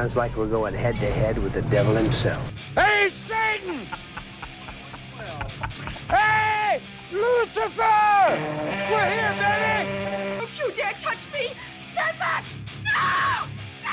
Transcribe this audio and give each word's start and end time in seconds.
sounds 0.00 0.16
like 0.16 0.34
we're 0.34 0.46
going 0.46 0.72
head 0.72 0.96
to 0.96 1.10
head 1.10 1.36
with 1.36 1.52
the 1.52 1.60
devil 1.68 1.94
himself. 1.94 2.42
Hey, 2.74 3.10
Satan! 3.28 3.84
hey, 6.08 6.80
Lucifer! 7.12 8.38
We're 8.90 9.10
here, 9.12 9.34
baby! 9.36 10.38
Don't 10.38 10.58
you 10.58 10.72
dare 10.72 10.94
touch 10.98 11.18
me! 11.34 11.52
Stand 11.82 12.18
back! 12.18 12.44
No! 12.82 13.44
No! 13.84 13.90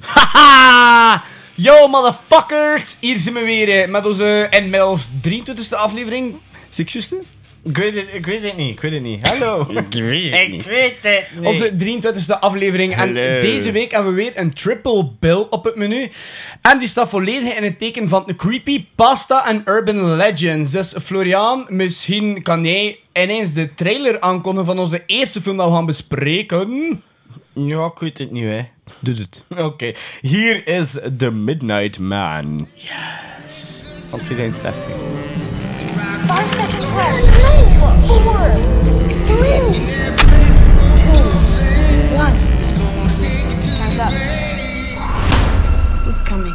Haha! 0.00 1.24
Yo, 1.54 1.88
motherfuckers! 1.88 2.96
Hier 3.00 3.18
zijn 3.18 3.34
we 3.34 3.40
weer 3.40 3.82
eh, 3.82 3.88
met 3.88 4.06
onze 4.06 4.46
inmiddels 4.50 5.08
23e 5.08 5.76
aflevering. 5.76 6.40
Zie 6.70 6.84
ik 6.84 6.90
juist, 6.90 7.10
hè? 7.10 7.16
Ik 7.64 7.76
weet, 7.76 7.94
het, 7.94 8.06
ik 8.12 8.26
weet 8.26 8.42
het 8.42 8.56
niet, 8.56 8.70
ik 8.70 8.80
weet 8.80 8.92
het 8.92 9.02
niet. 9.02 9.28
Hallo. 9.28 9.66
Ik 9.90 10.02
weet 10.02 10.52
ik 10.52 10.62
weet 10.62 10.96
het 11.02 11.30
niet. 11.36 11.46
Onze 11.46 11.72
23e 12.34 12.38
aflevering. 12.40 12.94
En 12.96 13.14
deze 13.40 13.72
week 13.72 13.90
hebben 13.92 14.14
we 14.14 14.22
weer 14.22 14.32
een 14.34 14.52
triple 14.52 15.10
bill 15.18 15.46
op 15.50 15.64
het 15.64 15.76
menu. 15.76 16.08
En 16.62 16.78
die 16.78 16.88
staat 16.88 17.08
volledig 17.08 17.56
in 17.56 17.62
het 17.62 17.78
teken 17.78 18.08
van 18.08 18.32
creepy 18.36 18.84
pasta 18.94 19.46
en 19.48 19.62
urban 19.64 20.16
legends. 20.16 20.70
Dus 20.70 20.94
Florian, 21.02 21.66
misschien 21.68 22.42
kan 22.42 22.64
jij 22.64 22.98
ineens 23.12 23.52
de 23.52 23.74
trailer 23.74 24.20
aankondigen 24.20 24.66
van 24.66 24.78
onze 24.78 25.02
eerste 25.06 25.40
film 25.40 25.56
dat 25.56 25.68
we 25.68 25.74
gaan 25.74 25.86
bespreken. 25.86 27.02
Ja, 27.52 27.86
ik 27.86 27.98
weet 27.98 28.18
het 28.18 28.30
niet, 28.30 28.44
hè. 28.44 28.60
Doe 29.00 29.14
het. 29.14 29.44
Oké, 29.58 29.92
hier 30.20 30.66
is 30.66 30.98
The 31.18 31.30
Midnight 31.30 31.98
Man. 31.98 32.68
Yes. 32.74 33.82
Van 34.06 34.20
2016. 34.24 35.27
Five 36.38 36.50
seconds 36.50 36.92
left. 36.92 37.26
Four, 38.06 38.54
three, 39.26 39.58
two, 41.02 41.22
one. 42.14 42.36
Time's 43.60 43.98
up. 43.98 44.12
Who's 46.04 46.22
coming? 46.22 46.54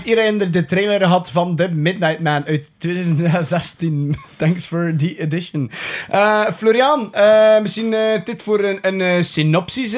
Hebben 0.00 0.38
we 0.38 0.50
de 0.50 0.64
trailer 0.64 1.00
gehad 1.00 1.30
van 1.30 1.56
The 1.56 1.68
Midnight 1.68 2.20
Man 2.20 2.44
uit 2.44 2.70
2016. 2.78 4.14
Thanks 4.36 4.66
for 4.66 4.94
the 4.96 5.20
edition. 5.20 5.70
Eh, 6.08 6.50
Florian, 6.56 7.14
eh, 7.14 7.60
misschien 7.60 7.94
eh, 7.94 8.24
dit 8.24 8.42
voor 8.42 8.60
een, 8.64 9.00
een 9.00 9.24
synopsis 9.24 9.96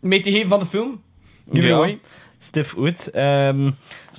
mee 0.00 0.20
te 0.20 0.30
geven 0.30 0.48
van 0.48 0.58
de 0.58 0.66
film? 0.66 1.02
Give 1.52 1.66
it 1.66 1.70
Ja. 1.70 1.74
away. 1.76 1.98
Stiff 2.38 2.72
Wood. 2.72 3.06
Ehm, 3.06 3.70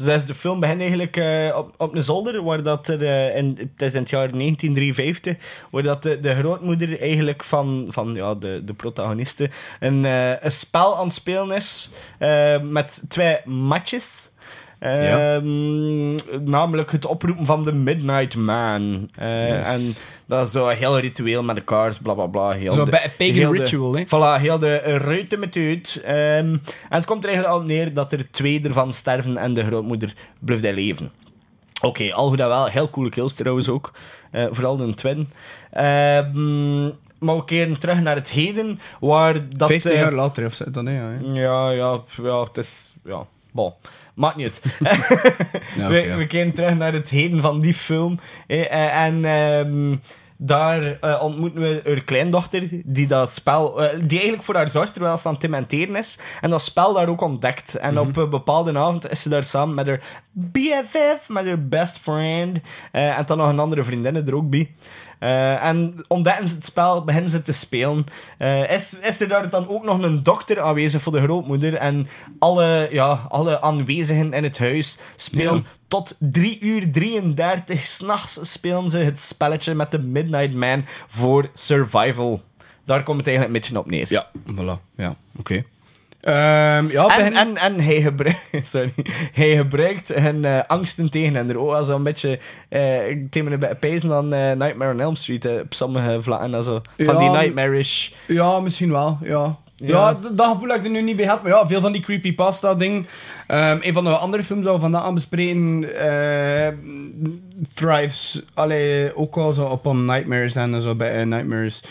dus 0.04 0.26
de 0.26 0.36
film 0.36 0.60
begint 0.60 0.80
eigenlijk 0.80 1.20
op, 1.56 1.74
op 1.78 1.96
een 1.96 2.04
zolder, 2.04 2.44
waar 2.44 2.64
dat 2.64 2.88
er, 2.88 3.36
in, 3.36 3.58
het 3.58 3.82
is 3.82 3.94
in 3.94 4.02
het 4.02 4.10
jaar 4.10 4.32
1953, 4.32 5.36
waar 5.72 5.84
dat 5.84 6.04
de, 6.04 6.20
de 6.20 6.36
grootmoeder 6.36 7.02
eigenlijk 7.02 7.44
van, 7.44 7.88
van 7.90 8.14
ja, 8.16 8.36
de, 8.36 8.62
de 8.66 8.74
protagonisten 8.74 9.52
een, 9.80 10.04
een 10.46 10.52
spel 10.52 10.98
aan 10.98 11.06
het 11.06 11.14
spelen 11.14 11.56
is, 11.56 11.90
met 12.62 13.02
twee 13.08 13.38
Ehm, 14.86 16.16
Namelijk 16.50 16.92
het 16.92 17.06
oproepen 17.06 17.46
van 17.46 17.66
de 17.66 17.74
Midnight 17.74 18.36
Man. 18.36 19.10
Eh, 19.16 19.48
Yes. 19.50 19.68
En 19.68 19.94
dat 20.26 20.48
is 20.48 20.54
zo 20.54 20.68
een 20.70 20.78
heel 20.78 21.00
ritueel 21.00 21.44
met 21.44 21.56
de 21.56 21.62
kaars, 21.62 21.98
bla 21.98 22.14
bla 22.14 22.26
bla. 22.26 22.52
Heel 22.52 22.72
Zo'n 22.72 22.86
de- 22.86 22.92
bij- 22.92 23.12
pagan 23.18 23.34
heel 23.34 23.54
ritual, 23.56 23.94
hè? 23.96 24.04
Voilà, 24.06 24.42
heel 24.42 24.60
de 24.60 24.78
ruiten 24.78 25.40
met 25.40 25.56
uit. 25.56 26.02
Ehm, 26.06 26.14
en 26.16 26.62
het 26.90 27.06
komt 27.06 27.24
er 27.24 27.30
eigenlijk 27.30 27.60
al 27.60 27.66
neer 27.68 27.94
dat 27.94 28.12
er 28.14 28.32
twee 28.32 28.62
ervan 28.64 28.94
sterven 28.94 29.38
en 29.38 29.54
de 29.54 29.66
grootmoeder 29.66 30.14
blijft 30.40 30.64
hij 30.64 30.74
leven. 30.74 31.12
Oké, 31.82 32.14
al 32.14 32.30
goed 32.30 32.40
en 32.40 32.48
wel. 32.48 32.66
Heel 32.66 32.90
coole 32.90 33.10
kills 33.10 33.34
trouwens 33.34 33.70
ook. 33.70 33.92
Eh, 34.32 34.46
vooral 34.52 34.76
de 34.78 34.94
twin. 34.94 35.30
Ehm, 35.72 36.84
maar 37.20 37.36
we 37.36 37.46
keren 37.46 37.80
terug 37.80 38.02
naar 38.02 38.16
het 38.16 38.30
heden, 38.30 38.80
waar 39.00 39.50
dat... 39.50 39.68
15 39.68 39.92
eh, 39.92 40.00
jaar 40.00 40.12
later 40.14 40.46
of 40.46 40.54
zo, 40.54 40.72
dan, 40.72 40.86
hè, 40.86 40.94
ja. 40.94 41.18
ja, 41.34 41.70
ja, 41.70 42.00
ja, 42.24 42.44
het 42.44 42.58
is... 42.58 42.94
Ja, 43.06 43.26
bon. 43.56 43.74
Maakt 44.16 44.36
niet 44.36 44.62
uit. 44.64 44.78
Ja, 45.78 45.88
we, 45.88 46.16
we 46.16 46.28
keren 46.28 46.54
terug 46.54 46.76
naar 46.76 46.94
het 46.94 47.10
heden 47.10 47.42
van 47.42 47.60
die 47.60 47.74
film. 47.74 48.20
eh, 48.48 49.04
en 49.04 49.26
ehm, 49.26 49.98
daar 50.38 51.00
eh, 51.00 51.24
ontmoeten 51.24 51.62
we 51.62 51.82
haar 51.86 52.04
kleindochter, 52.04 52.70
die 52.86 53.08
dat 53.08 53.32
spel... 53.32 53.84
eh, 53.84 54.00
die 54.00 54.10
eigenlijk 54.18 54.44
voor 54.44 54.56
haar 54.56 54.70
zorgt 54.70 54.94
terwijl 54.94 55.18
ze 55.18 55.28
aan 55.28 55.34
het 55.34 55.42
dementeren 55.42 55.96
is. 55.96 56.20
En 56.42 56.50
dat 56.50 56.62
spel 56.62 56.94
daar 56.94 57.08
ook 57.08 57.22
ontdekt. 57.22 57.76
En 57.76 58.00
op 58.00 58.16
een 58.16 58.30
bepaalde 58.30 58.78
avond 58.78 59.10
is 59.12 59.22
ze 59.22 59.30
daar 59.30 59.44
samen 59.44 59.76
met 59.76 59.88
haar 59.88 60.02
BFF, 60.32 61.30
met 61.30 61.46
haar 61.46 61.68
best 61.68 62.00
friend. 62.00 62.60
en 62.92 63.26
dan 63.26 63.38
nog 63.38 63.50
een 63.50 63.60
andere 63.60 63.84
vriendin 63.84 64.16
er 64.16 64.36
ook 64.36 64.50
bij. 64.50 64.72
Eh, 65.20 65.64
en 65.66 65.96
ontdekken 66.08 66.48
ze 66.50 66.56
het 66.56 66.66
spel, 66.66 67.04
beginnen 67.04 67.30
ze 67.30 67.42
te 67.42 67.52
spelen. 67.52 68.04
Eh, 68.38 68.72
is, 68.72 69.00
is 69.00 69.22
er 69.22 69.28
daar 69.28 69.50
dan 69.50 69.68
ook 69.68 69.84
nog 69.84 70.02
een 70.02 70.24
dokter 70.24 70.62
aanwezig 70.62 71.02
voor 71.02 71.12
de 71.12 71.22
grootmoeder? 71.22 71.74
En 71.74 72.08
alle, 72.40 72.88
ja, 72.92 73.26
alle 73.30 73.62
aanwezigen 73.62 74.34
in 74.34 74.44
het 74.44 74.58
huis 74.58 74.98
spelen 75.16 75.54
Ja. 75.56 75.62
tot 75.88 76.16
3 76.20 76.60
uur 76.60 76.92
33 76.92 77.86
s'nachts 77.86 78.40
spelen 78.52 78.90
ze 78.90 78.98
het 78.98 79.22
spelletje 79.22 79.74
met 79.74 79.92
de 79.92 80.00
Midnight 80.00 80.54
Man 80.54 80.86
voor 81.08 81.50
survival. 81.54 82.42
Daar 82.86 83.04
komt 83.04 83.18
het 83.18 83.28
eigenlijk 83.28 83.56
een 83.56 83.62
beetje 83.62 83.80
op 83.80 83.90
neer. 83.90 84.06
Ja, 84.10 84.28
voilà. 84.52 84.82
Ja, 84.96 85.16
oké. 85.38 85.64
Ehm, 86.26 86.88
ja, 86.88 87.08
En, 87.08 87.18
begin- 87.18 87.36
en, 87.36 87.58
en 87.58 87.80
hij, 87.80 88.02
gebruikt, 88.02 88.40
sorry, 88.74 88.94
hij 89.34 89.56
gebruikt 89.56 90.14
hun 90.14 90.46
eh, 90.46 90.60
angsten 90.68 91.10
tegen 91.12 91.36
hen. 91.36 91.50
Er 91.50 91.60
ook 91.60 91.70
wel 91.72 91.84
zo'n 91.84 92.04
beetje 92.04 92.40
tegen 93.30 93.52
een 93.52 93.78
pijzen 93.80 94.10
dan 94.10 94.34
eh, 94.34 94.52
Nightmare 94.52 94.92
on 94.92 95.00
Elm 95.00 95.16
Street 95.16 95.46
eh, 95.46 95.54
op 95.54 95.74
sommige 95.74 96.22
vlakken. 96.22 96.54
en 96.54 96.64
Zo. 96.64 96.82
Van 96.98 97.18
die 97.18 97.30
nightmarish. 97.30 98.10
Ja, 98.28 98.60
misschien 98.60 98.92
wel, 98.92 99.18
ja. 99.24 99.56
Ja, 99.78 100.18
dat 100.32 100.48
gevoel 100.52 100.70
heb 100.70 100.78
ik 100.80 100.86
er 100.86 100.92
nu 100.92 101.02
niet 101.02 101.16
bij 101.16 101.26
gehad. 101.26 101.44
Maar 101.44 101.52
ja, 101.52 101.68
veel 101.68 101.82
van 101.82 101.92
die 101.92 102.02
creepypasta-dingen. 102.02 103.08
Ehm 103.48 103.78
een 103.82 103.94
van 103.94 104.04
de 104.04 104.10
andere 104.10 104.44
films 104.44 104.64
dat 104.66 104.74
we 104.76 104.80
vandaag 104.82 105.04
aan 105.04 105.14
bespreken, 105.14 105.86
thrives. 107.74 108.42
Allee, 108.54 109.16
ook 109.16 109.36
wel 109.36 109.54
zo 109.54 109.66
op 109.66 109.86
on 109.86 110.06
nightmares 110.06 110.56
en 110.56 110.82
zo 110.82 110.96
bij 110.96 111.26
nightmares 111.26 111.84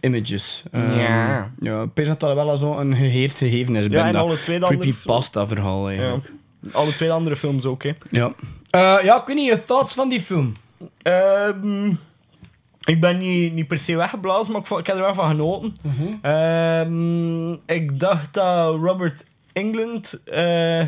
images. 0.00 0.62
Ehm, 0.72 0.98
Ja. 0.98 1.50
Ja, 1.60 1.82
ik 1.82 1.92
dat 2.06 2.20
dat 2.20 2.34
wel 2.34 2.56
zo 2.56 2.78
een 2.78 2.94
geheerd 2.94 3.32
gegeven 3.34 3.76
is. 3.76 3.86
Ja, 3.86 4.06
en 4.06 4.12
dat 4.12 4.22
alle 4.22 4.36
twee 4.36 4.58
de 4.58 4.64
andere 4.64 4.80
creepypasta-verhaal 4.90 5.90
Ja. 5.90 5.96
eigenlijk. 5.98 6.30
Alle 6.72 6.94
twee 6.94 7.12
andere 7.12 7.36
films 7.36 7.64
ook, 7.64 7.82
hè. 7.82 7.92
Ja. 8.10 8.32
Eh, 8.70 8.98
ja, 9.02 9.20
ik 9.20 9.26
weet 9.26 9.36
niet, 9.36 9.48
je 9.50 9.64
thoughts 9.64 9.94
van 9.94 10.08
die 10.08 10.20
film? 10.20 10.52
Ehm, 11.02 11.88
ik 12.84 13.00
ben 13.00 13.18
niet, 13.18 13.52
niet 13.54 13.66
per 13.68 13.78
se 13.78 13.96
weggeblazen, 13.96 14.52
maar 14.52 14.60
ik, 14.60 14.66
vond- 14.66 14.80
ik 14.80 14.86
heb 14.86 14.96
er 14.96 15.02
wel 15.02 15.14
van 15.14 15.28
genoten. 15.30 15.74
Ehm, 16.22 17.52
ik 17.76 18.00
dacht 18.00 18.34
dat 18.34 18.74
Robert 18.82 19.24
England, 19.52 20.22
eh, 20.24 20.80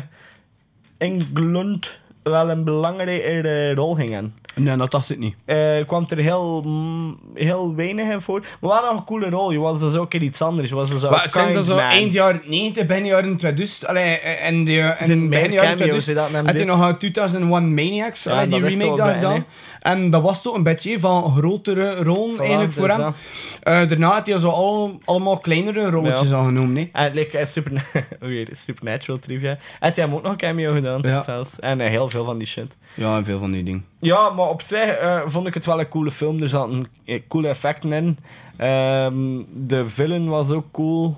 Englund 0.97 1.99
wel 2.23 2.49
een 2.49 2.63
belangrijke 2.63 3.73
rol 3.73 3.93
ging 3.95 4.09
hebben. 4.09 4.35
Nee, 4.55 4.77
dat 4.77 4.91
dacht 4.91 5.09
ik 5.09 5.17
niet. 5.17 5.35
Eh, 5.45 5.57
kwam 5.87 6.05
er 6.09 6.17
heel, 6.17 6.61
mm, 6.65 7.19
heel 7.33 7.75
weinig 7.75 8.09
in 8.09 8.21
voor. 8.21 8.45
Maar 8.61 8.69
wel 8.69 8.91
nog 8.91 8.99
een 8.99 9.05
coole 9.05 9.29
rol. 9.29 9.51
Je 9.51 9.59
was 9.59 9.79
dus 9.79 9.95
ook 9.95 10.13
in 10.13 10.23
iets 10.23 10.41
anders. 10.41 10.69
Je 10.69 10.75
was 10.75 10.89
dus 10.89 11.01
Maar 11.01 11.29
sinds 11.29 11.53
dat 11.55 11.65
zo 11.65 11.77
eind 11.77 12.13
jaren 12.13 12.41
90, 12.45 12.85
begin 12.85 13.05
jaren 13.05 13.37
2000, 13.37 13.87
allee, 13.87 14.03
eh, 14.03 14.47
en 14.47 14.63
de, 14.63 14.79
en 14.79 15.05
Zijn 15.05 15.29
begin 15.29 15.51
jaren 15.51 15.77
cameo's, 15.77 16.03
2000, 16.03 16.07
hè, 16.07 16.13
dat 16.13 16.31
nam 16.31 16.45
had 16.45 16.57
je 16.57 16.65
nog 16.65 16.89
eh, 16.89 16.95
2001 16.95 17.73
Maniacs, 17.73 18.23
Ja, 18.23 18.31
allee, 18.31 18.47
die 18.47 18.59
remake 18.59 19.01
bij, 19.01 19.13
gedaan. 19.13 19.45
En 19.83 20.09
dat 20.09 20.21
was 20.21 20.41
toch 20.41 20.55
een 20.55 20.63
beetje 20.63 20.99
van 20.99 21.35
grotere 21.37 21.95
rollen 21.95 22.39
eigenlijk 22.39 22.69
dus 22.69 22.79
voor 22.79 22.89
hem. 22.89 23.13
Eh, 23.61 23.87
daarna 23.87 24.11
had 24.13 24.27
hij 24.27 24.37
zo 24.37 24.49
al, 24.49 24.99
allemaal 25.05 25.37
kleinere 25.37 25.89
rolletjes 25.89 26.29
Ja. 26.29 26.35
aangenomen. 26.37 26.75
hè. 26.75 26.89
En 27.05 27.13
like, 27.13 27.37
eh, 27.37 27.45
super, 27.45 27.89
weer 28.19 28.47
Supernatural 28.51 29.19
trivia. 29.19 29.57
Had 29.79 29.95
hij 29.95 30.05
hem 30.05 30.13
ook 30.13 30.21
nog 30.21 30.31
een 30.31 30.37
cameo 30.37 30.73
gedaan, 30.73 30.99
Ja. 31.01 31.23
zelfs. 31.23 31.59
En 31.59 31.81
eh, 31.81 31.87
heel 31.89 32.09
veel 32.09 32.23
van 32.25 32.37
die 32.37 32.47
shit. 32.47 32.77
Ja, 32.95 33.17
en 33.17 33.25
veel 33.25 33.39
van 33.39 33.51
die 33.51 33.63
dingen. 33.63 33.85
Ja, 33.99 34.29
maar 34.29 34.49
op 34.49 34.61
zich 34.61 35.21
vond 35.25 35.47
ik 35.47 35.53
het 35.53 35.65
wel 35.65 35.79
een 35.79 35.89
coole 35.89 36.11
film. 36.11 36.41
Er 36.41 36.49
zaten 36.49 36.85
coole 37.27 37.47
effecten 37.47 37.91
in. 37.93 38.17
Ehm, 38.57 39.13
de 39.53 39.85
villain 39.87 40.29
was 40.29 40.49
ook 40.51 40.71
cool. 40.71 41.15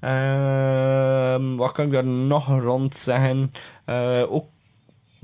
Ehm, 0.00 1.54
wat 1.56 1.72
kan 1.72 1.84
ik 1.86 1.92
daar 1.92 2.04
nog 2.04 2.48
rond 2.60 2.96
zeggen? 2.96 3.52
Ook 4.28 4.44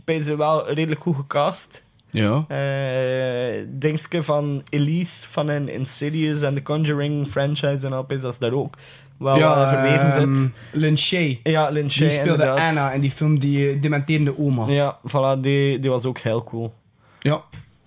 bij 0.05 0.23
ze 0.23 0.37
wel 0.37 0.69
redelijk 0.71 1.00
goed 1.00 1.17
gecast. 1.17 1.85
Ja. 2.14 2.44
Eh 2.49 3.64
dingske 3.69 4.22
van 4.22 4.62
Elise 4.69 5.28
van 5.28 5.49
een 5.49 5.69
Insidious 5.69 6.43
en 6.43 6.55
de 6.55 6.62
Conjuring 6.62 7.28
franchise 7.28 7.87
en 7.87 7.93
al, 7.93 8.05
dat 8.06 8.25
is 8.32 8.38
daar 8.38 8.52
ook 8.52 8.75
wel 9.19 9.37
ja, 9.38 9.62
eh, 9.64 9.69
verweven 9.69 10.22
ehm, 10.22 10.34
zit. 10.34 10.50
Lynn 10.72 10.99
Shay. 10.99 11.40
Ja, 11.43 11.69
Lynn 11.70 11.90
Shay, 11.90 12.08
Die 12.08 12.16
speelde 12.19 12.43
inderdaad. 12.43 12.69
Anna 12.70 12.93
in 12.93 13.00
die 13.00 13.11
film, 13.11 13.38
die 13.38 13.70
eh, 13.70 13.81
dementerende 13.82 14.38
oma. 14.38 14.66
Ja, 14.66 14.99
voilà, 15.08 15.40
die, 15.40 15.78
die 15.78 15.90
was 15.90 16.05
ook 16.05 16.19
heel 16.19 16.44
cool. 16.44 16.72
Ja. 17.20 17.43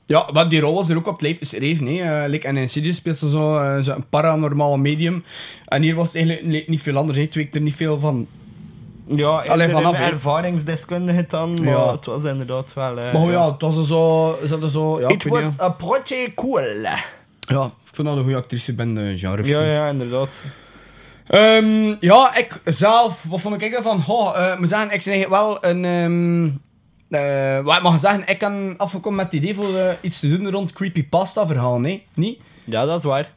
Ja, 0.06 0.30
maar 0.34 0.50
die 0.50 0.60
rol 0.60 0.74
was 0.74 0.90
er 0.90 0.98
ook 0.98 1.08
op 1.08 1.14
het 1.14 1.22
lijf 1.22 1.38
geschreven. 1.38 1.88
Eh, 1.88 2.30
like, 2.30 2.48
en 2.48 2.56
in 2.56 2.62
Insidious 2.62 2.96
speelt 2.96 3.18
ze 3.18 3.30
zo, 3.30 3.80
zo 3.82 3.94
een 3.94 4.08
paranormaal 4.10 4.78
medium. 4.78 5.24
En 5.66 5.82
hier 5.82 5.96
was 5.96 6.08
het 6.08 6.16
eigenlijk 6.16 6.46
ni- 6.46 6.64
niet 6.68 6.82
veel 6.82 6.98
anders. 6.98 7.18
hè. 7.18 7.24
Het 7.24 7.36
week 7.36 7.56
er 7.56 7.62
niet 7.62 7.76
veel 7.76 8.00
van. 8.00 8.28
Ja, 9.10 9.30
Allee, 9.30 9.70
vanaf, 9.70 9.98
een 10.00 10.06
ervaringsdeskundige 10.06 11.26
dan, 11.28 11.54
maar 11.54 11.74
Ja. 11.74 11.92
het 11.92 12.06
was 12.06 12.24
inderdaad 12.24 12.74
wel... 12.74 12.98
eh, 13.00 13.14
Maar 13.14 13.32
ja, 13.32 13.52
het 13.52 13.62
was 13.62 13.78
er 13.78 13.86
zo... 13.86 14.36
Ze 14.44 14.48
hadden 14.50 14.70
zo 14.70 15.00
ja, 15.00 15.08
It 15.10 15.24
was 15.24 15.44
niet, 15.44 15.62
a 15.62 15.70
pretty 15.70 16.34
cool. 16.36 16.82
ja, 17.40 17.66
ik 17.66 17.94
vind 17.94 18.08
dat 18.08 18.18
een 18.18 18.24
goede 18.24 18.36
actrice 18.38 18.74
bij 18.74 18.94
de 18.94 19.14
genre 19.18 19.44
Ja, 19.46 19.62
ja, 19.62 19.88
inderdaad. 19.88 20.44
Ehm, 21.28 21.96
ja, 22.00 22.36
ik 22.36 22.62
zelf, 22.64 23.24
wat 23.30 23.42
vond 23.42 23.62
ik 23.62 23.74
ervan? 23.74 24.04
Oh, 24.08 24.38
eh 24.38 24.58
moet 24.58 24.70
zeggen, 24.70 24.92
ik 24.92 25.04
ben 25.04 25.14
eigenlijk 25.14 25.42
wel 25.42 25.66
een. 25.72 25.86
ehm 25.86 26.50
eh, 27.10 27.60
wat 27.64 27.76
ik 27.78 27.82
mag 27.84 28.00
zeggen, 28.00 28.24
ik 28.28 28.38
kan 28.38 28.74
afgekomen 28.78 29.16
met 29.18 29.26
het 29.26 29.42
idee 29.42 29.56
voor 29.56 29.76
eh, 29.78 29.94
iets 30.02 30.20
te 30.20 30.38
doen 30.38 30.50
rond 30.52 30.74
creepypasta 30.74 31.48
verhaal, 31.48 31.80
nee? 31.80 32.06
Niet? 32.14 32.42
Ja, 32.64 32.86
dat 32.86 32.98
is 32.98 33.04
waar. 33.04 33.30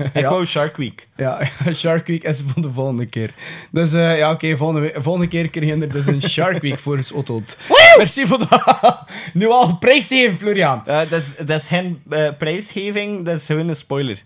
ik 0.12 0.24
wou 0.24 0.46
Shark 0.46 0.76
Week. 0.76 1.08
Ja, 1.16 1.48
Shark 1.74 2.06
Week 2.06 2.24
is 2.24 2.42
voor 2.46 2.62
de 2.62 2.70
volgende 2.70 3.06
keer. 3.06 3.30
Dus 3.70 3.92
eh, 3.92 4.18
ja, 4.18 4.30
oké, 4.30 4.56
volgende, 4.56 4.94
volgende 4.96 5.28
keer 5.28 5.48
krijg 5.48 5.66
je 5.66 5.80
er 5.80 5.92
dus 5.92 6.06
een 6.06 6.22
Shark 6.30 6.62
Week 6.62 6.78
voor 6.78 6.96
ons 6.96 7.12
Ottoed. 7.12 7.56
Merci 7.96 8.26
voor 8.26 8.38
dat. 8.38 9.04
Nu 9.32 9.48
al 9.48 9.76
prijs 9.76 10.08
te 10.08 10.14
geven, 10.14 10.38
Florian. 10.38 10.82
Eh, 10.86 10.98
dat, 11.08 11.20
is, 11.20 11.46
dat 11.46 11.60
is 11.60 11.66
geen 11.66 12.02
eh, 12.10 12.28
prijsgeving, 12.38 13.24
dat 13.24 13.38
is 13.38 13.46
gewoon 13.46 13.68
een 13.68 13.76
spoiler. 13.76 14.22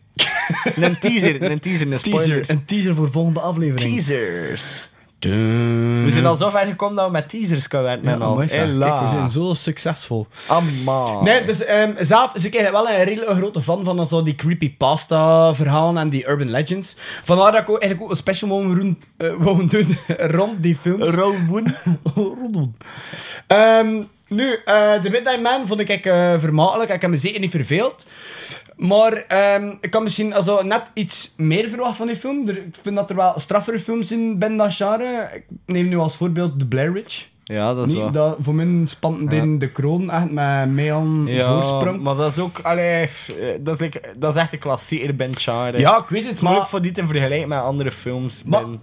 een 0.74 0.98
teaser, 0.98 1.42
een 1.42 1.60
teaser, 1.60 1.92
een 1.92 1.98
spoiler. 1.98 2.26
Teaser, 2.26 2.50
een 2.50 2.64
teaser 2.64 2.94
voor 2.94 3.10
volgende 3.10 3.40
aflevering. 3.40 4.04
Teasers. 4.04 4.88
We 5.30 6.08
zijn 6.10 6.26
al 6.26 6.36
zo 6.36 6.50
ver 6.50 6.66
gekomen 6.66 6.96
dat 6.96 7.06
we 7.06 7.12
met 7.12 7.28
teasers 7.28 7.68
kunnen 7.68 7.86
werken. 7.86 8.08
Ja, 8.08 8.14
en 8.14 8.22
al. 8.22 8.36
Kijk, 8.36 9.00
we 9.00 9.08
zijn 9.10 9.30
zo 9.30 9.54
succesvol. 9.54 10.26
Amman. 10.46 11.24
Nee, 11.24 11.44
dus 11.44 11.64
ehm, 11.64 11.92
zelf 11.98 12.34
is 12.34 12.44
ik 12.44 12.54
eigenlijk 12.54 12.84
wel 12.84 12.98
een 12.98 13.04
redelijk 13.04 13.36
grote 13.36 13.62
fan 13.62 13.84
van 13.84 14.06
zo 14.06 14.22
die 14.22 14.34
creepypasta 14.34 15.54
verhalen 15.54 15.96
en 15.96 16.08
die 16.08 16.28
urban 16.28 16.50
legends. 16.50 16.96
Vandaar 17.22 17.52
dat 17.52 17.60
ik 17.60 17.68
ook, 17.68 17.80
eigenlijk 17.80 18.02
ook 18.02 18.10
een 18.10 18.22
special 18.22 18.50
wou 18.50 18.80
rond, 18.80 19.04
eh, 19.16 19.32
wou 19.38 19.66
doen 19.66 19.98
rond 20.36 20.62
die 20.62 20.76
films. 20.76 21.10
Rowan. 21.10 21.74
Rondom. 22.14 22.74
Ehm, 23.46 24.02
nu, 24.28 24.58
eh 24.64 24.92
The 24.92 25.10
Midnight 25.10 25.40
Man 25.42 25.66
vond 25.66 25.80
ik 25.80 26.06
eh 26.06 26.32
vermakelijk. 26.38 26.90
Ik 26.90 27.00
heb 27.00 27.10
me 27.10 27.16
zeker 27.16 27.40
niet 27.40 27.50
verveeld. 27.50 28.04
Maar 28.76 29.12
ehm, 29.12 29.74
ik 29.80 29.90
kan 29.90 30.02
misschien 30.02 30.34
also, 30.34 30.62
net 30.62 30.90
iets 30.94 31.32
meer 31.36 31.68
verwachten 31.68 31.96
van 31.96 32.06
die 32.06 32.16
film. 32.16 32.48
Ik 32.48 32.76
vind 32.82 32.96
dat 32.96 33.10
er 33.10 33.16
wel 33.16 33.40
straffere 33.40 33.80
films 33.80 34.12
in 34.12 34.38
ben 34.38 34.56
dat 34.56 34.74
genre. 34.74 35.30
Ik 35.32 35.44
neem 35.66 35.88
nu 35.88 35.96
als 35.96 36.16
voorbeeld 36.16 36.58
The 36.58 36.66
Blair 36.66 36.92
Witch. 36.92 37.26
Ja, 37.44 37.74
dat 37.74 37.86
is 37.86 37.92
Niet, 37.92 38.02
wel. 38.02 38.12
dat, 38.12 38.36
voor 38.40 38.54
mij 38.54 38.86
spant 38.86 39.32
in 39.32 39.58
de 39.58 39.68
kroon 39.68 40.10
echt 40.10 40.30
met 40.30 40.70
mij 40.74 40.92
aan 40.94 41.22
Ja, 41.26 41.46
voorsprong. 41.46 42.02
maar 42.02 42.14
dat 42.16 42.30
is 42.32 42.38
ook... 42.38 42.58
Allee, 42.62 43.02
eh, 43.02 43.08
dat, 43.60 43.74
is, 43.74 43.80
like- 43.80 44.00
dat 44.18 44.34
is 44.34 44.40
echt 44.40 44.52
een 44.52 44.58
klassieker 44.58 45.16
ben. 45.16 45.30
Ja, 45.78 45.98
ik 45.98 46.08
weet 46.08 46.24
het, 46.26 46.40
moeilijk 46.40 46.60
maar... 46.62 46.68
voor 46.70 46.82
die 46.82 46.92
te 46.92 47.06
vergelijken 47.06 47.48
met 47.48 47.58
andere 47.60 47.92
films. 47.92 48.42
Maar- 48.44 48.60
ben, 48.64 48.80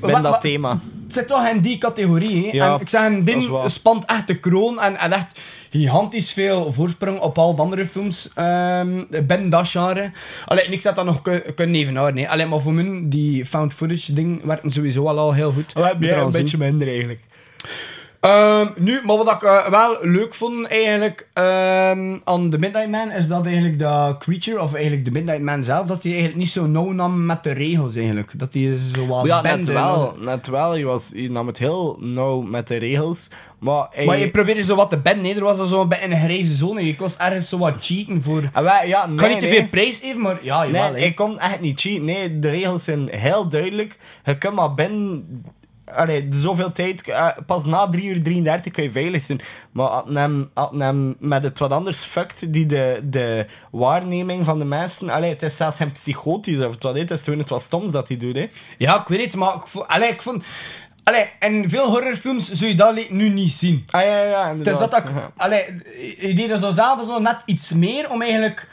ben 0.00 0.10
wat- 0.10 0.22
dat 0.22 0.40
thema. 0.40 0.70
Het 1.04 1.12
zit 1.14 1.26
toch 1.26 1.48
in 1.48 1.60
die 1.60 1.78
categorie. 1.78 2.44
Hè? 2.46 2.50
Ja, 2.52 2.74
en 2.74 2.80
ik 2.80 2.88
zeg, 2.88 3.06
een 3.06 3.48
waar. 3.48 3.70
spant 3.70 4.04
echt 4.04 4.26
de 4.26 4.38
kroon 4.38 4.80
en, 4.80 4.96
en 4.96 5.12
echt 5.12 5.40
gigantisch 5.70 6.32
veel 6.32 6.72
voorsprong 6.72 7.18
op 7.20 7.38
al 7.38 7.54
de 7.54 7.62
andere 7.62 7.86
films 7.86 8.30
ehm 8.34 9.02
binnen 9.08 9.48
dat 9.48 9.68
genre. 9.68 10.10
Allee, 10.46 10.68
niks 10.68 10.82
dat 10.84 10.96
dat 10.96 11.04
nog 11.04 11.22
kun- 11.22 11.42
kunnen 11.54 11.74
evenaren. 11.80 12.16
hè. 12.18 12.28
Allee, 12.28 12.46
maar 12.46 12.60
voor 12.60 12.72
mij, 12.74 13.00
die 13.04 13.46
found 13.46 13.74
footage 13.74 14.12
ding 14.12 14.44
werken 14.44 14.70
sowieso 14.70 15.06
al, 15.08 15.18
al 15.18 15.32
heel 15.34 15.52
goed. 15.52 15.72
Er 15.74 16.18
een 16.18 16.30
beetje 16.30 16.58
minder 16.58 16.88
eigenlijk. 16.88 17.20
Ehm, 18.20 18.66
nu, 18.76 19.00
maar 19.04 19.16
wat 19.16 19.30
ik 19.32 19.42
eh, 19.42 19.68
wel 19.68 19.96
leuk 20.02 20.34
vond 20.34 20.66
eigenlijk 20.66 21.28
ehm, 21.32 22.18
aan 22.24 22.50
The 22.50 22.58
Midnight 22.58 22.88
Man 22.90 23.10
is 23.10 23.28
dat 23.28 23.46
eigenlijk 23.46 23.78
de 23.78 24.14
creature, 24.18 24.62
of 24.62 24.74
eigenlijk 24.74 25.04
de 25.04 25.10
Midnight 25.10 25.42
Man 25.42 25.64
zelf, 25.64 25.86
dat 25.86 26.02
hij 26.02 26.12
eigenlijk 26.12 26.40
niet 26.42 26.50
zo 26.52 26.66
nauw 26.66 26.90
nam 26.92 27.26
met 27.26 27.42
de 27.44 27.52
regels 27.52 27.96
eigenlijk. 27.96 28.38
Dat 28.38 28.52
hij 28.54 28.76
zo 28.94 29.06
wat 29.06 29.26
ja, 29.26 29.42
net 29.42 29.66
wel. 29.66 30.16
Net 30.20 30.46
wel. 30.46 30.76
Je, 30.76 30.84
was, 30.84 31.12
nam 31.14 31.46
het 31.46 31.58
heel 31.58 31.96
nauw 32.00 32.40
met 32.40 32.68
de 32.68 32.76
regels. 32.76 33.28
Maar, 33.58 33.86
hij, 33.90 34.04
Maar 34.04 34.18
je 34.18 34.30
probeerde 34.30 34.62
zo 34.62 34.74
wat 34.76 34.90
te 34.90 34.96
benden, 34.98 35.22
nee. 35.22 35.34
er 35.34 35.42
was 35.42 35.68
zo 35.68 35.80
een 35.80 35.88
beetje 35.88 36.04
een 36.10 36.20
grijze 36.24 36.54
zone. 36.54 36.86
Je 36.86 36.96
kost 36.96 37.16
ergens 37.18 37.48
zo 37.48 37.58
wat 37.58 37.74
cheaten 37.80 38.22
voor... 38.22 38.42
Ah, 38.52 38.62
wij- 38.64 38.88
ja, 38.88 39.04
nee, 39.06 39.12
Ik 39.14 39.20
kan 39.20 39.28
niet 39.28 39.40
te 39.40 39.46
nee. 39.46 39.58
veel 39.58 39.68
prijs 39.68 39.98
geven, 40.00 40.20
maar 40.20 40.38
ja, 40.42 40.62
Nee, 40.62 40.72
jawel. 40.72 40.92
hè. 40.94 40.98
ik 40.98 41.14
kon 41.14 41.38
echt 41.38 41.60
niet 41.60 41.80
cheaten. 41.80 42.04
Nee, 42.04 42.38
de 42.38 42.50
regels 42.50 42.84
zijn 42.84 43.08
heel 43.10 43.48
duidelijk. 43.48 43.98
Je 44.24 44.38
kunt 44.38 44.54
maar 44.54 44.74
binnen... 44.74 45.24
Allee, 45.94 46.26
zoveel 46.30 46.72
tijd... 46.72 47.02
eh, 47.02 47.28
pas 47.46 47.64
na 47.64 47.88
3 47.88 48.04
uur 48.04 48.22
33 48.22 48.72
kun 48.72 48.82
je 48.82 48.90
veilig 48.90 49.22
zijn. 49.22 49.40
Maar 49.72 49.88
als 49.88 50.10
hem, 50.14 50.50
hem 50.78 51.16
met 51.18 51.42
het 51.44 51.58
wat 51.58 51.70
anders 51.70 51.98
fuckt, 51.98 52.52
die 52.52 52.66
de, 52.66 53.00
de 53.04 53.46
waarneming 53.70 54.44
van 54.44 54.58
de 54.58 54.64
mensen... 54.64 55.10
Allee, 55.10 55.30
het 55.30 55.42
is 55.42 55.56
zelfs 55.56 55.76
geen 55.76 55.92
psychotisch 55.92 56.64
of 56.64 56.72
het 56.74 56.82
wat. 56.82 56.96
Het 56.96 57.10
is 57.10 57.22
gewoon 57.22 57.38
het 57.38 57.48
wat 57.48 57.62
stoms 57.62 57.92
dat 57.92 58.08
hij 58.08 58.16
doet. 58.16 58.34
Hè. 58.36 58.46
Ja, 58.78 59.00
ik 59.00 59.08
weet 59.08 59.20
het, 59.24 59.34
maar 59.36 59.54
ik. 59.54 59.82
Allee, 59.86 60.08
ik 60.08 60.22
vond... 60.22 60.44
Allee, 61.04 61.28
in 61.40 61.70
veel 61.70 61.88
horrorfilms 61.90 62.50
zul 62.50 62.68
je 62.68 62.74
dat 62.74 63.10
nu 63.10 63.28
niet 63.28 63.52
zien. 63.52 63.84
Ah 63.90 64.02
ja, 64.02 64.22
ja, 64.22 64.48
Dus 64.48 64.56
inderdaad. 64.56 64.90
dat 64.90 65.00
ik... 65.04 65.10
Allee, 65.36 65.64
je 66.18 66.34
deed 66.34 66.50
er 66.50 66.58
zo 66.58 66.70
zelf 66.70 67.06
zo 67.06 67.18
net 67.18 67.36
iets 67.44 67.70
meer 67.70 68.10
om 68.10 68.22
eigenlijk... 68.22 68.68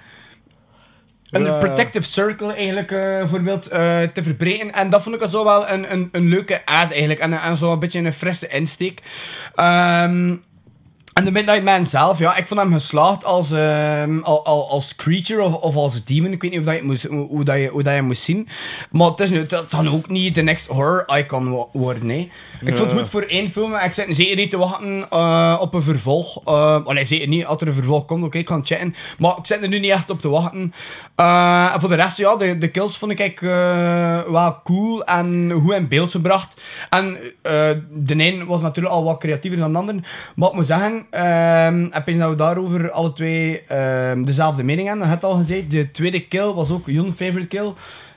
Een 1.33 1.59
protective 1.59 2.05
circle 2.11 2.53
eigenlijk 2.53 2.91
eh, 2.91 2.99
bijvoorbeeld 2.99 3.67
eh, 3.67 4.01
te 4.01 4.23
verbreden. 4.23 4.73
En 4.73 4.89
dat 4.89 5.03
vond 5.03 5.15
ik 5.15 5.21
al 5.21 5.29
zo 5.29 5.43
wel 5.43 5.69
een, 5.69 5.91
een, 5.91 6.09
een 6.11 6.27
leuke 6.27 6.65
aard 6.65 6.91
eigenlijk. 6.91 7.19
En, 7.19 7.33
en 7.33 7.57
zo 7.57 7.71
een 7.71 7.79
beetje 7.79 7.99
een 7.99 8.13
frisse 8.13 8.47
insteek. 8.47 9.01
Ehm, 9.55 10.35
En 11.13 11.25
de 11.25 11.31
Midnight 11.31 11.63
Man 11.63 11.85
zelf, 11.87 12.19
ja, 12.19 12.35
ik 12.35 12.47
vond 12.47 12.59
hem 12.59 12.73
geslaagd 12.73 13.25
als, 13.25 13.53
al, 14.21 14.45
al- 14.45 14.69
als 14.69 14.95
creature 14.95 15.41
of, 15.43 15.53
of 15.53 15.75
als 15.75 16.03
demon. 16.05 16.31
Ik 16.31 16.41
weet 16.41 16.51
niet 16.51 16.59
of 16.59 16.65
dat 16.65 16.75
je 16.75 16.83
moest, 16.83 17.03
hoe, 17.03 17.27
hoe 17.27 17.43
dat 17.43 17.55
je, 17.57 17.67
hoe 17.67 17.83
dat 17.83 17.95
je 17.95 18.01
moest 18.01 18.21
zien. 18.21 18.47
Maar 18.91 19.07
het, 19.07 19.19
is 19.19 19.29
nu, 19.29 19.45
dat 19.45 19.67
kan 19.67 19.89
ook 19.89 20.09
niet 20.09 20.35
de 20.35 20.41
next 20.41 20.67
horror 20.67 21.17
icon 21.17 21.49
wo- 21.49 21.69
worden. 21.73 22.09
Ik 22.09 22.29
vond 22.77 22.91
het 22.91 22.99
goed 22.99 23.09
voor 23.09 23.21
één 23.21 23.51
film. 23.51 23.69
maar 23.71 23.85
Ik 23.85 23.93
zit 23.93 24.15
zeker 24.15 24.35
niet 24.35 24.49
te 24.49 24.57
wachten 24.57 25.09
eh, 25.09 25.57
op 25.61 25.73
een 25.73 25.81
vervolg. 25.83 26.41
Uh, 26.47 26.85
allee, 26.85 27.03
zeker 27.03 27.27
niet. 27.27 27.45
Als 27.45 27.61
er 27.61 27.67
een 27.67 27.73
vervolg 27.73 28.05
komt, 28.05 28.23
oké, 28.23 28.37
ik 28.37 28.45
kan 28.45 28.65
checken. 28.65 28.95
Maar 29.19 29.37
ik 29.37 29.45
zit 29.45 29.61
er 29.61 29.67
nu 29.67 29.79
niet 29.79 29.91
echt 29.91 30.09
op 30.09 30.21
te 30.21 30.29
wachten. 30.29 30.73
Eh, 31.15 31.69
en 31.73 31.79
voor 31.79 31.89
de 31.89 31.95
rest, 31.95 32.17
ja, 32.17 32.35
de, 32.35 32.57
de 32.57 32.67
kills 32.67 32.97
vond 32.97 33.19
ik 33.19 33.41
eh, 33.41 34.21
wel 34.21 34.61
cool 34.63 35.03
en 35.05 35.51
goed 35.63 35.73
in 35.73 35.87
beeld 35.87 36.11
gebracht. 36.11 36.61
En 36.89 37.17
de 37.91 38.15
een 38.23 38.45
was 38.45 38.61
natuurlijk 38.61 38.95
al 38.95 39.03
wat 39.03 39.17
creatiever 39.19 39.59
dan 39.59 39.71
de 39.71 39.77
ander. 39.77 39.95
Maar 40.35 40.49
ik 40.49 40.55
moet 40.55 40.65
zeggen, 40.65 41.02
ehm 41.09 41.87
heb 41.91 42.07
je 42.07 42.15
nou 42.15 42.35
daarover 42.35 42.91
alle 42.91 43.13
twee 43.13 43.61
ehm, 43.63 44.23
dezelfde 44.23 44.63
mening 44.63 44.87
hebben? 44.87 45.05
Je 45.05 45.11
hebt 45.11 45.23
al 45.23 45.35
gezegd, 45.35 45.71
de 45.71 45.91
tweede 45.91 46.27
kill 46.27 46.53
was 46.53 46.71
ook 46.71 46.87
John's 46.87 47.15
favorite 47.15 47.47
kill. 47.47 47.71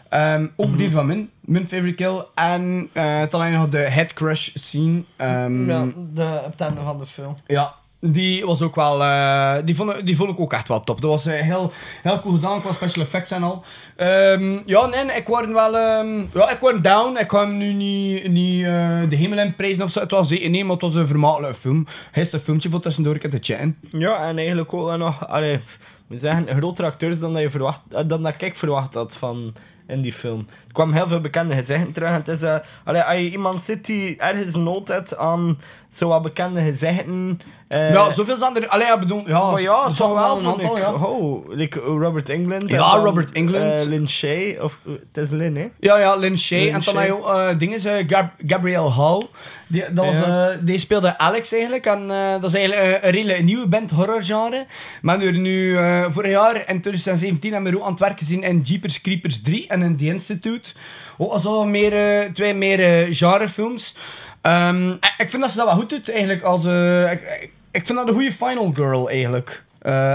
Ehm, 0.08 0.46
ook 0.56 0.78
die 0.78 0.90
van 0.90 1.06
mijn, 1.06 1.30
mijn 1.40 1.66
favorite 1.68 1.94
kill. 1.94 2.22
En 2.34 2.88
eh 2.92 3.18
het 3.18 3.34
alleen 3.34 3.52
nog 3.52 3.68
de 3.68 3.78
head 3.78 4.12
crush 4.12 4.50
scene. 4.54 5.02
Ehm, 5.16 5.68
Ja, 5.70 5.84
de, 6.14 6.22
het 6.22 6.60
einde 6.60 6.80
van 6.80 6.98
de 6.98 7.06
film. 7.06 7.34
ja, 7.46 7.74
die 8.12 8.44
was 8.46 8.62
ook 8.62 8.74
wel. 8.74 9.02
eh, 9.02 9.54
die, 9.64 9.74
vond, 9.74 10.06
die 10.06 10.16
vond 10.16 10.30
ik 10.30 10.40
ook 10.40 10.52
echt 10.52 10.68
wel 10.68 10.80
top. 10.80 11.00
Dat 11.00 11.10
was 11.10 11.26
eh, 11.26 11.40
heel, 11.40 11.72
heel 12.02 12.20
cool 12.20 12.34
gedaan 12.34 12.60
qua 12.60 12.72
special 12.72 13.04
effects 13.04 13.30
en 13.30 13.42
al. 13.42 13.64
Ehm, 13.96 14.56
ja, 14.66 14.86
nee, 14.86 15.16
ik 15.16 15.26
word 15.26 15.52
wel. 15.52 15.76
ehm, 15.76 16.18
ja, 16.34 16.50
ik 16.50 16.58
word 16.60 16.84
down. 16.84 17.16
Ik 17.18 17.30
ga 17.30 17.40
hem 17.40 17.56
nu 17.56 17.72
niet, 17.72 18.28
niet 18.28 18.64
eh, 18.64 19.00
de 19.08 19.16
hemel 19.16 19.38
in 19.38 19.54
prijzen 19.56 19.82
of 19.82 19.90
zo. 19.90 20.00
Het 20.00 20.10
was 20.10 20.30
niet, 20.30 20.62
maar 20.62 20.72
het 20.72 20.82
was 20.82 20.94
een 20.94 21.06
vermakelijke 21.06 21.56
film. 21.58 21.86
Is 22.12 22.32
een 22.32 22.40
filmpje 22.40 22.70
voor 22.70 22.80
tussendoor 22.80 23.18
te 23.18 23.38
chatten. 23.40 23.78
Ja, 23.88 24.28
en 24.28 24.36
eigenlijk 24.36 24.74
ook 24.74 24.86
wel 24.86 24.96
nog, 24.98 25.28
allee, 25.28 25.60
moet 26.06 26.20
zeggen, 26.20 26.46
grotere 26.48 26.86
acteurs 26.88 27.18
dan 27.18 27.32
dat, 27.32 27.42
je 27.42 27.50
verwacht, 27.50 27.80
dan 28.08 28.22
dat 28.22 28.42
ik 28.42 28.56
verwacht 28.56 28.94
had 28.94 29.16
van 29.16 29.54
in 29.88 30.00
die 30.00 30.12
film. 30.12 30.46
Er 30.66 30.72
kwamen 30.72 30.94
heel 30.94 31.08
veel 31.08 31.20
bekende 31.20 31.54
gezichten 31.54 31.92
terug. 31.92 32.08
En 32.08 32.14
het 32.14 32.28
is, 32.28 32.42
eh, 32.42 32.56
allee, 32.84 33.02
als 33.02 33.18
je 33.18 33.30
iemand 33.30 33.64
zit 33.64 33.86
die 33.86 34.16
ergens 34.16 34.54
nood 34.56 34.88
heeft 34.88 35.16
aan 35.16 35.58
zo 35.90 36.08
wat 36.08 36.22
bekende 36.22 36.60
gezichten. 36.60 37.40
eh, 37.68 37.92
ja, 37.92 38.10
zoveel 38.10 38.36
zijn 38.36 38.56
er. 38.56 38.68
Allee, 38.68 38.92
ik 38.92 38.98
bedoel, 38.98 39.28
ja, 39.28 39.50
maar 39.50 39.60
ja, 39.60 39.90
toch 39.92 40.12
wel 40.14 40.38
een 40.38 40.46
aantal, 40.46 40.76
ik, 40.76 40.82
ja. 40.82 40.92
oh, 40.92 41.48
like 41.48 41.78
Robert 41.80 42.28
England. 42.28 42.70
Ja, 42.70 42.90
dan, 42.94 43.04
Robert 43.04 43.32
Englund. 43.32 43.80
eh, 43.80 43.86
Lin 43.86 44.08
Shay, 44.08 44.56
of 44.60 44.80
het 45.12 45.22
is 45.24 45.30
Lin, 45.30 45.56
hè? 45.56 45.66
Ja, 45.80 45.98
ja, 45.98 46.16
Lin 46.16 46.38
Shay. 46.38 46.58
Lin 46.64 46.74
en 46.74 46.80
dan 46.84 46.96
had 46.96 47.06
je 47.06 47.12
ook 47.24 47.58
dingen, 47.58 47.80
Gab 48.08 48.30
Gabrielle 48.46 48.88
Howe. 48.88 49.26
Die, 49.68 49.92
dat 49.92 50.04
was, 50.04 50.16
Ja. 50.18 50.56
die 50.60 50.78
speelde 50.78 51.18
Alex 51.18 51.52
eigenlijk. 51.52 51.86
En 51.86 52.08
dat 52.40 52.44
is 52.44 52.54
eigenlijk 52.54 53.04
een 53.04 53.10
redelijk 53.10 53.42
nieuwe 53.42 53.66
band, 53.66 53.90
horrorgenre. 53.90 54.66
Maar 55.02 55.18
nu, 55.18 55.38
nu 55.38 55.76
vorig 56.10 56.30
jaar, 56.30 56.54
in 56.56 56.80
2017, 56.80 57.52
hebben 57.52 57.72
we 57.72 57.78
ook 57.78 57.84
aan 57.84 57.90
het 57.90 58.00
werk 58.00 58.18
gezien 58.18 58.42
in 58.42 58.60
Jeepers 58.60 59.00
Creepers 59.00 59.42
3 59.42 59.66
en 59.82 59.88
in 59.88 59.96
The 59.96 60.04
Institute. 60.06 60.72
Ook 61.18 61.32
al 61.32 61.38
zo 61.38 61.64
meer, 61.64 61.92
eh, 62.22 62.32
twee 62.32 62.54
meer 62.54 62.80
eh, 62.80 63.06
genrefilms. 63.14 63.94
Ehm, 64.40 64.90
ik- 64.90 65.30
vind 65.30 65.42
dat 65.42 65.50
ze 65.50 65.56
dat 65.56 65.66
wel 65.66 65.74
goed 65.76 65.90
doet, 65.90 66.10
eigenlijk. 66.10 66.42
Als, 66.42 66.64
ik, 67.12 67.50
ik, 67.70 67.86
vind 67.86 67.98
dat 67.98 68.08
een 68.08 68.14
goede 68.14 68.32
final 68.32 68.72
girl, 68.72 69.10
eigenlijk. 69.10 69.64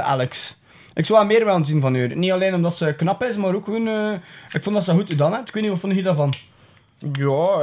Alex. 0.02 0.56
Ik 0.94 1.06
zou 1.06 1.20
wel 1.20 1.28
meer 1.28 1.46
willen 1.46 1.66
zien 1.66 1.82
van 1.82 1.96
haar. 1.96 2.16
Niet 2.16 2.32
alleen 2.32 2.54
omdat 2.54 2.76
ze 2.76 2.94
knap 2.98 3.24
is, 3.24 3.36
maar 3.38 3.56
ook 3.56 3.64
gewoon... 3.64 3.88
ik 4.52 4.64
vond 4.64 4.76
dat 4.76 4.84
ze 4.84 4.92
goed 4.92 5.10
gedaan 5.10 5.34
heeft. 5.34 5.48
Ik 5.48 5.54
weet 5.54 5.64
niet, 5.64 5.72
wat 5.72 5.82
vond 5.82 5.96
je 5.96 6.04
daarvan? 6.04 6.34
Ja, 7.14 7.60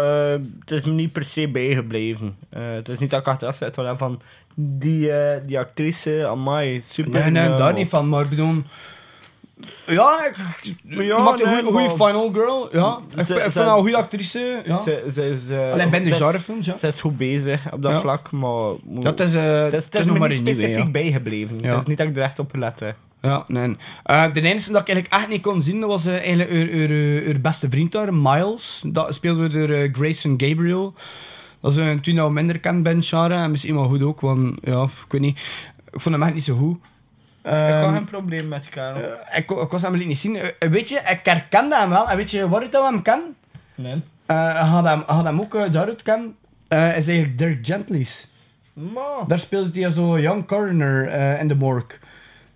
het 0.61 0.71
is 0.71 0.85
me 0.85 0.93
niet 0.93 1.13
per 1.13 1.25
se 1.25 1.49
bijgebleven. 1.49 2.37
Het 2.57 2.89
is 2.89 2.99
niet 2.99 3.11
dat 3.11 3.21
ik 3.21 3.27
achteraf 3.27 3.57
zit 3.57 3.75
van 3.97 4.21
die, 4.55 5.11
die 5.47 5.59
actrice, 5.59 6.27
amai, 6.27 6.81
super. 6.83 7.21
Nee, 7.21 7.31
nee, 7.31 7.55
daar 7.55 7.73
niet 7.73 7.89
van, 7.89 8.09
maar 8.09 8.23
ik 8.23 8.29
bedoel... 8.29 8.63
Ja, 9.87 10.25
ik, 10.27 10.37
Ja, 10.83 11.19
maakt 11.23 11.41
een 11.43 11.63
goede 11.65 11.73
maar- 11.73 11.91
final 11.91 12.31
girl. 12.33 12.69
Ja. 12.73 12.99
Ik, 13.17 13.21
Ze- 13.25 13.35
ik 13.35 13.41
ze- 13.43 13.51
vind 13.51 13.55
haar 13.55 13.67
een 13.75 13.81
goede 13.81 13.97
actrice. 13.97 14.63
Ja. 14.65 14.83
Ze, 14.83 15.09
ze 15.15 15.29
is, 15.29 15.49
eh, 15.49 15.73
Alleen 15.73 15.91
bij 15.91 16.05
de 16.05 16.15
genrefilms, 16.15 16.67
ja. 16.67 16.75
Ze 16.77 16.87
is 16.87 17.01
goed 17.01 17.17
bezig 17.17 17.73
op 17.73 17.83
dat 17.83 17.93
Ja. 17.93 18.01
vlak, 18.01 18.31
maar... 18.31 18.73
Dat 18.85 19.21
is, 19.21 19.35
eh, 19.35 19.63
het 19.63 19.73
is, 19.73 19.85
het 19.85 19.85
het 19.85 19.95
is 19.95 20.01
is 20.01 20.05
nog 20.07 20.15
me 20.15 20.21
maar 20.21 20.29
niet 20.29 20.39
een 20.39 20.45
nieuwe, 20.45 20.59
specifiek 20.61 20.85
ja. 20.85 20.91
bijgebleven. 20.91 21.59
Ja. 21.61 21.69
Het 21.71 21.81
is 21.81 21.87
niet 21.87 21.99
dat 21.99 22.07
ik 22.07 22.17
er 22.17 22.23
echt 22.23 22.39
op 22.39 22.51
gelet 22.51 22.81
heb. 22.81 22.95
Ja, 23.23 23.45
nee. 23.47 23.77
Eh, 24.05 24.25
de 24.33 24.41
enige 24.41 24.73
dat 24.73 24.81
ik 24.81 24.89
eigenlijk 24.89 25.13
echt 25.23 25.29
niet 25.29 25.43
kon 25.43 25.63
zien, 25.63 25.81
dat 25.81 25.89
was 25.89 26.07
eh, 26.07 26.13
eigenlijk 26.15 26.51
haar, 26.51 26.79
haar, 26.79 26.89
haar- 26.89 27.25
haar 27.25 27.41
beste 27.41 27.69
vriend 27.71 27.93
daar, 27.93 28.15
Miles. 28.15 28.83
Dat 28.87 29.15
speelde 29.15 29.49
door 29.49 29.89
Grayson 29.93 30.35
Gabriel. 30.37 30.95
Dat 31.61 31.71
is 31.71 31.77
een 31.77 32.01
toen 32.01 32.19
al 32.19 32.31
minder 32.31 32.59
kent 32.59 32.83
ben 32.83 33.03
genre, 33.03 33.35
en 33.35 33.51
misschien 33.51 33.75
wel 33.75 33.89
goed 33.89 34.03
ook, 34.03 34.21
want 34.21 34.55
ja, 34.63 34.83
ik 34.83 35.13
weet 35.13 35.21
niet. 35.21 35.39
Ik 35.93 36.01
vond 36.01 36.15
hem 36.15 36.25
echt 36.25 36.35
niet 36.35 36.45
zo 36.45 36.57
goed. 36.57 36.79
Ik 37.49 37.55
had 37.75 37.83
Ehm, 37.85 37.95
geen 37.95 38.05
probleem 38.05 38.49
met 38.49 38.69
Karel. 38.69 39.13
ik, 39.35 39.51
ik 39.51 39.71
was 39.71 39.83
hem 39.83 39.97
niet 39.97 40.19
zien. 40.19 40.37
Eh, 40.37 40.69
weet 40.71 40.89
je, 40.89 41.01
ik 41.09 41.21
herkende 41.23 41.77
hem 41.77 41.89
wel. 41.91 42.09
En 42.11 42.17
weet 42.17 42.31
je 42.31 42.49
waar 42.49 42.63
ik 42.63 42.73
dat 42.73 42.85
hem 42.91 43.03
ken? 43.03 43.21
nee. 43.75 44.03
Eh, 44.27 44.73
had 44.73 44.85
hem, 44.85 45.03
had 45.07 45.25
hem 45.25 45.41
ook 45.41 45.55
uh, 45.55 45.63
daaruit 45.73 46.03
ken. 46.03 46.37
Eh, 46.69 46.97
is 46.97 47.09
eigenlijk 47.09 47.39
Dirk 47.39 47.67
Gently's. 47.67 48.27
Daar 49.27 49.39
speelde 49.39 49.81
hij 49.81 49.91
zo 49.91 50.19
young 50.19 50.47
coroner 50.47 51.09
eh, 51.09 51.41
in 51.41 51.49
de 51.49 51.55
morgue. 51.55 51.99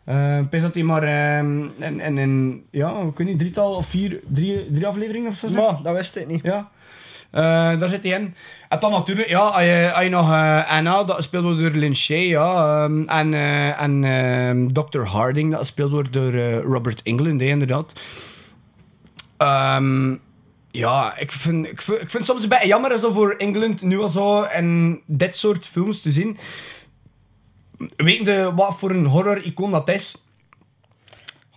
Eh, 0.05 0.39
ik 0.39 0.51
denk 0.51 0.63
dat 0.63 0.75
hij 0.75 0.83
maar 0.83 1.03
ehm, 1.03 1.63
in, 1.79 2.01
in, 2.01 2.19
in, 2.19 2.65
ja, 2.71 2.91
ik 3.01 3.19
weet 3.19 3.27
niet, 3.27 3.39
drietal 3.39 3.75
of 3.75 3.87
vier, 3.87 4.21
drie, 4.27 4.71
drie 4.71 4.87
afleveringen 4.87 5.31
of 5.31 5.37
zo. 5.37 5.49
Maar, 5.49 5.83
dat 5.83 5.95
wist 5.97 6.17
ik 6.17 6.27
niet. 6.27 6.43
Ja. 6.43 6.71
Eh, 7.33 7.79
daar 7.79 7.89
zit 7.89 8.03
hij 8.03 8.13
in. 8.13 8.35
En 8.69 8.79
dan 8.79 8.91
natuurlijk, 8.91 9.29
ja, 9.29 9.39
als 9.39 9.63
je, 10.05 10.09
nog 10.11 10.31
eh, 10.31 10.71
Anna, 10.71 11.05
dat 11.05 11.23
speelt 11.23 11.45
wordt 11.45 11.75
door 11.75 11.95
Shay, 11.95 12.27
ja. 12.27 12.85
ehm, 12.85 13.03
en 13.03 13.35
eh, 13.35 13.81
en 13.83 14.05
ehm, 14.05 14.67
Dr. 14.67 15.01
Harding, 15.01 15.53
dat 15.53 15.67
speelt 15.67 15.91
wordt 15.91 16.13
door 16.13 16.33
Robert 16.55 17.03
Englund, 17.03 17.41
hè, 17.41 17.47
inderdaad. 17.47 17.93
Ehm, 19.37 20.17
ja, 20.71 21.17
ik 21.17 21.33
vind, 21.33 21.67
ik, 21.67 21.83
vind, 21.83 22.01
ik 22.01 22.11
vind 22.11 22.25
soms 22.25 22.43
een 22.43 22.49
beetje 22.49 22.67
jammer 22.67 22.99
zo 22.99 23.13
voor 23.13 23.31
Engeland 23.31 23.83
nu 23.83 24.01
al 24.01 24.09
zo 24.09 24.43
in 24.43 25.01
dit 25.07 25.37
soort 25.37 25.67
films 25.67 26.03
te 26.03 26.11
zien. 26.11 26.39
Weet 27.97 28.27
je 28.27 28.53
wat 28.55 28.79
voor 28.79 28.91
een 28.91 29.07
horror-icoon 29.07 29.71
dat 29.71 29.89
is? 29.89 30.25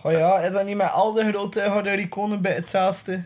Oh 0.02 0.12
ja, 0.12 0.40
is 0.40 0.54
dat 0.54 0.66
niet 0.66 0.78
met 0.78 0.92
al 0.92 1.14
de 1.14 1.30
grote 1.30 1.70
horror-iconen 1.70 2.42
bij 2.42 2.54
hetzelfde? 2.54 3.24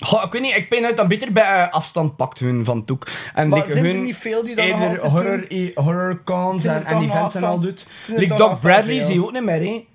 Goh, 0.00 0.22
ik 0.24 0.32
weet 0.32 0.42
niet, 0.42 0.54
ik 0.56 0.68
ben 0.68 0.84
uit 0.84 0.96
dat 0.96 1.08
beter 1.08 1.32
bij 1.32 1.44
eh, 1.44 1.72
afstand 1.72 2.16
pakt 2.16 2.38
hun 2.38 2.64
van 2.64 2.84
Toek. 2.84 3.06
En 3.34 3.48
Maar 3.48 3.64
zijn 3.68 3.84
er 3.84 3.94
niet 3.94 4.16
veel 4.16 4.44
die 4.44 4.54
dat 4.54 4.66
nog 4.66 5.02
horror, 5.02 5.48
doen? 5.48 5.70
horror 5.74 6.22
cons 6.24 6.64
en, 6.64 6.84
en 6.84 7.02
events 7.02 7.34
en 7.34 7.44
al 7.44 7.60
doet. 7.60 7.86
Like 8.06 8.34
Doc 8.34 8.60
Bradley 8.60 9.00
zie 9.00 9.14
je 9.14 9.24
ook 9.24 9.32
niet 9.32 9.42
meer, 9.44 9.60
hè. 9.60 9.86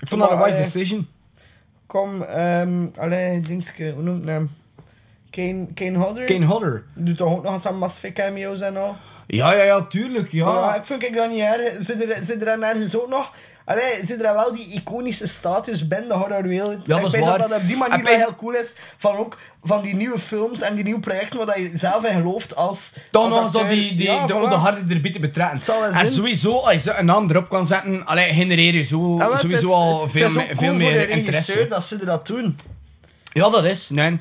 ik 0.00 0.08
vond 0.08 0.20
dat 0.20 0.30
een 0.30 0.42
wise 0.42 0.56
eh, 0.56 0.62
decision. 0.62 1.08
Kom, 1.86 2.22
ehm, 2.22 2.86
allee, 2.98 3.40
dingske, 3.40 3.90
hoe 3.90 4.02
noemt 4.02 4.26
hem? 4.26 4.50
Kane, 5.30 5.66
Kane 5.74 5.98
Hodder? 5.98 6.24
Kane 6.24 6.46
Hodder. 6.46 6.84
Doet 6.94 7.16
toch 7.16 7.32
ook 7.32 7.42
nog 7.42 7.52
eens 7.52 7.66
aan 7.66 7.78
Mass 7.78 8.00
cameo's 8.14 8.60
en 8.60 8.76
al? 8.76 8.96
Ja, 9.26 9.52
ja, 9.52 9.62
ja, 9.62 9.82
tuurlijk, 9.82 10.32
ja. 10.32 10.46
Ja, 10.46 10.74
ik 10.74 10.84
vind 10.84 11.02
ik 11.02 11.14
dat 11.14 11.30
niet 11.30 11.40
erg. 11.40 11.74
Zit 11.78 12.02
er, 12.02 12.24
zit 12.24 12.40
er 12.40 12.44
dan 12.44 12.62
ergens 12.62 12.96
ook 12.96 13.08
nog... 13.08 13.32
Allee, 13.66 14.00
zit 14.04 14.22
er 14.22 14.34
wel 14.34 14.52
die 14.54 14.66
iconische 14.72 15.26
status 15.26 15.88
bij 15.88 16.04
de 16.08 16.14
horrorwereld? 16.14 16.70
Ja, 16.72 16.78
dat 16.86 16.98
ik 16.98 17.04
is 17.06 17.12
weet 17.12 17.20
waar. 17.24 17.38
dat 17.38 17.48
dat 17.48 17.60
op 17.60 17.66
die 17.66 17.76
manier 17.76 18.04
wel 18.04 18.14
heel 18.14 18.34
cool 18.36 18.52
is. 18.54 18.72
Van 18.96 19.16
ook 19.16 19.38
van 19.62 19.82
die 19.82 19.94
nieuwe 19.94 20.18
films 20.18 20.60
en 20.60 20.74
die 20.74 20.84
nieuwe 20.84 21.00
projecten 21.00 21.36
waar 21.36 21.46
dat 21.46 21.56
je 21.56 21.70
zelf 21.74 22.04
in 22.04 22.14
gelooft 22.14 22.56
als 22.56 22.92
Dan 23.10 23.28
nog 23.28 23.44
acteur. 23.44 23.68
die, 23.68 23.94
die, 23.96 24.06
Ja, 24.06 24.26
de, 24.26 24.32
voilà. 24.34 24.48
de 24.48 24.54
harde 24.54 24.94
erbij 24.94 25.10
te 25.12 25.18
betrekken. 25.18 25.60
En 25.92 26.06
sowieso, 26.06 26.56
als 26.58 26.82
je 26.84 26.94
een 26.94 27.04
naam 27.06 27.30
erop 27.30 27.48
kan 27.48 27.66
zetten, 27.66 28.06
allee, 28.06 28.32
genereer 28.34 28.74
je 28.74 28.82
zo, 28.82 29.16
Ja, 29.16 29.30
het 29.30 29.40
sowieso 29.40 29.66
is- 29.66 29.72
al 29.74 30.08
veel, 30.08 30.30
me- 30.30 30.46
veel 30.46 30.56
voor 30.56 30.74
meer 30.74 30.92
de 30.92 30.98
regisseur 30.98 31.16
interesse. 31.16 31.66
dat 31.68 31.84
ze 31.84 32.04
dat 32.04 32.26
doen. 32.26 32.58
Ja, 33.32 33.50
dat 33.50 33.64
is, 33.64 33.88
nee. 33.88 34.20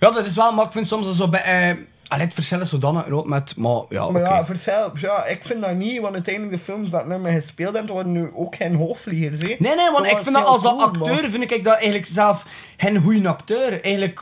Ja, 0.00 0.10
dat 0.10 0.26
is 0.26 0.34
wel, 0.34 0.52
maar 0.52 0.64
ik 0.64 0.72
vind 0.72 0.86
soms 0.86 1.06
dat 1.06 1.14
zo 1.14 1.28
bij... 1.28 1.42
eh, 1.42 1.76
allee, 2.14 2.26
het 2.26 2.34
verschil 2.34 2.60
is 2.60 2.68
zodanig 2.68 3.04
groot 3.04 3.26
met... 3.26 3.56
Maar 3.56 3.82
ja, 3.88 4.10
Maar 4.10 4.22
oké. 4.22 4.30
ja, 4.30 4.46
verschil, 4.46 4.90
ja, 5.00 5.24
ik 5.24 5.44
vind 5.44 5.60
dat 5.60 5.74
niet, 5.74 6.00
want 6.00 6.14
uiteindelijk 6.14 6.56
de 6.56 6.62
films 6.62 6.90
dat 6.90 7.06
nu 7.06 7.16
met 7.16 7.32
gespeeld 7.32 7.74
hebben, 7.74 7.92
worden 7.94 8.12
nu 8.12 8.30
ook 8.34 8.56
geen 8.56 8.74
hoogvliegers. 8.74 9.42
Hè. 9.42 9.54
Nee, 9.58 9.74
nee, 9.76 9.90
want 9.92 10.06
ik 10.06 10.12
was 10.12 10.22
vind 10.22 10.34
dat 10.34 10.44
heel 10.44 10.52
als 10.52 10.62
cool, 10.62 10.82
acteur 10.82 11.20
maar- 11.20 11.30
vind 11.30 11.50
ik 11.50 11.64
dat 11.64 11.74
eigenlijk 11.74 12.06
zelf 12.06 12.46
geen 12.76 13.02
goede 13.02 13.28
acteur. 13.28 13.82
Eigenlijk 13.82 14.20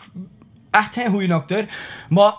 echt 0.70 0.94
geen 0.94 1.10
goede 1.10 1.34
acteur. 1.34 1.66
Maar 2.08 2.34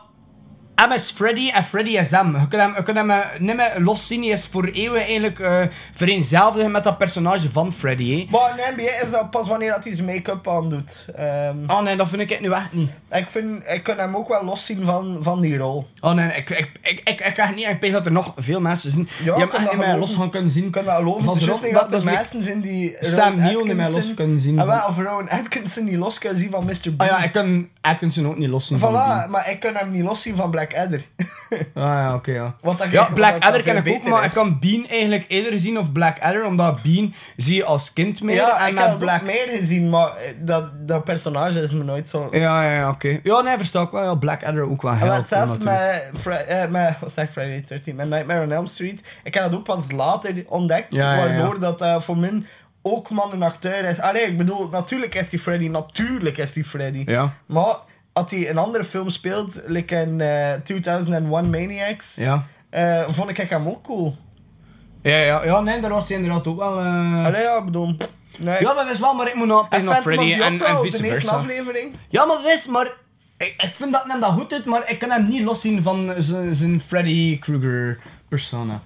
hem 0.84 0.92
is 0.92 1.12
Freddy 1.12 1.50
en 1.50 1.64
Freddy 1.64 1.90
is 1.98 2.12
hem. 2.12 2.32
Je 2.32 2.48
kunt 2.48 2.62
hem, 2.62 2.74
je 2.76 2.84
kunt 2.84 2.98
hem 2.98 3.12
eh, 3.12 3.18
niet 3.40 3.56
meer 3.56 3.72
los 3.78 4.08
zien. 4.08 4.22
Hij 4.22 4.32
is 4.32 4.48
voor 4.52 4.66
eeuwig 4.66 5.02
eigenlijk 5.02 5.40
eh 5.40 5.62
vereenzelvigd 5.96 6.70
met 6.70 6.84
dat 6.84 6.98
personage 6.98 7.50
van 7.52 7.74
Freddy. 7.74 8.10
Hè. 8.20 8.28
Maar 8.30 8.50
in 8.60 8.74
NBA 8.76 9.02
is 9.04 9.12
dat 9.12 9.30
pas 9.30 9.48
wanneer 9.48 9.72
dat 9.72 9.84
hij 9.84 9.94
zijn 9.96 10.06
make-up 10.08 10.48
aandoet. 10.48 11.06
Ehm 11.16 11.58
Oh 11.68 11.82
nee, 11.82 11.96
dat 11.96 12.10
vind 12.10 12.22
ik 12.32 12.42
nu 12.42 12.52
echt 12.52 12.74
niet. 12.74 12.90
ik, 13.12 13.26
vind, 13.30 13.64
ik 13.68 13.84
kan 13.84 13.98
hem 13.98 14.16
ook 14.16 14.28
wel 14.28 14.44
loszien 14.46 14.86
van, 14.86 15.18
van 15.22 15.42
die 15.42 15.58
rol. 15.58 15.88
Oh 16.02 16.12
nee, 16.12 16.28
ik, 16.36 16.50
ik, 16.50 16.72
ik, 16.82 17.02
ik, 17.04 17.22
ik 17.22 17.34
kan 17.34 17.54
niet. 17.56 17.68
Ik 17.68 17.82
denk 17.82 17.94
dat 17.94 18.06
er 18.06 18.12
nog 18.12 18.34
veel 18.38 18.62
mensen 18.62 18.92
zijn 18.92 19.08
die 19.20 19.32
ik 19.32 19.38
hem 19.38 19.48
kan 19.50 19.60
echt 19.62 19.72
niet 19.72 19.86
meer 19.86 19.98
los 19.98 20.16
gaan 20.16 20.30
kunnen 20.30 20.52
zien. 20.52 20.66
Ik 20.66 20.72
kan 20.72 20.86
dat 20.86 20.96
geloven. 20.96 21.24
Van 21.24 21.38
Het 21.38 21.62
niet 21.62 21.74
dat, 21.74 21.90
dat 21.90 22.00
is 22.00 22.04
mensen 22.04 22.44
zijn 22.44 22.62
die 22.62 22.96
Sam 23.00 23.36
Neill 23.36 23.56
niet 23.56 23.64
meer 23.76 23.86
Atkinson- 23.86 24.02
los 24.08 24.14
kunnen 24.14 24.40
zien 24.40 24.60
Ah, 24.60 24.68
wel, 24.68 24.80
van- 24.80 24.90
of 24.90 24.98
Rowan 24.98 25.30
Atkinson 25.30 25.84
niet 25.86 25.96
los 25.98 26.20
kunnen 26.20 26.38
zien 26.40 26.52
van 26.52 26.66
Mr. 26.66 26.96
Bean. 26.96 27.10
Ah 27.12 27.18
ja, 27.20 27.24
ik 27.24 27.32
kan 27.32 27.68
Atkinson 27.82 28.28
ook 28.28 28.38
niet 28.38 28.50
los 28.50 28.68
zien. 28.68 28.80
van 28.80 28.90
Voilà, 28.92 29.20
die. 29.22 29.28
maar 29.30 29.50
ik 29.50 29.60
kan 29.60 29.76
hem 29.76 29.92
niet 29.92 30.04
loszien 30.04 30.36
van 30.36 30.52
Black 30.52 30.73
Adder. 30.76 31.02
Ah 31.74 31.84
ja, 31.84 32.16
oké, 32.16 32.32
ja. 32.32 32.56
Wat 32.62 32.78
dat 32.78 32.92
Ja, 32.92 33.10
Blackadder 33.14 33.62
veel 33.62 33.74
ken 33.74 33.86
ik 33.86 33.96
ook, 33.96 34.10
maar 34.10 34.26
ik 34.26 34.32
kan 34.32 34.60
Bean 34.60 34.88
eigenlijk 34.88 35.26
eerder 35.28 35.52
gezien 35.52 35.78
of 35.78 35.92
Blackadder, 35.92 36.46
omdat 36.46 36.82
Bean 36.82 37.14
zie 37.38 37.56
je 37.56 37.64
als 37.64 37.94
kind 37.94 38.22
meer 38.22 38.36
Ja, 38.36 38.60
en 38.60 38.72
ik 38.74 38.80
heb 38.80 38.98
Black... 38.98 39.00
Black... 39.00 39.22
meer 39.22 39.58
gezien, 39.58 39.90
maar 39.90 40.08
eh, 40.08 40.32
dat, 40.40 40.88
dat 40.88 41.04
personage 41.04 41.62
is 41.62 41.72
me 41.72 41.84
nooit 41.84 42.10
zo... 42.10 42.28
Ja, 42.32 42.64
ja, 42.64 42.74
ja, 42.74 42.90
oké. 42.90 43.20
Ja, 43.24 43.42
nee, 43.42 43.58
versta 43.58 43.82
ik 43.82 43.90
wel. 43.90 44.04
Ja, 44.04 44.16
Blackadder 44.16 44.70
ook 44.70 44.82
wel 44.82 44.92
En 44.92 44.98
heel 44.98 45.08
wat 45.08 45.30
cool 45.30 45.46
zelfs 45.46 45.64
met, 45.64 46.38
eh, 46.48 46.68
met, 46.70 46.96
wat 47.00 47.12
zeg 47.12 47.26
ik, 47.26 47.32
Friday 47.32 47.64
13, 47.68 47.96
met 47.96 48.10
Nightmare 48.10 48.44
on 48.44 48.52
Elm 48.52 48.66
Street, 48.66 49.02
ik 49.24 49.34
heb 49.34 49.44
dat 49.44 49.54
ook 49.54 49.64
pas 49.64 49.92
later 49.92 50.44
ontdekt, 50.48 50.88
Ja, 50.90 51.14
ja, 51.14 51.26
ja. 51.26 51.38
waardoor 51.38 51.60
dat 51.60 51.82
eh, 51.82 52.02
voor 52.02 52.18
mij 52.18 52.44
ook 52.84 53.10
man 53.10 53.32
een 53.32 53.44
acteur 53.44 53.84
is. 53.84 54.00
Allee, 54.00 54.24
ik 54.24 54.38
bedoel, 54.38 54.70
natuurlijk 54.70 55.16
is 55.16 55.30
die 55.30 55.40
Freddy, 55.40 55.68
natuurlijk 55.68 56.38
is 56.38 56.54
die 56.54 56.64
Freddy. 56.64 57.04
Ja, 57.06 57.34
Maar 57.46 57.76
als 58.14 58.32
hij 58.32 58.50
een 58.50 58.58
andere 58.58 58.84
film 58.84 59.10
speelt, 59.10 59.62
like 59.66 59.96
in 59.96 60.22
eh, 60.22 60.54
2001 60.64 61.30
Maniacs, 61.50 62.16
ja. 62.16 62.46
eh, 62.70 63.04
vond 63.08 63.30
ik 63.30 63.38
hem 63.38 63.68
ook 63.68 63.84
cool. 63.84 64.16
Ja, 65.02 65.18
ja, 65.18 65.46
ja, 65.46 65.62
nee, 65.62 65.82
daar 65.82 65.92
was 65.92 66.08
hij 66.08 66.18
inderdaad 66.18 66.48
ook 66.48 66.58
wel... 66.58 66.80
eh, 66.80 67.26
Allee, 67.26 67.42
ja, 67.42 67.62
bedoel... 67.64 67.96
Nee. 68.38 68.62
Ja, 68.62 68.74
dat 68.74 68.90
is 68.90 69.00
wel, 69.00 69.14
maar 69.14 69.28
ik 69.28 69.36
moet 69.36 69.48
nog 69.48 69.68
of 69.72 70.00
Freddy 70.02 70.34
en, 70.34 70.62
en 70.66 70.82
vice 70.82 70.98
de 70.98 71.04
eerste 71.04 71.08
versa. 71.08 71.36
aflevering. 71.36 71.96
Ja, 72.10 72.26
maar 72.26 72.36
dat 72.36 72.46
is, 72.52 72.68
maar... 72.68 72.92
Ik, 73.38 73.54
ik 73.58 73.72
vind 73.76 73.92
dat 73.94 74.06
neemt 74.08 74.22
dat 74.22 74.32
goed 74.32 74.54
uit, 74.54 74.66
maar 74.66 74.90
ik 74.90 75.00
kan 75.00 75.12
hem 75.12 75.28
niet 75.30 75.44
loszien 75.44 75.84
van 75.84 76.14
zijn 76.52 76.82
Freddy 76.82 77.40
Krueger 77.40 78.00
persona. 78.30 78.82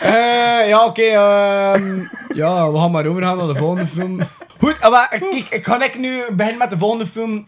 Eh, 0.00 0.68
ja, 0.68 0.84
oké. 0.84 1.02
ehm, 1.02 2.00
ja, 2.40 2.70
we 2.72 2.78
gaan 2.78 2.90
maar 2.90 3.06
overgaan 3.06 3.36
naar 3.36 3.46
de 3.46 3.54
volgende 3.54 3.86
film. 3.86 4.20
Goed, 4.60 4.90
maar, 4.90 5.08
kijk, 5.08 5.46
ik 5.50 5.64
ga 5.64 5.84
ik 5.84 5.98
nu 5.98 6.22
beginnen 6.30 6.58
met 6.58 6.70
de 6.70 6.78
volgende 6.78 7.06
film. 7.06 7.46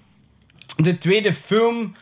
De 0.80 0.98
tweede 0.98 1.32
film 1.32 1.94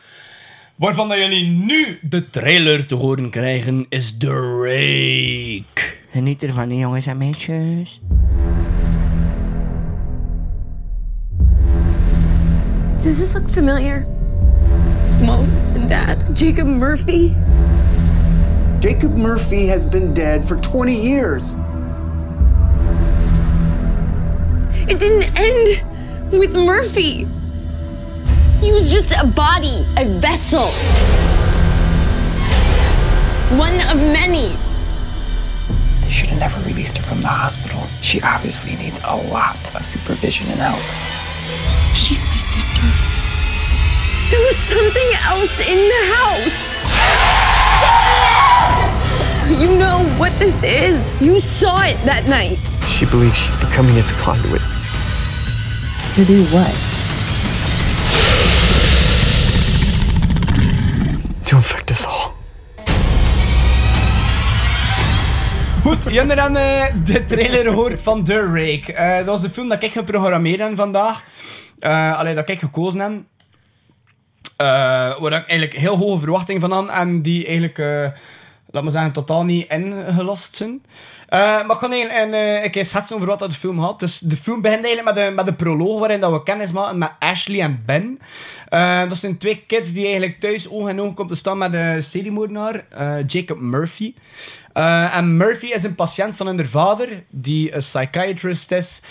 waarvan 0.75 1.07
dat 1.09 1.17
jullie 1.17 1.47
nu 1.47 1.99
de 2.01 2.29
trailer 2.29 2.85
te 2.85 2.95
horen 2.95 3.29
krijgen 3.29 3.85
is 3.89 4.17
The 4.17 4.57
Rake. 4.61 5.97
Geniet 6.11 6.43
ervan, 6.43 6.77
jongens 6.77 7.05
en 7.05 7.17
meisjes. 7.17 8.01
Does 12.93 13.17
this 13.17 13.33
look 13.33 13.49
familiar? 13.49 14.07
Mom 15.21 15.47
and 15.75 15.89
Dad, 15.89 16.37
Jacob 16.39 16.67
Murphy. 16.67 17.33
Jacob 18.79 19.15
Murphy 19.17 19.67
has 19.67 19.89
been 19.89 20.13
dead 20.13 20.45
for 20.45 20.59
20 20.59 20.93
years. 20.93 21.55
It 24.87 24.99
didn't 24.99 25.37
end 25.37 25.83
with 26.31 26.55
Murphy. 26.55 27.27
He 28.61 28.71
was 28.73 28.91
just 28.91 29.13
a 29.13 29.25
body, 29.25 29.85
a 29.95 30.05
vessel. 30.19 30.67
One 33.57 33.79
of 33.87 34.03
many. 34.03 34.57
They 36.01 36.09
should 36.09 36.29
have 36.29 36.39
never 36.39 36.59
released 36.67 36.97
her 36.97 37.03
from 37.03 37.21
the 37.21 37.27
hospital. 37.27 37.81
She 38.01 38.21
obviously 38.21 38.75
needs 38.75 38.99
a 39.05 39.15
lot 39.15 39.73
of 39.75 39.85
supervision 39.85 40.47
and 40.47 40.59
help. 40.59 40.83
She's 41.95 42.23
my 42.25 42.37
sister. 42.37 42.81
There 44.29 44.41
was 44.41 44.57
something 44.67 45.09
else 45.23 45.59
in 45.61 45.79
the 45.93 46.03
house. 46.15 46.75
You 49.49 49.77
know 49.77 50.03
what 50.19 50.37
this 50.37 50.61
is. 50.63 51.21
You 51.21 51.39
saw 51.39 51.81
it 51.81 51.97
that 52.05 52.27
night. 52.27 52.59
She 52.85 53.05
believes 53.05 53.37
she's 53.37 53.55
becoming 53.55 53.95
its 53.95 54.11
conduit. 54.11 54.61
To 56.15 56.25
do 56.25 56.43
what? 56.53 56.88
To 61.49 61.55
infect 61.55 61.89
us 61.91 62.05
all. 62.05 62.31
Goed, 65.83 66.03
jullie 66.03 66.17
hebben 66.17 66.35
dan 66.35 66.57
eh, 66.57 66.85
de 67.05 67.25
trailer 67.25 67.63
gehoord 67.63 68.01
van 68.01 68.23
The 68.23 68.41
Rake. 68.41 68.93
Eh, 68.93 69.15
dat 69.15 69.25
was 69.25 69.41
de 69.41 69.49
film 69.49 69.69
dat 69.69 69.83
ik 69.83 69.91
geprogrammeerd 69.91 70.59
heb 70.59 70.75
vandaag. 70.75 71.23
Eh 71.79 72.19
alleen 72.19 72.35
dat 72.35 72.49
ik 72.49 72.59
gekozen 72.59 72.99
heb. 72.99 73.11
Eh, 74.57 74.67
waar 75.19 75.31
ik 75.31 75.47
eigenlijk 75.47 75.73
heel 75.73 75.97
hoge 75.97 76.19
verwachtingen 76.19 76.61
van 76.61 76.71
had 76.71 76.89
en 76.89 77.21
die 77.21 77.45
eigenlijk, 77.45 77.77
laat 78.71 78.83
maar 78.83 78.91
zeggen, 78.91 79.11
totaal 79.11 79.43
niet 79.43 79.71
ingelost 79.71 80.55
zijn. 80.55 80.81
Eh, 81.27 81.39
maar 81.39 81.71
ik 81.71 81.77
kan 81.79 81.93
een, 81.93 82.33
eh, 82.33 82.63
een 82.63 82.71
keer 82.71 82.85
schetsen 82.85 83.15
over 83.15 83.27
wat 83.27 83.39
dat 83.39 83.51
de 83.51 83.57
film 83.57 83.79
had. 83.79 83.99
Dus 83.99 84.19
de 84.19 84.37
film 84.37 84.61
begint 84.61 84.85
eigenlijk 84.85 85.15
met 85.15 85.25
een, 85.25 85.35
met 85.35 85.47
een 85.47 85.55
proloog 85.55 85.99
waarin 85.99 86.19
dat 86.19 86.31
we 86.31 86.43
kennis 86.43 86.71
maken 86.71 86.97
met 86.97 87.11
Ashley 87.19 87.61
en 87.61 87.83
Ben. 87.85 88.19
Eh, 88.67 89.09
dat 89.09 89.17
zijn 89.17 89.37
twee 89.37 89.63
kids 89.67 89.93
die 89.93 90.03
eigenlijk 90.03 90.39
thuis 90.39 90.69
oog 90.69 90.89
in 90.89 91.01
oog 91.01 91.13
komen 91.13 91.33
te 91.33 91.39
staan 91.39 91.57
met 91.57 91.71
de 91.71 91.97
seriemoordenaar, 91.99 92.85
eh, 92.89 93.15
Jacob 93.27 93.59
Murphy. 93.59 94.13
En 94.73 95.37
Murphy 95.37 95.65
is 95.65 95.83
een 95.83 95.95
patiënt 95.95 96.35
van 96.35 96.47
hun 96.47 96.69
vader, 96.69 97.23
die 97.29 97.73
een 97.73 97.79
psychiatrist 97.79 98.71
is. 98.71 99.01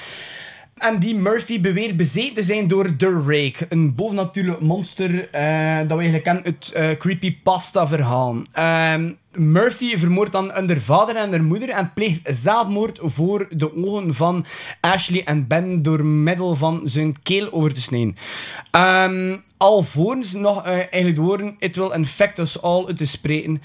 En 0.75 0.99
die 0.99 1.14
Murphy 1.14 1.61
beweert 1.61 1.97
bezeten 1.97 2.35
te 2.35 2.42
zijn 2.42 2.68
door 2.68 2.97
The 2.97 3.23
Rake. 3.27 3.66
Een 3.68 3.94
bovennatuurlijk 3.94 4.61
monster 4.61 5.11
dat 5.11 5.97
we 5.97 6.03
eigenlijk 6.03 6.25
kennen 6.25 6.44
uit 6.44 6.73
eh 6.73 6.99
creepypasta-verhalen. 6.99 8.47
Ehm, 8.53 9.12
Murphy 9.33 9.99
vermoordt 9.99 10.33
dan 10.33 10.53
hun 10.53 10.81
vader 10.81 11.17
en 11.17 11.31
hun 11.31 11.45
moeder 11.45 11.69
en 11.69 11.93
pleegt 11.95 12.21
zelfmoord 12.23 12.99
voor 13.03 13.47
de 13.51 13.77
ogen 13.87 14.14
van 14.14 14.45
Ashley 14.81 15.25
en 15.25 15.47
Ben 15.47 15.83
door 15.83 16.05
middel 16.05 16.55
van 16.55 16.81
zijn 16.85 17.17
keel 17.23 17.53
over 17.53 17.75
te 17.75 17.81
snijden. 17.81 18.17
Ehm 18.71 19.37
alvorens 19.57 20.33
nog 20.33 20.64
eh, 20.64 20.73
eigenlijk 20.73 21.17
de 21.17 21.21
It 21.59 21.77
will 21.77 21.91
infect 21.93 22.38
us 22.38 22.62
all 22.62 22.95
te 22.95 23.05
spreken. 23.05 23.62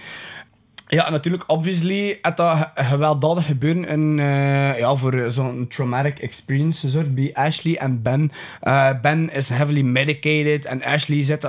Ja, 0.87 1.09
natuurlijk, 1.09 1.43
obviously, 1.47 2.19
het 2.21 2.37
dat 2.37 2.57
ge- 2.57 2.83
gewelddadig 2.83 3.45
gebeuren 3.45 3.93
een, 3.93 4.19
eh, 4.19 4.77
ja, 4.79 4.95
voor 4.95 5.25
zo'n 5.31 5.67
traumatic 5.67 6.19
experience 6.19 6.89
zorgt 6.89 7.15
bij 7.15 7.29
Ashley 7.33 7.77
en 7.77 8.01
Ben. 8.01 8.31
Eh, 8.61 8.89
ben 9.01 9.31
is 9.33 9.49
heavily 9.49 9.81
medicated 9.81 10.65
en 10.65 10.83
Ashley 10.83 11.23
zit 11.23 11.43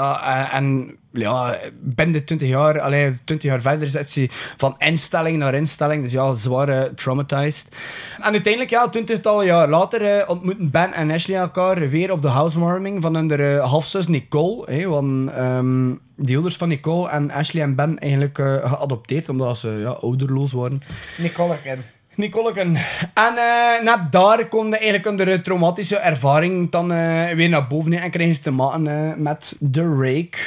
en 0.52 0.96
ja, 1.14 1.58
Ben 1.80 2.12
de 2.12 2.24
20 2.24 2.48
jaar, 2.48 2.80
allee, 2.80 3.18
20 3.24 3.50
jaar 3.50 3.60
verder 3.60 3.88
zit 3.88 4.10
ze 4.10 4.28
van 4.56 4.74
instelling 4.78 5.38
naar 5.38 5.54
instelling, 5.54 6.02
dus 6.02 6.12
ja, 6.12 6.34
zwaar 6.34 6.68
eh, 6.68 6.92
traumatized. 6.92 7.68
En 8.16 8.32
uiteindelijk, 8.32 8.70
ja, 8.70 8.88
twintigtal 8.88 9.42
jaar 9.42 9.68
later 9.68 10.02
eh, 10.02 10.30
ontmoeten 10.30 10.70
Ben 10.70 10.92
en 10.92 11.10
Ashley 11.10 11.36
elkaar 11.36 11.88
weer 11.88 12.12
op 12.12 12.22
de 12.22 12.28
housewarming 12.28 13.02
van 13.02 13.14
hun 13.14 13.30
eh, 13.30 13.70
halfzus 13.70 14.08
Nicole, 14.08 14.72
hè, 14.72 14.88
want 14.88 15.30
ehm, 15.30 15.94
die 16.16 16.34
ouders 16.34 16.56
van 16.56 16.68
Nicole 16.68 17.08
en 17.08 17.30
Ashley 17.30 17.62
en 17.62 17.74
Ben 17.74 17.98
eigenlijk 17.98 18.36
geadopteerd, 18.64 19.28
omdat 19.28 19.58
ze 19.58 19.68
ja, 19.68 19.90
ouderloos 19.90 20.52
waren. 20.52 20.82
Nicole 21.18 21.56
ken. 21.62 21.84
Nicoleken. 22.16 22.76
En 23.14 23.36
eh 23.36 23.82
net 23.82 24.12
daar 24.12 24.48
komt 24.48 24.74
eigenlijk 24.74 25.06
onder 25.06 25.28
een 25.28 25.42
traumatische 25.42 25.96
ervaring 25.96 26.70
dan 26.70 26.88
weer 27.36 27.48
naar 27.48 27.66
boven 27.66 27.92
en 27.92 28.10
krijgen 28.10 28.34
ze 28.34 28.40
te 28.40 28.50
maken 28.50 29.14
met 29.22 29.56
The 29.72 29.82
Rake. 29.82 30.38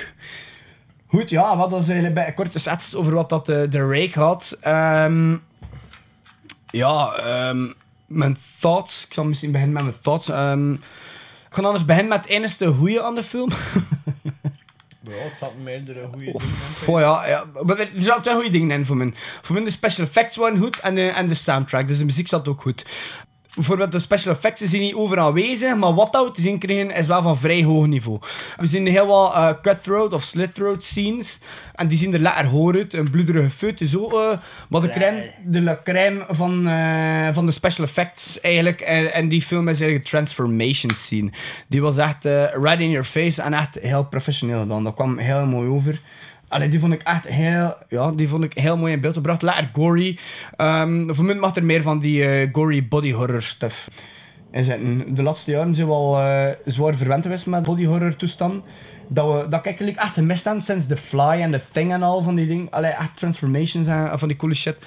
Goed, 1.07 1.29
ja, 1.29 1.57
wat 1.57 1.71
is 1.71 1.77
eigenlijk 1.77 2.13
bij 2.13 2.27
een 2.27 2.33
korte 2.33 2.59
sets 2.59 2.95
over 2.95 3.13
wat 3.13 3.29
dat 3.29 3.49
eh, 3.49 3.63
The 3.63 3.87
Rake 3.87 4.19
had. 4.19 4.57
Ehm, 4.61 5.35
ja, 6.71 7.13
ehm, 7.13 7.71
mijn 8.05 8.37
thoughts. 8.59 9.05
Ik 9.05 9.13
zal 9.13 9.23
misschien 9.23 9.51
beginnen 9.51 9.75
met 9.75 9.83
mijn 9.83 10.01
thoughts. 10.01 10.29
Ehm, 10.29 10.73
ik 10.73 10.79
ga 11.49 11.61
anders 11.61 11.85
beginnen 11.85 12.09
met 12.09 12.25
het 12.25 12.33
enige 12.33 12.73
goede 12.73 13.03
aan 13.03 13.15
de 13.15 13.23
film. 13.23 13.49
Bro, 15.07 15.13
het 15.15 15.37
zat 15.39 15.55
meerdere 15.63 16.07
goede 16.07 16.25
dingen 16.25 16.41
Oh 16.87 16.99
ja, 16.99 17.27
ja, 17.27 17.45
maar 17.63 17.79
er 17.79 17.89
zaten 17.95 18.21
twee 18.21 18.35
goede 18.35 18.49
dingen 18.49 18.77
in 18.77 18.85
voor 18.85 18.97
mij. 18.97 19.13
Voor 19.41 19.55
mij 19.55 19.63
de 19.63 19.69
special 19.69 20.05
effects 20.07 20.35
waren 20.35 20.57
goed 20.57 20.79
en 20.79 20.95
de, 20.95 21.07
en 21.07 21.27
de 21.27 21.33
soundtrack. 21.33 21.87
Dus 21.87 21.97
de 21.97 22.05
muziek 22.05 22.27
zat 22.27 22.47
ook 22.47 22.61
goed. 22.61 22.85
Bijvoorbeeld 23.57 23.91
de 23.91 23.99
special 23.99 24.33
effects 24.33 24.61
zijn 24.61 24.81
niet 24.81 24.93
overal 24.93 25.27
aanwezig, 25.27 25.75
maar 25.75 25.93
wat 25.93 26.13
dat 26.13 26.25
we 26.25 26.31
te 26.31 26.41
zien 26.41 26.59
kregen 26.59 26.91
is 26.91 27.07
wel 27.07 27.21
van 27.21 27.37
vrij 27.37 27.63
hoog 27.63 27.85
niveau. 27.85 28.19
We 28.57 28.65
zien 28.65 28.87
heel 28.87 29.07
wat 29.07 29.33
eh, 29.33 29.49
cutthroat 29.61 30.13
of 30.13 30.23
slit-throat 30.23 30.83
scenes 30.83 31.39
en 31.73 31.87
die 31.87 31.97
zien 31.97 32.13
er 32.13 32.19
lekker 32.19 32.45
hoor 32.45 32.75
uit. 32.75 32.93
Een 32.93 33.09
bloederige 33.09 33.49
feut, 33.49 33.81
zo. 33.85 34.07
eh 34.07 34.37
maar 34.69 34.81
de 34.81 34.89
crème, 34.89 35.31
de 35.45 35.61
la 35.61 35.79
crème 35.83 36.25
van, 36.29 36.67
eh, 36.67 37.33
van 37.33 37.45
de 37.45 37.51
special 37.51 37.85
effects 37.85 38.39
eigenlijk. 38.39 38.81
En, 38.81 39.13
en 39.13 39.29
die 39.29 39.41
film 39.41 39.67
is 39.67 39.81
eigenlijk 39.81 40.03
een 40.03 40.19
transformation 40.19 40.91
scene. 40.95 41.29
Die 41.67 41.81
was 41.81 41.97
echt 41.97 42.25
eh, 42.25 42.43
right 42.53 42.79
in 42.79 42.89
your 42.89 43.05
face 43.05 43.41
en 43.41 43.53
echt 43.53 43.79
heel 43.81 44.05
professioneel 44.05 44.59
gedaan. 44.61 44.83
Dat 44.83 44.93
kwam 44.93 45.17
heel 45.17 45.45
mooi 45.45 45.69
over. 45.69 45.99
Allee, 46.47 46.69
die 46.69 46.79
vond 46.79 46.93
ik 46.93 47.01
echt 47.01 47.27
heel, 47.27 47.75
ja, 47.89 48.11
die 48.11 48.27
vond 48.27 48.43
ik 48.43 48.53
heel 48.53 48.77
mooi 48.77 48.93
in 48.93 49.01
beeld 49.01 49.13
gebracht. 49.13 49.41
Lekker 49.41 49.69
gory. 49.73 50.17
Ehm 50.55 51.13
voor 51.13 51.25
mij 51.25 51.35
mag 51.35 51.55
er 51.55 51.63
meer 51.63 51.81
van 51.81 51.99
die 51.99 52.23
eh, 52.23 52.49
gory 52.51 52.87
body 52.87 53.11
horror 53.11 53.41
stuff. 53.41 53.87
De 55.07 55.23
laatste 55.23 55.51
jaren 55.51 55.75
zijn 55.75 55.87
we 55.87 55.93
al 55.93 56.19
eh, 56.19 56.55
zwaar 56.65 56.95
verwend 56.95 57.23
geweest 57.23 57.45
met 57.45 57.63
body 57.63 57.85
horror 57.85 58.15
toestanden. 58.15 58.63
Dat, 59.07 59.43
we, 59.43 59.49
dat 59.49 59.65
ik 59.65 59.79
echt 59.79 60.13
gemist 60.13 60.43
heb 60.43 60.61
sinds 60.61 60.87
The 60.87 60.97
Fly 60.97 61.41
en 61.41 61.51
The 61.51 61.61
Thing 61.71 61.91
en 61.91 62.03
al 62.03 62.23
van 62.23 62.35
die 62.35 62.47
dingen. 62.47 62.69
Allee, 62.69 62.91
echt 62.91 63.17
transformations 63.17 63.87
en 63.87 64.19
van 64.19 64.27
die 64.27 64.37
coole 64.37 64.55
shit. 64.55 64.77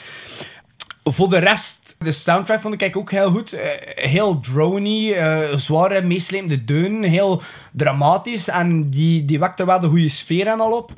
Voor 1.04 1.28
de 1.28 1.38
rest, 1.38 1.96
de 1.98 2.12
soundtrack 2.12 2.60
vond 2.60 2.82
ik 2.82 2.96
ook 2.96 3.10
heel 3.10 3.30
goed. 3.30 3.52
Eh, 3.52 3.68
heel 3.94 4.40
drony, 4.40 5.12
eh, 5.12 5.38
zware, 5.56 6.02
meeslepende 6.02 6.64
deunen. 6.64 7.02
Heel 7.02 7.42
dramatisch. 7.72 8.48
En 8.48 8.90
die, 8.90 9.24
die 9.24 9.38
wekte 9.38 9.66
wel 9.66 9.80
de 9.80 9.88
goede 9.88 10.08
sfeer 10.08 10.46
en 10.46 10.60
al 10.60 10.72
op. 10.72 10.92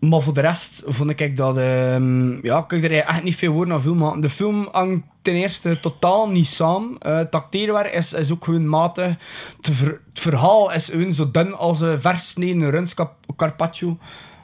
Maar 0.00 0.20
voor 0.20 0.34
de 0.34 0.40
rest 0.40 0.82
vond 0.86 1.20
ik 1.20 1.36
dat... 1.36 1.56
ehm, 1.56 2.46
ja, 2.46 2.64
ik 2.68 2.84
er 2.84 2.92
echt 2.92 3.22
niet 3.22 3.36
veel 3.36 3.52
woorden 3.52 3.74
aan 3.74 3.80
veel 3.80 3.94
maken. 3.94 4.20
De 4.20 4.30
film 4.30 4.68
hangt 4.72 5.04
ten 5.22 5.34
eerste 5.34 5.80
totaal 5.80 6.30
niet 6.30 6.46
samen. 6.46 6.96
Het 6.98 7.34
acteerwerk 7.34 7.92
is, 7.94 8.12
is 8.12 8.32
ook 8.32 8.44
gewoon 8.44 8.68
matig. 8.68 9.14
Het, 9.56 9.70
ver- 9.76 10.00
het 10.08 10.20
verhaal 10.20 10.72
is 10.72 10.88
gewoon 10.88 11.12
zo 11.12 11.30
dun 11.30 11.54
als 11.56 11.80
een 11.80 12.00
versneden 12.00 12.70
rundskap 12.70 13.14
carpaccio. 13.36 13.98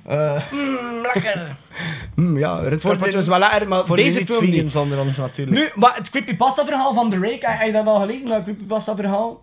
Eh, 0.06 0.42
lekker. 1.02 1.56
mm, 2.14 2.38
ja, 2.38 2.58
rundskapaccio 2.58 3.18
is 3.18 3.26
wel 3.26 3.38
lekker, 3.38 3.68
maar 3.68 3.86
Voor 3.86 3.96
deze 3.96 4.26
film 4.26 4.50
niet. 4.50 4.72
zonder 4.72 5.00
ons 5.00 5.16
natuurlijk. 5.16 5.56
Nu, 5.56 5.68
maar 5.74 5.94
het 5.94 6.10
creepypasta-verhaal 6.10 6.94
van 6.94 7.10
The 7.10 7.18
Rake, 7.18 7.46
heb 7.48 7.66
je 7.66 7.72
dat 7.72 7.86
al 7.86 8.00
gelezen, 8.00 8.28
dat 8.28 8.42
creepypasta-verhaal? 8.42 9.42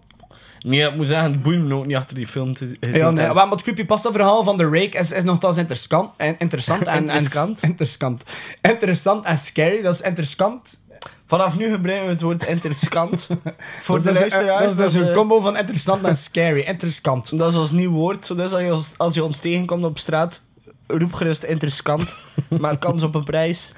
Nee, 0.63 0.87
ik 0.87 0.95
moet 0.95 1.07
zeggen, 1.07 1.31
het 1.31 1.43
boeit 1.43 1.59
me 1.59 1.75
ook 1.75 1.85
niet 1.85 1.95
achter 1.95 2.15
die 2.15 2.27
film 2.27 2.53
te 2.53 2.77
gezien 2.79 2.97
Ja, 2.97 3.11
nee, 3.11 3.33
maar 3.33 3.49
het 3.49 3.61
creepypasta-verhaal 3.61 4.43
van 4.43 4.57
The 4.57 4.63
Rake 4.63 4.97
is, 4.97 5.11
is 5.11 5.23
nogthans 5.23 5.57
interessant, 5.57 6.09
en, 6.17 6.35
interessant 6.37 6.83
en... 6.83 7.01
Interessant? 7.01 7.59
En, 7.59 7.69
interessant. 7.69 8.23
Interessant 8.61 9.25
en 9.25 9.37
scary, 9.37 9.81
dat 9.81 9.93
is 9.93 10.01
interessant. 10.01 10.79
Vanaf 11.25 11.57
nu 11.57 11.71
gebruiken 11.71 12.05
we 12.05 12.11
het 12.11 12.21
woord 12.21 12.47
interessant. 12.47 13.27
Voor 13.81 14.01
de 14.01 14.09
is, 14.09 14.19
luisteraars. 14.19 14.75
dat 14.75 14.87
is 14.87 14.93
dus 14.93 15.01
een 15.01 15.07
eh, 15.07 15.13
combo 15.13 15.39
van 15.39 15.57
interessant 15.57 16.03
en 16.03 16.17
scary. 16.17 16.61
Interessant. 16.61 17.37
Dat 17.37 17.51
is 17.51 17.57
ons 17.57 17.71
nieuw 17.71 17.91
woord. 17.91 18.37
Dus 18.37 18.51
als 18.51 18.61
je, 18.61 18.95
als 18.97 19.13
je 19.13 19.23
ons 19.23 19.39
tegenkomt 19.39 19.83
op 19.83 19.99
straat, 19.99 20.41
roep 20.97 21.13
gerust 21.13 21.43
interessant. 21.43 22.17
Maak 22.59 22.79
kans 22.81 23.03
op 23.03 23.15
een 23.15 23.23
prijs. 23.23 23.71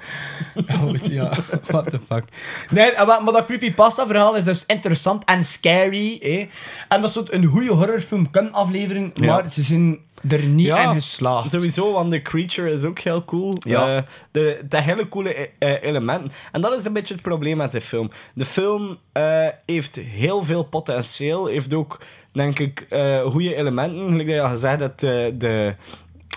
Oh, 0.82 0.94
ja, 1.10 1.32
what 1.62 1.90
the 1.90 1.98
fuck. 2.06 2.24
Nee, 2.70 2.90
eh, 2.90 3.06
maar, 3.06 3.22
maar 3.24 3.32
dat 3.32 3.46
creepypasta-verhaal 3.46 4.36
is 4.36 4.44
dus 4.44 4.66
interessant 4.66 5.24
en 5.24 5.44
scary. 5.44 6.18
Eh? 6.22 6.46
En 6.88 7.00
dat 7.00 7.12
soort 7.12 7.32
een 7.32 7.44
goede 7.44 7.72
horrorfilm 7.72 8.30
kan 8.30 8.52
afleveren, 8.52 9.10
Ja. 9.14 9.26
maar 9.26 9.50
ze 9.50 9.62
zijn 9.62 9.98
er 10.28 10.42
niet 10.42 10.66
in 10.68 10.92
geslaagd. 10.92 11.50
Sowieso, 11.50 11.92
want 11.92 12.10
de 12.10 12.22
creature 12.22 12.72
is 12.72 12.84
ook 12.84 12.98
heel 12.98 13.24
cool. 13.24 13.56
Ja. 13.58 13.96
Eh, 13.96 14.02
de, 14.30 14.60
de 14.68 14.80
hele 14.80 15.08
coole 15.08 15.50
eh, 15.58 15.82
elementen. 15.82 16.30
En 16.52 16.60
dat 16.60 16.78
is 16.78 16.84
een 16.84 16.92
beetje 16.92 17.14
het 17.14 17.22
probleem 17.22 17.56
met 17.56 17.72
de 17.72 17.80
film. 17.80 18.10
De 18.34 18.44
film 18.44 18.98
eh, 19.12 19.46
heeft 19.66 19.96
heel 19.96 20.44
veel 20.44 20.62
potentieel. 20.64 21.46
Heeft 21.46 21.74
ook, 21.74 22.00
denk 22.32 22.58
ik, 22.58 22.86
eh 22.88 23.20
goede 23.22 23.54
elementen. 23.54 24.08
Gelijk 24.08 24.26
dat 24.26 24.36
je 24.36 24.42
al 24.42 24.48
gezegd 24.48 24.80
hebt, 24.80 25.00
de, 25.40 25.74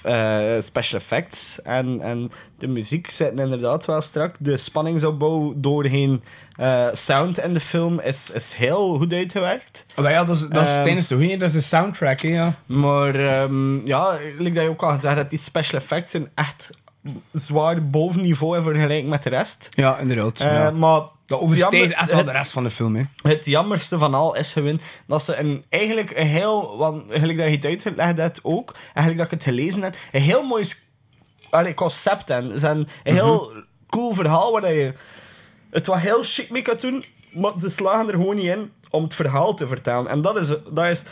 eh, 0.08 0.62
special 0.62 1.00
effects 1.00 1.62
en, 1.62 2.02
en 2.02 2.32
de 2.58 2.68
muziek 2.68 3.12
zitten 3.12 3.40
inderdaad 3.40 3.86
wel 3.86 4.02
strak. 4.02 4.36
De 4.40 4.58
spanningsopbouw 4.58 5.54
doorheen 5.56 6.24
eh, 6.56 6.88
sound 6.94 7.40
in 7.40 7.54
de 7.54 7.60
film 7.60 8.00
is, 8.00 8.32
is 8.32 8.54
heel 8.54 8.98
goed 8.98 9.14
uitgewerkt. 9.14 9.86
Maar 9.96 10.12
ja, 10.12 10.24
dat 10.24 10.36
is, 10.36 10.48
dat 10.48 10.68
is 10.68 10.74
tijdens 10.74 11.08
de 11.08 11.16
goeie, 11.16 11.38
dat 11.38 11.48
is 11.48 11.54
de 11.54 11.62
soundtrack, 11.62 12.20
hè, 12.20 12.30
ja. 12.30 12.54
Maar 12.66 13.16
ehm, 13.16 13.88
ja, 13.88 14.18
like 14.38 14.54
dat 14.54 14.64
je 14.64 14.70
ook 14.70 14.84
al 14.84 14.92
gezegd 14.92 15.16
hebt, 15.16 15.30
die 15.30 15.40
special 15.40 15.80
effects 15.80 16.12
zijn 16.12 16.30
echt 16.36 16.70
zwaar 17.32 17.90
boven 17.90 18.22
niveau 18.22 18.58
in 18.58 18.64
vergelijking 18.64 19.10
met 19.10 19.24
de 19.24 19.30
rest. 19.30 19.70
Ja, 19.70 19.98
inderdaad. 19.98 20.40
Ja. 20.40 20.72
Maar 20.72 21.02
Dat 21.28 21.40
overstijgt 21.40 21.94
echt 21.94 22.12
wel 22.12 22.24
de 22.24 22.32
rest 22.32 22.52
van 22.52 22.64
de 22.64 22.72
film, 22.72 22.96
hè. 22.96 23.04
Het 23.22 23.46
jammerste 23.46 23.98
van 23.98 24.14
al 24.14 24.36
is 24.36 24.54
gewoon 24.54 24.82
dat 25.08 25.24
ze 25.24 25.36
een, 25.36 25.66
eigenlijk 25.70 26.18
een 26.18 26.28
heel, 26.28 26.78
want 26.78 27.10
eigenlijk 27.10 27.40
dat 27.40 27.48
je 27.48 27.56
het 27.56 27.66
uitgelegd 27.66 28.18
hebt 28.18 28.40
ook, 28.44 28.74
eigenlijk 28.84 29.18
dat 29.18 29.26
ik 29.26 29.32
het 29.32 29.44
gelezen 29.44 29.82
heb, 29.82 29.96
een 30.12 30.22
heel 30.22 30.44
mooi 30.44 30.66
allee, 31.50 31.74
concept 31.74 32.30
en 32.30 32.50
Ze 32.52 32.58
zijn 32.58 32.78
een 33.04 33.14
heel 33.14 33.54
cool 33.90 34.14
verhaal 34.14 34.52
waar 34.52 34.74
je 34.74 34.94
het 35.70 35.88
wat 35.88 36.00
heel 36.00 36.24
chic 36.24 36.50
mee 36.50 36.62
kan 36.62 36.78
doen, 36.80 37.06
maar 37.32 37.52
ze 37.60 37.70
slagen 37.70 38.08
er 38.08 38.14
gewoon 38.14 38.36
niet 38.36 38.46
in 38.46 38.72
om 38.90 39.04
het 39.04 39.14
verhaal 39.14 39.54
te 39.54 39.68
vertellen. 39.68 40.08
En 40.08 40.22
dat 40.22 40.38
is, 40.38 40.48
dat 40.48 40.86
is 40.86 41.04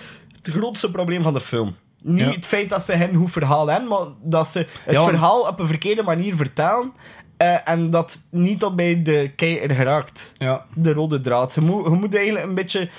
het 0.42 0.50
grootste 0.56 0.92
probleem 0.92 1.22
van 1.24 1.34
de 1.34 1.40
film. 1.40 1.76
Niet 2.02 2.20
Ja. 2.20 2.32
het 2.32 2.46
feit 2.46 2.70
dat 2.70 2.86
ze 2.86 2.98
geen 2.98 3.16
goed 3.16 3.32
verhaal 3.32 3.68
hebben, 3.68 3.90
maar 3.90 4.06
dat 4.22 4.48
ze 4.48 4.60
het 4.60 4.94
Ja, 4.96 5.04
verhaal 5.04 5.42
op 5.42 5.60
een 5.60 5.68
verkeerde 5.68 6.04
manier 6.04 6.36
vertellen. 6.36 6.94
Eh, 7.38 7.56
en 7.70 7.90
dat 7.90 8.20
niet 8.30 8.60
tot 8.60 8.76
bij 8.76 9.02
de 9.04 9.32
kijker 9.36 9.76
geraakt 9.76 10.34
Ja. 10.38 10.66
de 10.74 10.94
rode 10.94 11.22
draad. 11.22 11.54
Je 11.54 11.62
moet, 11.62 11.84
je 11.84 11.90
moet 11.90 12.16
eigenlijk 12.16 12.46
een 12.46 12.56
beetje 12.56 12.90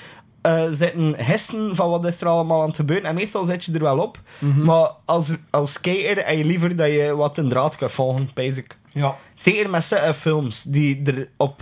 eh, 0.41 0.63
zitten 0.71 1.25
hissen 1.25 1.75
van 1.75 1.89
wat 1.89 2.05
is 2.05 2.21
er 2.21 2.27
allemaal 2.27 2.61
aan 2.61 2.67
het 2.67 2.75
gebeuren. 2.75 3.09
En 3.09 3.15
meestal 3.15 3.45
zet 3.45 3.65
je 3.65 3.71
er 3.73 3.79
wel 3.79 3.97
op. 3.99 4.19
Mhm. 4.39 4.63
Maar 4.63 4.89
als, 5.05 5.29
als 5.49 5.81
kijker 5.81 6.25
heb 6.25 6.37
je 6.37 6.43
liever 6.43 6.75
dat 6.75 6.87
je 6.91 7.15
wat 7.15 7.37
een 7.37 7.49
draad 7.49 7.75
kan 7.75 7.89
volgen, 7.89 8.29
basic. 8.33 8.77
Ja. 8.93 9.15
Zeker 9.35 9.69
met 9.69 9.83
zulke 9.83 10.13
films 10.13 10.63
die 10.63 11.01
er 11.03 11.27
op... 11.37 11.61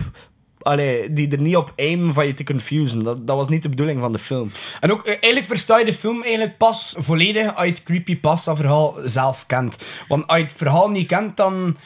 Allee, 0.60 1.12
die 1.12 1.30
er 1.30 1.40
niet 1.40 1.56
op 1.56 1.72
aimen 1.76 2.14
van 2.14 2.26
je 2.26 2.34
te 2.34 2.44
confusen. 2.44 3.04
Dat, 3.04 3.26
dat 3.26 3.36
was 3.36 3.48
niet 3.48 3.62
de 3.62 3.68
bedoeling 3.68 4.00
van 4.00 4.12
de 4.12 4.18
film. 4.18 4.50
En 4.80 4.92
ook, 4.92 5.00
eh, 5.02 5.08
eigenlijk 5.12 5.44
versta 5.46 5.78
je 5.78 5.84
de 5.84 5.92
film 5.92 6.22
eigenlijk 6.22 6.56
pas 6.56 6.94
volledig 6.98 7.54
als 7.54 7.64
je 7.64 7.70
het 7.70 7.82
creepypasta-verhaal 7.82 8.96
zelf 9.04 9.44
kent. 9.46 9.76
Want 10.08 10.26
als 10.26 10.38
je 10.38 10.42
het 10.44 10.52
verhaal 10.56 10.90
niet 10.90 11.06
kent, 11.06 11.36
dan 11.36 11.76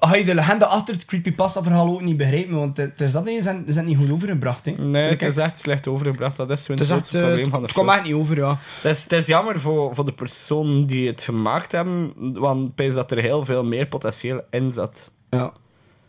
ga 0.00 0.16
je 0.16 0.24
de 0.24 0.34
legende 0.34 0.66
achter 0.66 0.94
het 0.94 1.04
creepypasta-verhaal 1.04 1.88
ook 1.88 2.00
niet 2.00 2.16
begrijpen. 2.16 2.54
Want 2.54 2.76
het 2.76 3.00
is 3.00 3.12
dat 3.12 3.24
niet, 3.24 3.42
ze 3.42 3.62
zijn, 3.66 3.86
niet 3.86 3.96
goed 3.96 4.10
overgebracht. 4.10 4.64
Hè. 4.64 4.72
Nee, 4.72 5.08
het 5.08 5.22
is 5.22 5.36
echt 5.36 5.58
slecht 5.58 5.88
overgebracht. 5.88 6.36
Dat 6.36 6.50
is 6.50 6.66
Het 6.66 6.78
het 6.78 6.88
grootste 6.88 7.18
eh, 7.18 7.24
probleem 7.24 7.50
van 7.50 7.58
de 7.60 7.64
het 7.66 7.74
film. 7.74 7.84
kwam 7.86 7.96
echt 7.96 8.06
niet 8.06 8.14
over, 8.14 8.36
ja. 8.36 8.58
Het 8.80 8.96
is, 8.96 9.02
het 9.02 9.12
is 9.12 9.26
jammer 9.26 9.60
voor, 9.60 9.94
voor 9.94 10.04
de 10.04 10.12
personen 10.12 10.86
die 10.86 11.06
het 11.06 11.22
gemaakt 11.22 11.72
hebben, 11.72 12.12
want 12.32 12.80
ik 12.80 12.94
dat 12.94 13.10
er 13.10 13.18
heel 13.18 13.44
veel 13.44 13.64
meer 13.64 13.86
potentieel 13.86 14.40
in 14.50 14.72
zat. 14.72 15.12
Ja. 15.30 15.52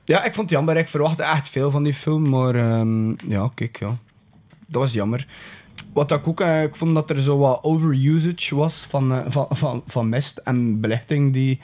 Ja, 0.03 0.23
ik 0.23 0.33
vond 0.33 0.49
het 0.49 0.57
jammer. 0.57 0.77
Ik 0.77 0.87
verwachtte 0.87 1.23
echt 1.23 1.49
veel 1.49 1.71
van 1.71 1.83
die 1.83 1.93
film. 1.93 2.29
Maar 2.29 2.55
ehm, 2.55 3.09
ja, 3.09 3.49
kijk, 3.53 3.79
ja. 3.79 3.97
Dat 4.67 4.81
was 4.81 4.93
jammer. 4.93 5.27
Wat 5.93 6.11
ik 6.11 6.27
ook... 6.27 6.41
eh, 6.41 6.63
ik 6.63 6.75
vond 6.75 6.95
dat 6.95 7.09
er 7.09 7.21
zo 7.21 7.37
wat 7.37 7.63
overusage 7.63 8.55
was 8.55 8.85
van, 8.89 9.13
eh, 9.13 9.19
van, 9.27 9.47
van, 9.49 9.83
van 9.87 10.09
mist 10.09 10.37
en 10.37 10.79
belichting 10.79 11.33
die... 11.33 11.59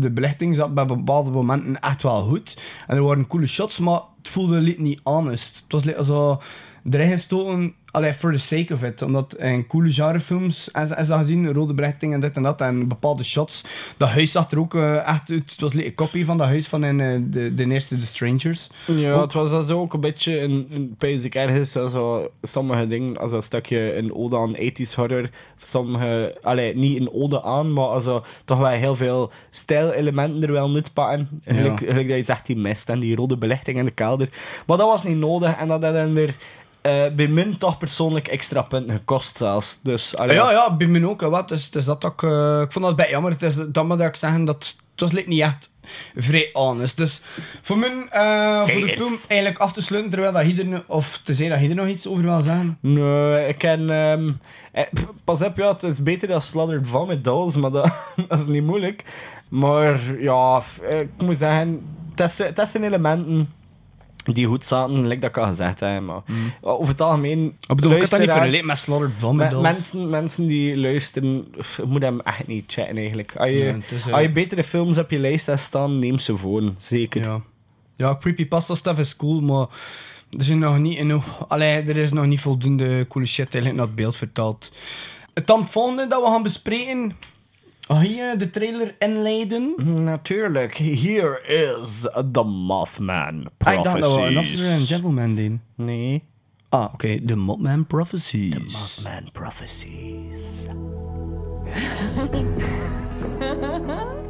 De 0.00 0.10
belichting 0.14 0.54
zat 0.54 0.74
bij 0.74 0.86
bepaalde 0.86 1.30
momenten 1.30 1.80
echt 1.80 2.02
wel 2.02 2.22
goed. 2.22 2.56
En 2.86 2.96
er 2.96 3.02
waren 3.02 3.26
coole 3.26 3.46
shots, 3.46 3.78
maar 3.78 4.00
het 4.18 4.28
voelde 4.28 4.60
niet 4.78 5.00
honest. 5.02 5.64
Het 5.68 5.72
was 5.84 6.06
zo 6.06 6.40
erin 6.90 7.10
gestoken, 7.10 7.74
allee, 7.92 8.12
for 8.14 8.32
the 8.32 8.38
sake 8.38 8.74
of 8.74 8.82
it. 8.82 9.02
Omdat 9.02 9.36
in 9.36 9.66
coole 9.66 9.90
genrefilms, 9.90 10.68
is, 10.68 10.90
is 10.90 11.06
dat 11.06 11.18
gezien, 11.18 11.52
rode 11.52 11.74
belichting 11.74 12.14
en 12.14 12.20
dit 12.20 12.36
en 12.36 12.42
dat, 12.42 12.60
en 12.60 12.88
bepaalde 12.88 13.22
shots. 13.22 13.64
Dat 13.96 14.08
huis 14.08 14.32
zag 14.32 14.50
er 14.50 14.58
ook 14.58 14.74
eh, 14.74 14.96
echt 14.96 15.30
uit. 15.30 15.50
Het 15.50 15.60
was 15.60 15.74
een 15.74 15.94
kopie 15.94 16.24
van 16.24 16.38
dat 16.38 16.46
huis 16.46 16.66
van 16.66 16.84
in, 16.84 17.00
eh, 17.00 17.18
de, 17.24 17.54
de 17.54 17.70
eerste 17.70 17.96
The 17.98 18.06
Strangers. 18.06 18.68
Ja, 18.86 19.12
Ook- 19.12 19.22
het 19.22 19.32
was 19.32 19.50
dat 19.50 19.66
zo 19.66 19.80
ook 19.80 19.92
een 19.94 20.00
beetje 20.00 20.40
een, 20.40 20.66
een 20.70 20.94
basic 20.98 21.34
ergens, 21.34 21.72
zo, 21.72 22.30
sommige 22.42 22.86
dingen, 22.86 23.18
als 23.18 23.32
een 23.32 23.42
stukje 23.42 23.96
een 23.96 24.14
ode 24.14 24.36
aan 24.36 24.56
80s 24.56 24.94
horror, 24.94 25.28
sommige, 25.62 26.38
allee, 26.42 26.76
niet 26.76 27.00
een 27.00 27.12
ode 27.12 27.42
aan, 27.42 27.72
maar 27.72 27.86
also, 27.86 28.24
toch 28.44 28.58
wel 28.58 28.68
heel 28.68 28.96
veel 28.96 29.30
stijlelementen 29.50 30.42
er 30.42 30.52
wel 30.52 30.70
nut 30.70 30.92
pakken. 30.92 31.28
Gelijk, 31.44 31.86
dat 32.08 32.16
je 32.16 32.22
zegt, 32.22 32.46
die 32.46 32.56
mist 32.56 32.88
en 32.88 33.00
die 33.00 33.16
rode 33.16 33.36
belichting 33.36 33.78
in 33.78 33.84
de 33.84 33.90
kelder. 33.90 34.28
Maar 34.66 34.76
dat 34.76 34.86
was 34.86 35.04
niet 35.04 35.16
nodig 35.16 35.56
en 35.56 35.68
dat 35.68 35.82
had 35.82 35.94
er 35.94 36.34
eh, 36.82 37.02
bij 37.16 37.28
min 37.28 37.58
toch 37.58 37.78
persoonlijk 37.78 38.28
extra 38.28 38.62
punten 38.62 38.96
gekost 38.96 39.36
zelfs. 39.36 39.78
Dus, 39.82 40.16
allee, 40.16 40.36
ja, 40.36 40.50
ja, 40.50 40.76
bij 40.76 40.86
mij 40.86 41.04
ook. 41.04 41.20
hè, 41.20 41.28
Wat. 41.28 41.48
Dus, 41.48 41.70
dus 41.70 41.84
dat 41.84 42.04
ook, 42.04 42.22
eh, 42.22 42.60
ik 42.60 42.72
vond 42.72 42.84
dat 42.84 42.96
bij 42.96 43.10
jammer. 43.10 43.30
Het 43.32 43.42
is, 43.42 43.54
dat 43.72 43.84
moet 43.86 44.00
ik 44.00 44.16
zeggen 44.16 44.44
dat 44.44 44.76
het 44.96 45.00
was 45.12 45.24
niet 45.26 45.40
echt 45.40 45.70
vrij 46.16 46.50
honest. 46.52 46.96
Dus 46.96 47.20
voor 47.62 47.78
mij, 47.78 48.06
eh, 48.10 48.66
voor 48.66 48.80
de 48.80 48.88
film 48.88 49.16
eigenlijk 49.28 49.60
af 49.60 49.72
te 49.72 49.80
sluiten, 49.82 50.10
terwijl 50.12 50.32
dat 50.32 50.42
hier, 50.42 50.84
of 50.86 51.20
te 51.24 51.34
zeggen 51.34 51.50
dat 51.56 51.64
je 51.64 51.68
er 51.68 51.82
nog 51.84 51.94
iets 51.94 52.06
over 52.08 52.22
wil 52.22 52.40
zeggen. 52.40 52.78
Nee, 52.80 53.46
ik 53.48 53.58
ken... 53.58 53.90
ehm, 53.90 54.30
eh, 54.72 54.84
pas 55.24 55.42
op, 55.42 55.56
ja, 55.56 55.72
het 55.72 55.82
is 55.82 56.02
beter 56.02 56.28
dan 56.28 56.42
Slaughtered 56.42 56.86
Vomit 56.86 57.24
Dolls, 57.24 57.56
maar 57.56 57.70
dat, 57.70 57.92
dat 58.28 58.38
is 58.40 58.46
niet 58.46 58.64
moeilijk. 58.64 59.04
Maar 59.48 60.20
ja, 60.20 60.62
ik 60.90 61.08
moet 61.24 61.36
zeggen, 61.36 61.82
het 62.14 62.30
is- 62.30 62.38
het 62.38 62.58
is 62.58 62.70
zijn 62.70 62.84
elementen 62.84 63.52
die 64.24 64.46
goed 64.46 64.64
zaten, 64.64 65.06
like 65.06 65.20
dat 65.20 65.30
ik 65.30 65.36
al 65.38 65.46
gezegd 65.46 65.80
heb. 65.80 66.00
Maar 66.02 66.22
over 66.60 66.88
het 66.88 67.00
algemeen... 67.00 67.56
Ik 67.60 67.76
bedoel, 67.76 67.92
ik 67.92 68.10
dat 68.10 68.20
niet 68.20 68.30
vergeleken 68.30 68.66
met 68.66 68.76
me- 69.32 69.48
Dolls. 69.48 69.62
Mensen, 69.62 70.10
mensen 70.10 70.46
die 70.46 70.76
luisteren, 70.76 71.54
moet 71.84 72.02
hem 72.02 72.20
echt 72.20 72.46
niet 72.46 72.64
checken 72.72 72.96
eigenlijk. 72.96 73.36
Als 73.36 73.48
je, 73.48 73.54
Nee, 73.54 73.72
het 73.72 73.90
is, 73.90 74.06
eh, 74.06 74.12
als 74.12 74.22
je 74.22 74.30
betere 74.30 74.64
films 74.64 74.98
op 74.98 75.10
je 75.10 75.18
lijst 75.18 75.46
hebt 75.46 75.60
staan, 75.60 75.98
neem 75.98 76.18
ze 76.18 76.36
voor. 76.36 76.72
Zeker. 76.78 77.22
Ja. 77.22 77.40
Ja, 77.96 78.16
creepypasta 78.20 78.74
stuff 78.74 78.98
is 78.98 79.16
cool, 79.16 79.40
maar 79.40 79.66
er, 80.38 80.44
zijn 80.44 80.58
nog 80.58 80.78
niet 80.78 80.96
genoeg, 80.96 81.48
allee, 81.48 81.82
er 81.82 81.96
is 81.96 82.12
nog 82.12 82.26
niet 82.26 82.40
voldoende 82.40 83.06
coole 83.08 83.26
shit 83.26 83.54
eigenlijk 83.54 83.74
naar 83.76 83.86
het 83.86 83.94
beeld 83.94 84.16
vertaald. 84.16 84.72
Het 85.34 85.52
volgende 85.64 86.06
dat 86.06 86.22
we 86.22 86.28
gaan 86.28 86.42
bespreken, 86.42 87.16
ga 87.88 88.02
je 88.02 88.34
de 88.38 88.50
trailer 88.50 88.94
inleiden? 88.98 89.74
Natuurlijk. 90.04 90.76
Here 90.76 91.42
is 91.46 92.00
The 92.32 92.42
Mothman 92.44 93.48
Ah, 93.58 93.72
ik 93.72 93.82
dacht 93.82 94.00
dat 94.00 94.14
we 94.14 94.20
een 94.22 94.32
Prophecies. 94.32 94.58
Officer 94.58 94.74
and 94.78 94.86
Gentleman 94.86 95.34
deden. 95.34 95.62
Nee. 95.74 96.22
Ah, 96.68 96.92
oké. 96.92 97.20
The 97.26 97.36
Mothman 97.36 97.86
Prophecies. 97.86 98.54
Mothman 99.04 99.28
Prophecies. 99.32 100.66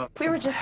Uh, 0.00 0.08
we 0.18 0.30
were 0.30 0.38
just 0.38 0.56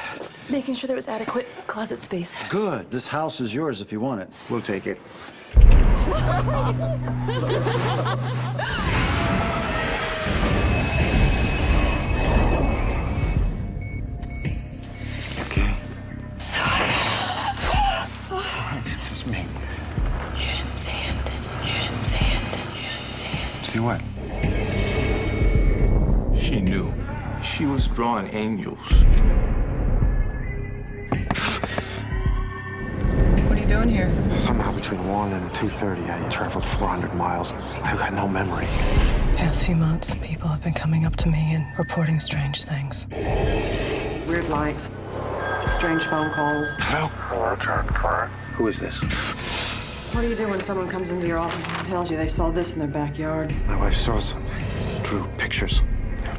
making 0.50 0.74
sure 0.74 0.88
there 0.88 0.96
was 0.96 1.06
adequate 1.06 1.46
closet 1.68 1.96
space. 1.96 2.36
Good. 2.48 2.90
This 2.90 3.06
house 3.06 3.40
is 3.40 3.54
yours 3.54 3.80
if 3.80 3.92
you 3.92 4.00
want 4.00 4.20
it. 4.20 4.28
We'll 4.50 4.60
take 4.60 4.88
it. 4.88 5.00
Okay. 15.46 15.72
It's 18.82 19.08
just 19.08 19.28
me. 19.28 19.46
You 20.34 20.46
didn't 20.46 20.74
see 20.74 20.90
it, 20.90 21.14
did 21.24 21.34
you? 21.44 21.50
You 21.62 21.74
didn't 21.78 22.02
see 22.02 22.26
it. 22.26 22.42
You 22.74 22.82
didn't 22.82 23.12
see 23.12 23.38
it. 23.38 23.66
See 23.66 23.78
what? 23.78 24.02
She 27.58 27.66
was 27.66 27.88
drawing 27.88 28.32
angels. 28.32 28.78
What 33.48 33.58
are 33.58 33.60
you 33.60 33.66
doing 33.66 33.88
here? 33.88 34.14
Somehow 34.38 34.72
between 34.72 35.04
1 35.08 35.32
and 35.32 35.50
2.30, 35.50 36.08
I 36.08 36.28
traveled 36.28 36.64
400 36.64 37.14
miles. 37.14 37.52
I've 37.82 37.98
got 37.98 38.12
no 38.12 38.28
memory. 38.28 38.66
Past 39.34 39.66
few 39.66 39.74
months, 39.74 40.14
people 40.22 40.46
have 40.46 40.62
been 40.62 40.72
coming 40.72 41.04
up 41.04 41.16
to 41.16 41.28
me 41.28 41.54
and 41.54 41.66
reporting 41.76 42.20
strange 42.20 42.62
things. 42.62 43.08
Weird 44.28 44.48
lights, 44.48 44.92
strange 45.66 46.04
phone 46.04 46.30
calls. 46.30 46.76
Hello? 46.78 47.08
Who 48.54 48.68
is 48.68 48.78
this? 48.78 49.00
What 50.14 50.22
do 50.22 50.28
you 50.28 50.36
do 50.36 50.46
when 50.46 50.60
someone 50.60 50.88
comes 50.88 51.10
into 51.10 51.26
your 51.26 51.38
office 51.38 51.66
and 51.76 51.86
tells 51.88 52.08
you 52.08 52.16
they 52.16 52.28
saw 52.28 52.52
this 52.52 52.74
in 52.74 52.78
their 52.78 52.86
backyard? 52.86 53.52
My 53.66 53.74
wife 53.76 53.96
saw 53.96 54.20
some. 54.20 54.44
Drew 55.02 55.26
pictures. 55.38 55.82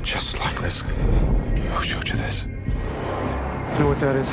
They 0.09 0.15
were 0.15 0.21
just 0.21 0.39
like 0.39 0.59
this. 0.59 0.81
Who 0.81 1.83
showed 1.83 2.09
you 2.09 2.15
this? 2.15 2.43
You 2.43 3.79
Know 3.79 3.89
what 3.89 3.99
that 3.99 4.15
is? 4.15 4.27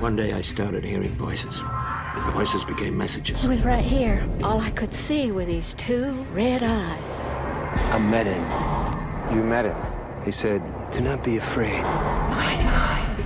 One 0.00 0.14
day 0.14 0.32
I 0.32 0.40
started 0.40 0.84
hearing 0.84 1.08
voices. 1.08 1.56
The 1.56 2.30
voices 2.32 2.64
became 2.64 2.96
messages. 2.96 3.42
He 3.42 3.48
was 3.48 3.64
right 3.64 3.84
here. 3.84 4.24
All 4.44 4.60
I 4.60 4.70
could 4.70 4.94
see 4.94 5.32
were 5.32 5.44
these 5.44 5.74
two 5.74 6.12
red 6.32 6.62
eyes. 6.62 7.08
I 7.92 7.98
met 7.98 8.28
him. 8.28 9.36
You 9.36 9.42
met 9.42 9.64
him. 9.64 9.76
He 10.24 10.30
said, 10.30 10.62
Do 10.92 11.00
not 11.00 11.24
be 11.24 11.38
afraid. 11.38 11.82
99 11.82 13.16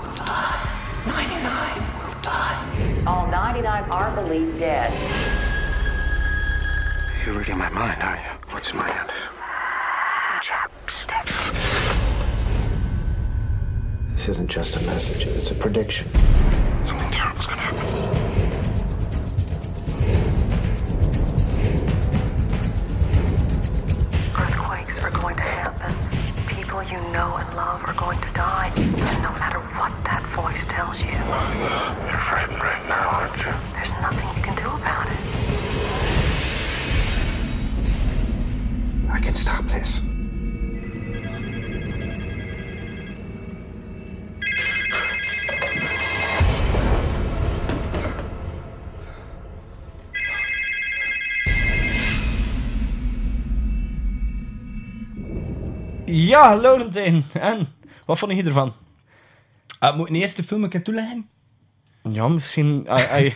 will 0.00 0.16
die. 0.16 0.64
99 1.04 2.08
will 2.08 2.22
die. 2.22 3.02
All 3.06 3.26
99 3.26 3.90
are 3.90 4.14
believed 4.14 4.58
dead. 4.58 4.90
You're 7.26 7.38
reading 7.38 7.58
my 7.58 7.68
mind, 7.68 8.02
are 8.02 8.16
you? 8.16 8.50
What's 8.50 8.70
in 8.70 8.78
my 8.78 8.88
hand? 8.88 9.10
This 14.24 14.36
isn't 14.36 14.48
just 14.48 14.76
a 14.76 14.80
message, 14.84 15.26
it's 15.26 15.50
a 15.50 15.54
prediction. 15.54 16.08
Something 16.86 17.10
terrible's 17.10 17.44
gonna 17.44 17.60
happen. 17.60 17.84
Earthquakes 24.34 24.98
are 25.04 25.10
going 25.10 25.36
to 25.36 25.42
happen. 25.42 25.94
People 26.46 26.82
you 26.84 26.96
know 27.12 27.36
and 27.36 27.54
love 27.54 27.82
are 27.84 27.92
going 27.92 28.18
to 28.18 28.32
die. 28.32 28.72
And 28.74 29.22
no 29.22 29.30
matter 29.32 29.58
what 29.76 29.92
that 30.04 30.22
voice 30.32 30.64
tells 30.68 30.98
you, 31.00 31.12
You're 32.08 32.24
frightened 32.24 32.62
right 32.62 32.88
now, 32.88 33.10
aren't 33.10 33.36
you? 33.36 33.52
there's 33.74 33.92
nothing 34.00 34.26
you 34.34 34.42
can 34.42 34.56
do 34.56 34.70
about 34.70 35.06
it. 35.06 35.18
I 39.10 39.20
can 39.20 39.34
stop 39.34 39.66
this. 39.66 40.00
Ja, 56.16 56.56
Laurentijn. 56.56 57.24
En? 57.32 57.68
Wat 58.06 58.18
vond 58.18 58.32
je 58.32 58.42
ervan? 58.42 58.72
Uh, 59.84 59.96
moet 59.96 60.08
ik 60.08 60.14
eerst 60.14 60.36
de 60.36 60.42
film 60.44 60.62
een 60.62 60.68
keer 60.68 60.82
toeleggen? 60.82 61.28
Ja, 62.10 62.28
misschien... 62.28 62.88
Als 62.88 63.02
je- 63.08 63.32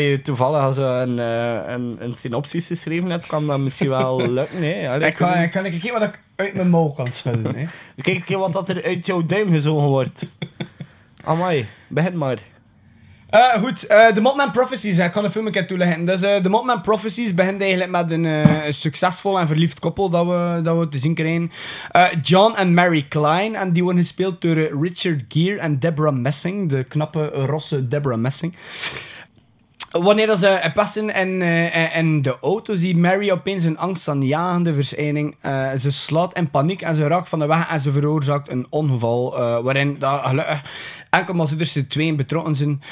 je 0.00 0.20
toevallig 0.22 0.74
zo 0.74 1.00
een, 1.00 1.18
eh, 1.18 1.72
een, 1.72 1.96
een 2.00 2.14
synopsis 2.14 2.66
geschreven 2.66 3.10
hebt, 3.10 3.26
kan 3.26 3.46
dat 3.46 3.58
misschien 3.58 3.88
wel 3.88 4.26
lukken. 4.30 4.62
Hè? 4.62 4.90
Allee, 4.90 5.08
Ik 5.08 5.16
ga, 5.16 5.34
ik 5.34 5.52
ga 5.52 5.58
even 5.64 5.80
kijken 5.80 6.00
wat 6.00 6.08
ik 6.08 6.20
uit 6.36 6.54
mijn 6.54 6.70
mouw 6.70 6.88
kan 6.88 7.12
schudden. 7.12 7.52
Kijk 7.96 8.16
een 8.16 8.24
keer 8.24 8.38
wat 8.38 8.52
dat 8.52 8.68
er 8.68 8.84
uit 8.84 9.06
jouw 9.06 9.26
duim 9.26 9.52
gezogen 9.52 9.88
wordt. 9.88 10.30
Amai, 11.24 11.66
begin 11.88 12.18
maar. 12.18 12.38
Eh, 13.34 13.62
goed, 13.62 13.86
eh, 13.86 14.14
de 14.14 14.20
Mothman 14.20 14.50
Prophecies. 14.50 14.96
hè. 14.96 15.04
Ik 15.04 15.12
ga 15.12 15.22
een 15.22 15.50
keer 15.50 15.66
toelichten. 15.66 16.04
Dus 16.04 16.22
eh, 16.22 16.42
de 16.42 16.48
Mothman 16.48 16.80
Prophecies 16.80 17.34
begint 17.34 17.60
eigenlijk 17.60 17.90
met 17.90 18.10
een 18.10 18.24
eh, 18.26 18.44
succesvol 18.70 19.38
en 19.38 19.46
verliefd 19.46 19.78
koppel 19.78 20.10
dat 20.10 20.26
we, 20.26 20.60
dat 20.62 20.78
we 20.78 20.88
te 20.88 20.98
zien 20.98 21.14
krijgen. 21.14 21.50
Eh, 21.90 22.06
John 22.22 22.54
en 22.56 22.74
Mary 22.74 23.06
Klein. 23.08 23.54
En 23.54 23.72
die 23.72 23.82
worden 23.82 24.02
gespeeld 24.02 24.40
door 24.40 24.56
eh, 24.56 24.72
Richard 24.80 25.24
Gere 25.28 25.58
en 25.58 25.78
Deborah 25.78 26.14
Messing. 26.14 26.68
De 26.68 26.84
knappe, 26.84 27.24
rosse 27.26 27.88
Deborah 27.88 28.18
Messing. 28.18 28.54
Wanneer 30.02 30.34
ze 30.34 30.70
passen 30.74 31.14
in, 31.14 31.42
eh, 31.42 31.96
in 31.96 32.22
de 32.22 32.36
auto, 32.40 32.74
ziet 32.74 32.96
Mary 32.96 33.30
opeens 33.30 33.64
een 33.64 33.78
angstaanjagende 33.78 34.74
verschijning. 34.74 35.36
Eh, 35.40 35.72
ze 35.72 35.90
slaat 35.90 36.36
in 36.36 36.50
paniek 36.50 36.82
en 36.82 36.94
ze 36.94 37.06
raakt 37.06 37.28
van 37.28 37.38
de 37.38 37.46
weg 37.46 37.70
en 37.70 37.80
ze 37.80 37.92
veroorzaakt 37.92 38.50
een 38.50 38.66
ongeval. 38.70 39.38
eh, 39.38 39.58
waarin 39.60 39.98
enkel 41.10 41.34
maar 41.34 41.46
de 41.56 41.86
twee 41.86 42.14
betrokken 42.14 42.54
zijn. 42.54 42.82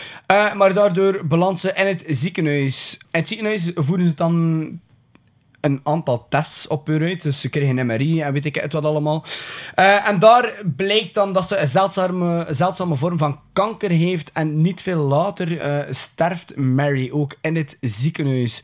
Maar 0.57 0.75
daardoor 0.75 1.27
belandt 1.27 1.61
ze 1.61 1.73
in 1.73 1.87
het 1.87 2.05
ziekenhuis. 2.07 2.99
In 3.11 3.19
het 3.19 3.29
ziekenhuis 3.29 3.71
voeren 3.75 4.07
ze 4.09 4.15
dan 4.15 4.81
een 5.63 5.81
aantal 5.83 6.27
tests 6.29 6.67
op 6.67 6.89
uit. 6.89 7.23
Dus 7.23 7.41
ze 7.41 7.49
kregen 7.49 7.87
MRI 7.87 8.21
en 8.21 8.33
weet 8.33 8.45
ik 8.45 8.55
het 8.55 8.73
wat 8.73 8.85
allemaal. 8.85 9.25
Eh, 9.75 10.09
en 10.09 10.19
daar 10.19 10.63
blijkt 10.77 11.15
dan 11.15 11.33
dat 11.33 11.49
ze 11.49 11.57
een 11.57 11.69
zeldzame, 11.69 12.47
zeldzame 12.51 12.97
vorm 12.97 13.19
van 13.19 13.41
kanker 13.53 13.91
heeft. 13.91 14.33
En 14.33 14.61
niet 14.61 14.81
veel 14.81 15.03
later 15.03 15.59
eh, 15.59 15.79
sterft 15.91 16.57
Mary 16.57 17.11
ook 17.13 17.37
in 17.41 17.57
het 17.57 17.77
ziekenhuis. 17.81 18.63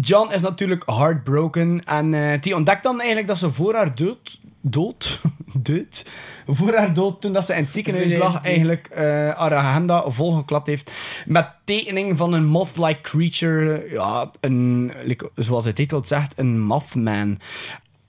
John 0.00 0.32
is 0.32 0.40
natuurlijk 0.40 0.82
heartbroken. 0.86 1.84
En 1.84 2.14
eh, 2.14 2.40
die 2.40 2.54
ontdekt 2.56 2.82
dan 2.82 2.96
eigenlijk 2.98 3.28
dat 3.28 3.38
ze 3.38 3.50
voor 3.50 3.74
haar 3.74 3.94
dood... 3.94 4.38
Dood? 4.60 5.20
Dood? 5.62 6.06
Voor 6.46 6.74
haar 6.74 6.94
dood, 6.94 7.20
toen 7.20 7.32
dat 7.32 7.46
ze 7.46 7.54
in 7.54 7.62
het 7.62 7.72
ziekenhuis 7.72 8.16
lag, 8.16 8.42
eigenlijk 8.42 8.86
eh, 8.86 9.02
haar 9.30 9.54
agenda 9.54 10.10
volgeklad 10.10 10.66
heeft 10.66 10.92
met 11.26 11.48
tekening 11.64 12.16
van 12.16 12.32
een 12.32 12.44
moth-like 12.44 13.00
creature. 13.00 13.86
Ja, 13.90 14.30
een, 14.40 14.92
zoals 15.34 15.64
de 15.64 15.72
titel 15.72 15.98
het 15.98 16.08
zegt, 16.08 16.32
een 16.38 16.60
mothman. 16.60 17.38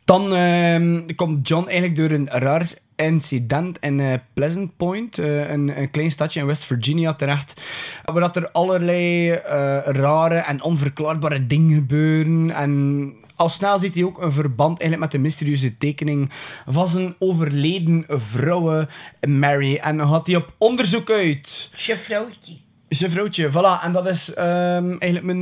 Dan 0.06 0.36
ehm, 0.36 1.16
komt 1.16 1.48
John 1.48 1.66
eigenlijk 1.68 1.96
door 1.96 2.10
een 2.10 2.28
raar 2.28 2.68
incident 2.96 3.80
in 3.80 4.00
eh, 4.00 4.14
Pleasant 4.34 4.78
Point, 4.78 5.18
eh, 5.18 5.50
een, 5.50 5.80
een 5.80 5.92
klein 5.92 6.12
stadje 6.12 6.40
in 6.40 6.46
West 6.46 6.66
Virginia, 6.66 7.14
terecht. 7.14 7.62
Waar 8.04 8.22
dat 8.22 8.36
er 8.36 8.52
allerlei 8.52 9.32
eh, 9.32 9.78
rare 9.84 10.36
en 10.36 10.62
onverklaarbare 10.62 11.48
dingen 11.48 11.76
gebeuren. 11.76 12.52
En 12.52 13.14
al 13.36 13.50
snel 13.50 13.80
ziet 13.80 13.96
hij 13.96 14.04
ook 14.04 14.22
een 14.22 14.32
verband 14.32 14.80
eigenlijk 14.80 15.02
met 15.02 15.12
de 15.12 15.28
mysterieuze 15.28 15.78
tekening 15.78 16.30
van 16.68 16.88
zijn 16.88 17.16
overleden 17.20 18.06
vrouw 18.08 18.86
Mary. 19.28 19.76
En 19.76 19.98
dan 19.98 20.08
gaat 20.08 20.28
hij 20.28 20.36
op 20.36 20.54
onderzoek 20.58 21.10
uit. 21.10 21.70
Chefvrouwtje. 21.74 22.58
Zijn 22.90 23.12
vrouwtje, 23.12 23.50
voilà. 23.52 23.84
En 23.84 23.92
dat 23.92 24.08
is 24.08 24.34
ehm, 24.34 24.90
eigenlijk 24.90 25.24
mijn, 25.24 25.40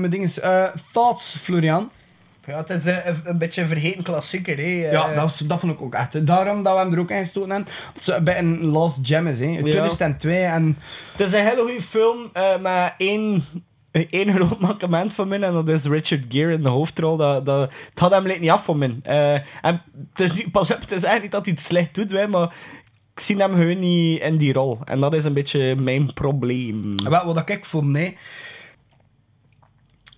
mijn 0.00 0.10
ding. 0.10 0.30
thoughts, 0.92 1.36
Florian? 1.38 1.90
Ja, 2.46 2.56
het 2.56 2.70
is 2.70 2.86
eh, 2.86 3.06
een, 3.06 3.20
een 3.24 3.38
beetje 3.38 3.62
een 3.62 3.68
vergeten 3.68 4.02
klassieker. 4.02 4.56
Hè. 4.56 4.62
Eh, 4.62 4.92
Ja, 4.92 5.06
dat, 5.08 5.22
was, 5.22 5.38
dat 5.38 5.60
vond 5.60 5.72
ik 5.72 5.82
ook 5.82 5.94
echt. 5.94 6.26
Daarom 6.26 6.62
dat 6.62 6.74
we 6.74 6.80
hem 6.80 6.92
er 6.92 6.98
ook 6.98 7.10
in 7.10 7.18
gestoten 7.18 7.50
hebben. 7.50 7.72
Dat 7.94 8.16
is 8.16 8.22
bij 8.22 8.38
een 8.38 8.64
Lost 8.64 8.98
Gem 9.02 9.26
is, 9.26 9.40
hè. 9.40 9.62
2002 9.62 10.42
en... 10.44 10.78
Het 11.16 11.26
is 11.26 11.32
een 11.32 11.44
hele 11.44 11.60
goede 11.60 11.80
film, 11.82 12.30
eh 12.32 12.60
met 12.60 12.94
één, 12.98 13.44
één 14.10 14.32
groot 14.34 14.60
mankement 14.60 15.14
van 15.14 15.28
mij, 15.28 15.40
en 15.40 15.52
dat 15.52 15.68
is 15.68 15.84
Richard 15.84 16.24
Gere 16.28 16.52
in 16.52 16.62
de 16.62 16.68
hoofdrol. 16.68 17.16
Dat, 17.16 17.46
dat, 17.46 17.72
het 17.90 17.98
had 17.98 18.10
hem 18.10 18.40
niet 18.40 18.50
af 18.50 18.64
van 18.64 18.78
mij. 18.78 18.96
Eh, 19.02 19.32
en 19.34 19.82
het 20.10 20.20
is 20.20 20.32
niet, 20.34 20.50
pas 20.52 20.70
op, 20.70 20.80
het 20.80 20.92
is 20.92 21.04
eigenlijk 21.04 21.22
niet 21.22 21.32
dat 21.32 21.44
hij 21.44 21.54
het 21.54 21.62
slecht 21.62 21.94
doet, 21.94 22.10
hè, 22.10 22.28
maar 22.28 22.54
ik 23.14 23.20
zie 23.20 23.36
hem 23.36 23.50
gewoon 23.50 23.78
niet 23.78 24.20
in 24.20 24.36
die 24.36 24.52
rol. 24.52 24.78
En 24.84 25.00
dat 25.00 25.14
is 25.14 25.24
een 25.24 25.32
beetje 25.32 25.76
mijn 25.76 26.12
probleem. 26.12 26.94
Wat, 27.08 27.24
wat 27.24 27.48
ik 27.48 27.64
vond, 27.64 27.86
nee... 27.86 28.16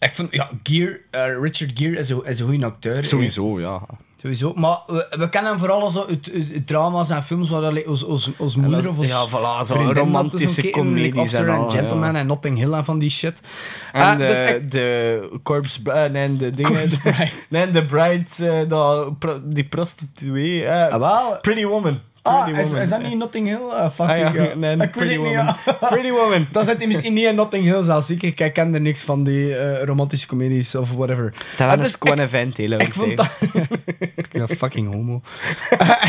Ik 0.01 0.15
vond, 0.15 0.35
ja, 0.35 0.51
Gere, 0.63 1.01
eh, 1.11 1.41
Richard 1.41 1.71
Gere 1.75 1.99
is 1.99 2.11
een, 2.11 2.25
is 2.25 2.41
een 2.41 2.47
goede 2.49 2.65
acteur. 2.67 3.05
Sowieso, 3.05 3.61
ja. 3.61 3.81
Sowieso. 4.21 4.53
Maar 4.57 4.79
we, 4.87 5.07
we 5.19 5.29
kennen 5.29 5.51
hem 5.51 5.61
vooral 5.61 5.91
zo 5.91 6.01
uit, 6.09 6.31
uit- 6.35 6.51
uit 6.53 6.67
drama's 6.67 7.11
en 7.11 7.23
films 7.23 7.49
waar 7.49 7.61
dat 7.61 7.85
ons, 8.39 8.57
moeder 8.57 8.83
dat- 8.83 8.91
of 8.91 8.99
ons 8.99 9.09
ja, 9.09 9.27
voilà, 9.29 9.67
zo 9.67 9.75
romantische 9.93 10.71
comedies 10.71 11.33
en 11.33 11.49
al, 11.49 11.71
Gentleman 11.71 12.13
ja. 12.13 12.19
en 12.19 12.27
Notting 12.27 12.59
Hill 12.59 12.73
en 12.73 12.85
van 12.85 12.99
die 12.99 13.11
shit. 13.11 13.43
En 13.93 14.01
Eh, 14.01 14.17
de, 14.17 14.27
dus 14.27 14.39
ik- 14.39 14.71
de 14.71 15.39
Corpse 15.43 15.83
Bride, 15.83 16.09
nee, 16.09 16.37
de 16.37 16.51
dingen... 16.51 16.91
Nee, 17.49 17.71
de 17.71 17.85
Bride, 17.85 18.25
eh, 18.69 19.41
die 19.45 19.65
prostituee. 19.65 20.65
eh, 20.65 20.93
Ah. 21.03 21.41
Pretty 21.41 21.65
Woman. 21.65 22.01
Ah, 22.29 22.43
Pretty 22.45 22.61
is, 22.61 22.67
Woman. 22.67 22.83
is 22.83 22.89
dat 22.89 23.03
niet 23.03 23.17
Notting 23.19 23.47
Hill? 23.47 23.59
Ah, 23.71 23.91
fuck, 23.91 24.07
Ah, 24.09 24.19
ja, 24.19 24.29
ik, 24.29 24.35
ja. 24.35 24.55
nee, 24.55 24.73
Ik 24.73 24.79
weet 24.79 24.91
Pretty 24.91 25.09
niet, 25.09 25.17
Woman. 25.17 25.33
ja. 25.33 25.57
Pretty 25.91 26.11
Woman. 26.11 26.47
Dan 26.53 26.65
zit 26.65 26.79
hij 26.79 26.87
misschien 26.87 27.13
niet 27.15 27.25
in 27.27 27.35
Notting 27.35 27.65
Hill 27.65 27.83
zelfs. 27.83 28.11
Ik, 28.11 28.23
ik 28.23 28.53
ken 28.53 28.75
er 28.75 28.81
niks 28.81 29.03
van 29.03 29.25
die 29.25 29.57
eh, 29.57 29.83
romantische 29.85 30.27
comedies 30.27 30.75
of 30.75 30.93
whatever. 30.93 31.33
Dat 31.57 31.77
was 31.77 31.87
is- 31.87 31.97
een 32.01 32.19
event, 32.19 32.57
heel 32.57 32.71
Ik 32.73 32.93
vond 32.93 33.17
dat... 33.17 33.29
ja, 34.33 34.47
fucking 34.47 34.93
homo. 34.93 35.21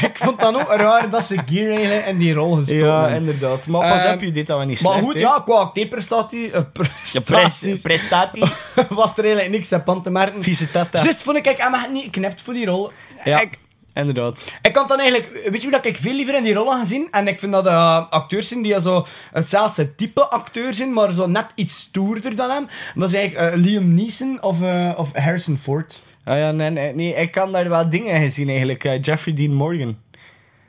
ik 0.01 0.11
vond 0.13 0.39
dat 0.39 0.55
ook 0.55 0.73
raar 0.73 1.09
dat 1.09 1.25
ze 1.25 1.37
Gear 1.45 1.71
eigenlijk 1.71 2.05
in 2.07 2.17
die 2.17 2.33
rol 2.33 2.55
gestoken 2.55 2.87
Ja, 2.87 3.07
inderdaad. 3.07 3.67
Maar 3.67 3.97
pas 4.03 4.13
op, 4.13 4.21
je 4.21 4.31
deed 4.31 4.47
dat 4.47 4.57
wel 4.57 4.65
niet 4.65 4.81
Maar 4.81 4.91
slecht, 4.91 5.05
goed, 5.05 5.13
hè. 5.13 5.19
ja, 5.19 5.41
qua 5.45 5.53
acteerprestatie... 5.55 6.51
eh, 6.51 6.61
prestaties, 6.73 7.81
prestatie. 7.81 8.43
was 8.89 9.17
er 9.17 9.23
eigenlijk 9.23 9.51
niks 9.53 9.71
aan 9.73 10.01
te 10.03 10.09
merken. 10.09 10.43
Vieze 10.43 10.71
tata. 10.71 10.99
Vond 11.17 11.37
ik, 11.37 11.47
ik 11.47 11.57
hem 11.57 11.73
echt 11.73 11.89
niet 11.91 12.03
geknipt 12.03 12.41
voor 12.41 12.53
die 12.53 12.65
rol. 12.65 12.91
Ja, 13.23 13.41
Ik, 13.41 13.57
inderdaad. 13.99 14.53
ik 14.61 14.75
had 14.75 14.87
dan 14.87 14.99
eigenlijk... 14.99 15.33
Weet 15.33 15.61
je 15.61 15.69
wie 15.69 15.71
dat 15.71 15.85
ik 15.85 15.97
veel 15.97 16.13
liever 16.13 16.35
in 16.35 16.43
die 16.43 16.53
rollen 16.53 16.77
ga 16.77 16.85
zien? 16.85 17.07
En 17.11 17.27
ik 17.27 17.39
vind 17.39 17.51
dat 17.51 17.67
eh, 17.67 18.09
acteurs 18.09 18.47
zijn 18.47 18.61
die 18.61 18.81
zo 18.81 19.05
hetzelfde 19.31 19.95
type 19.95 20.29
acteur 20.29 20.73
zijn, 20.73 20.93
maar 20.93 21.13
zo 21.13 21.27
net 21.27 21.47
iets 21.55 21.79
stoerder 21.79 22.35
dan 22.35 22.49
hem. 22.49 22.67
Dat 22.95 23.09
is 23.09 23.15
eigenlijk 23.15 23.53
eh, 23.53 23.59
Liam 23.59 23.93
Neeson 23.93 24.41
of, 24.41 24.61
eh, 24.61 24.93
of 24.97 25.13
Harrison 25.13 25.57
Ford. 25.57 25.99
Ah 26.23 26.37
ja, 26.37 26.51
nee, 26.51 26.69
nee, 26.69 26.93
nee, 26.93 27.13
ik 27.13 27.31
kan 27.31 27.51
daar 27.51 27.69
wel 27.69 27.89
dingen 27.89 28.21
gezien 28.21 28.49
eigenlijk. 28.49 28.83
Jeffrey 29.05 29.35
Dean 29.35 29.53
Morgan. 29.53 29.97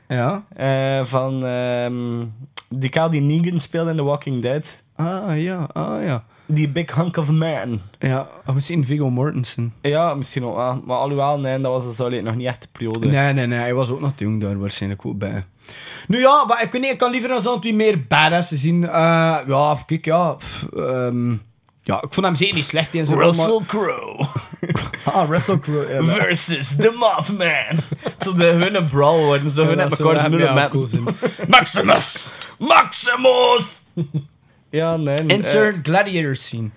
Ja. 0.07 0.43
Van 1.05 1.45
ehm 1.45 2.23
die 2.71 2.89
kaal 2.89 3.09
die 3.09 3.21
Negan 3.21 3.59
speelde 3.59 3.91
in 3.91 3.97
The 3.97 4.03
Walking 4.03 4.41
Dead. 4.41 4.83
Ah, 4.95 5.35
ja, 5.35 5.69
ah, 5.73 6.03
ja. 6.03 6.23
Die 6.53 6.67
big 6.69 6.95
hunk 6.95 7.17
of 7.17 7.29
man. 7.29 7.81
Ja, 7.99 8.27
of 8.45 8.53
misschien 8.53 8.85
Viggo 8.85 9.09
Mortensen. 9.09 9.73
Ja, 9.81 10.13
misschien 10.13 10.45
ook 10.45 10.55
wel. 10.55 10.81
Maar 10.85 10.97
alhoewel, 10.97 11.39
nee, 11.39 11.59
dat 11.59 11.71
was 11.71 11.97
dus 11.97 12.21
nog 12.21 12.35
niet 12.35 12.47
echt 12.47 12.61
de 12.61 12.67
periode. 12.71 13.07
Nee, 13.07 13.33
nee, 13.33 13.47
nee. 13.47 13.59
Hij 13.59 13.73
was 13.73 13.89
ook 13.89 13.99
nog 13.99 14.11
te 14.15 14.23
jong 14.23 14.41
daar 14.41 14.59
waarschijnlijk 14.59 15.05
ook 15.05 15.17
bij. 15.17 15.45
Nu 16.07 16.19
ja, 16.19 16.45
maar 16.47 16.63
ik 16.63 16.71
weet 16.71 16.81
niet, 16.81 16.91
ik 16.91 16.97
kan 16.97 17.11
liever 17.11 17.29
dan 17.29 17.41
zo'n 17.41 17.61
twee 17.61 17.73
meer 17.73 18.07
badass 18.07 18.51
zien. 18.51 18.83
Eh, 18.83 19.37
ja, 19.47 19.77
kijk, 19.85 20.05
ja. 20.05 20.33
pff, 20.33 20.67
ehm, 20.75 21.31
ja, 21.83 22.01
ik 22.01 22.13
vond 22.13 22.25
hem 22.25 22.35
zeker 22.35 22.55
niet 22.55 22.65
slecht 22.65 22.93
in 22.93 23.05
zijn 23.05 23.19
rol, 23.19 23.33
maar- 23.33 23.45
Russell 23.45 23.65
Crowe 23.67 24.25
Ah, 25.13 25.29
Russell 25.29 25.59
Crowe. 25.59 25.93
ja, 25.93 26.03
versus 26.03 26.75
the 26.75 26.95
Mothman. 26.99 27.83
Zo 28.19 28.35
de 28.35 28.43
hunne 28.43 28.83
brawl 28.83 29.23
worden, 29.23 29.51
zo 29.51 29.65
hun 29.65 29.79
elkaar 29.79 30.39
ja, 30.39 30.69
zijn. 30.85 31.03
Maximus! 31.47 32.29
Maximus! 32.57 33.81
Ja, 34.71 34.97
nee. 34.97 35.17
Insert 35.27 35.77
gladiator 35.83 36.35
scene. 36.35 36.69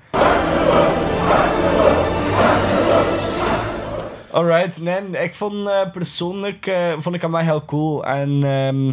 Alright, 4.35 4.81
nee, 4.81 5.23
ik 5.23 5.35
vond 5.35 5.69
eh, 5.69 5.91
persoonlijk 5.93 6.67
eh, 6.67 6.93
vond 6.99 7.15
ik 7.15 7.21
hem 7.21 7.31
wel 7.31 7.41
heel 7.41 7.65
cool. 7.65 8.05
En 8.05 8.45
ehm, 8.45 8.89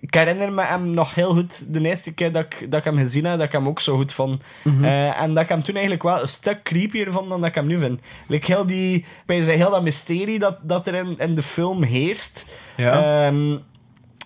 ik 0.00 0.14
herinner 0.14 0.52
me 0.52 0.62
hem 0.62 0.90
nog 0.90 1.14
heel 1.14 1.34
goed 1.34 1.72
de 1.74 1.88
eerste 1.88 2.12
keer 2.12 2.32
dat 2.32 2.44
ik, 2.44 2.70
dat 2.70 2.78
ik 2.78 2.84
hem 2.84 2.98
gezien 2.98 3.24
heb, 3.24 3.38
dat 3.38 3.46
ik 3.46 3.52
hem 3.52 3.68
ook 3.68 3.80
zo 3.80 3.96
goed 3.96 4.12
vond. 4.12 4.44
Mhm. 4.62 4.84
Eh, 4.84 5.20
en 5.20 5.34
dat 5.34 5.42
ik 5.42 5.48
hem 5.48 5.62
toen 5.62 5.74
eigenlijk 5.74 6.02
wel 6.02 6.20
een 6.20 6.28
stuk 6.28 6.62
creepier 6.62 7.12
vond 7.12 7.28
dan 7.28 7.40
dat 7.40 7.48
ik 7.48 7.54
hem 7.54 7.66
nu 7.66 7.78
vind. 7.78 8.00
Like 8.26 8.52
heel, 8.52 8.66
die, 8.66 9.04
heel 9.26 9.70
dat 9.70 9.82
mysterie 9.82 10.38
dat, 10.38 10.58
dat 10.62 10.86
er 10.86 10.94
in, 10.94 11.18
in 11.18 11.34
de 11.34 11.42
film 11.42 11.82
heerst. 11.82 12.46
Ja. 12.76 13.26
Ehm, 13.26 13.56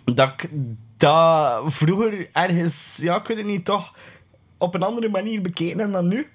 dat 0.05 0.29
ik 0.29 0.49
dat 0.97 1.63
vroeger 1.67 2.29
ergens, 2.33 2.99
ja, 3.03 3.17
ik 3.17 3.27
weet 3.27 3.37
het 3.37 3.47
niet, 3.47 3.65
toch 3.65 3.93
op 4.59 4.75
een 4.75 4.83
andere 4.83 5.09
manier 5.09 5.41
bekeken 5.41 5.93
dan 5.93 6.09
nu. 6.09 6.27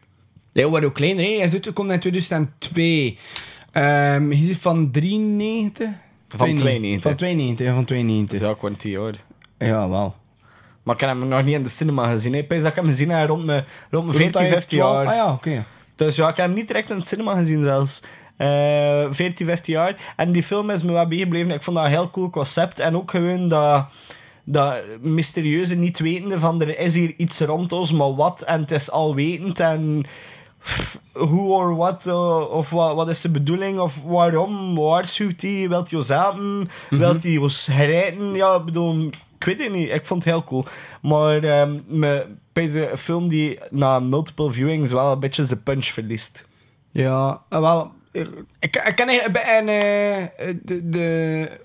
Ja, 0.51 0.69
wat 0.69 0.83
ook 0.83 0.93
kleiner, 0.93 1.23
hè. 1.23 1.29
Hij 1.29 1.45
is 1.45 1.53
uitgekomen 1.53 1.93
in 1.93 1.99
2002. 1.99 3.17
Ehm 3.71 4.29
hij 4.29 4.39
is 4.39 4.57
van 4.57 4.91
93? 4.91 5.87
Van 6.27 6.55
92. 6.55 7.01
Van 7.01 7.15
92, 7.15 7.65
ja, 7.65 7.73
van 7.73 7.85
92. 7.85 8.39
Ja, 8.39 8.49
ik 8.49 8.57
word 8.57 8.79
10 8.79 8.91
jaar. 8.91 9.13
Ja, 9.57 9.89
wel. 9.89 10.15
Maar 10.83 10.95
ik 10.95 11.01
heb 11.01 11.09
hem 11.09 11.27
nog 11.27 11.43
niet 11.43 11.55
in 11.55 11.63
de 11.63 11.69
cinema 11.69 12.09
gezien. 12.09 12.33
Ik 12.33 12.49
dat 12.49 12.65
ik 12.65 12.75
hem 12.75 12.85
gezien 12.85 13.09
heb 13.09 13.29
rond 13.29 13.45
mijn, 13.45 13.65
rond 13.89 14.05
mijn 14.05 14.17
14, 14.17 14.47
15 14.47 14.77
jaar. 14.77 15.05
Ah 15.07 15.15
ja, 15.15 15.31
oké. 15.31 15.65
Dus 15.95 16.15
ja, 16.15 16.29
ik 16.29 16.35
heb 16.35 16.45
hem 16.45 16.55
niet 16.55 16.67
direct 16.67 16.89
in 16.89 16.97
de 16.97 17.05
cinema 17.05 17.35
gezien 17.35 17.63
zelfs. 17.63 18.03
Eh 18.37 19.07
14, 19.11 19.45
15 19.45 19.73
jaar. 19.73 20.13
En 20.15 20.31
die 20.31 20.43
film 20.43 20.69
is 20.69 20.83
me 20.83 20.91
wel 20.91 21.07
bijgebleven. 21.07 21.51
Ik 21.51 21.61
vond 21.61 21.75
dat 21.75 21.85
een 21.85 21.91
heel 21.91 22.09
cool 22.09 22.29
concept. 22.29 22.79
En 22.79 22.95
ook 22.95 23.11
gewoon 23.11 23.49
dat, 23.49 23.85
dat 24.43 24.75
mysterieuze 25.01 25.75
niet 25.75 25.99
wetende 25.99 26.39
van 26.39 26.61
er 26.61 26.79
is 26.79 26.95
hier 26.95 27.13
iets 27.17 27.39
rond 27.39 27.71
ons, 27.71 27.91
maar 27.91 28.15
wat? 28.15 28.41
En 28.41 28.61
het 28.61 28.71
is 28.71 28.91
alwetend 28.91 29.59
en 29.59 30.03
pff, 30.63 30.99
hoe 31.13 31.53
of 31.53 31.77
wat, 31.77 32.07
eh, 32.07 32.51
of 32.51 32.69
wat, 32.69 32.95
wat 32.95 33.09
is 33.09 33.21
de 33.21 33.29
bedoeling, 33.29 33.79
of 33.79 34.01
waarom, 34.03 34.75
waarschuwt 34.75 35.41
hij, 35.41 35.69
wilt 35.69 35.89
hij 35.89 35.99
ons 35.99 36.07
helpen, 36.07 36.69
wilt 36.89 37.23
hij 37.23 37.37
ons 37.37 37.67
rijden? 37.67 38.33
Ja, 38.33 38.55
ik 38.55 38.65
bedoel, 38.65 39.09
ik 39.37 39.43
weet 39.43 39.59
het 39.59 39.71
niet, 39.71 39.91
ik 39.91 40.05
vond 40.05 40.23
het 40.23 40.33
heel 40.33 40.43
cool. 40.43 40.65
Maar 41.01 41.43
ehm 41.43 41.79
me, 41.87 42.25
bij 42.53 42.91
een 42.91 42.97
film 42.97 43.27
die 43.27 43.59
na 43.69 43.99
multiple 43.99 44.51
viewings 44.51 44.91
wel 44.91 45.11
een 45.11 45.19
beetje 45.19 45.45
zijn 45.45 45.63
punch 45.63 45.85
verliest. 45.85 46.45
Ja, 46.91 47.41
eh, 47.49 47.59
wel. 47.59 47.91
Ik, 48.11 48.29
ik, 48.59 49.31
bij 49.31 49.59
een, 49.59 49.67
eh, 49.67 50.55
de, 50.63 50.89
de, 50.89 51.59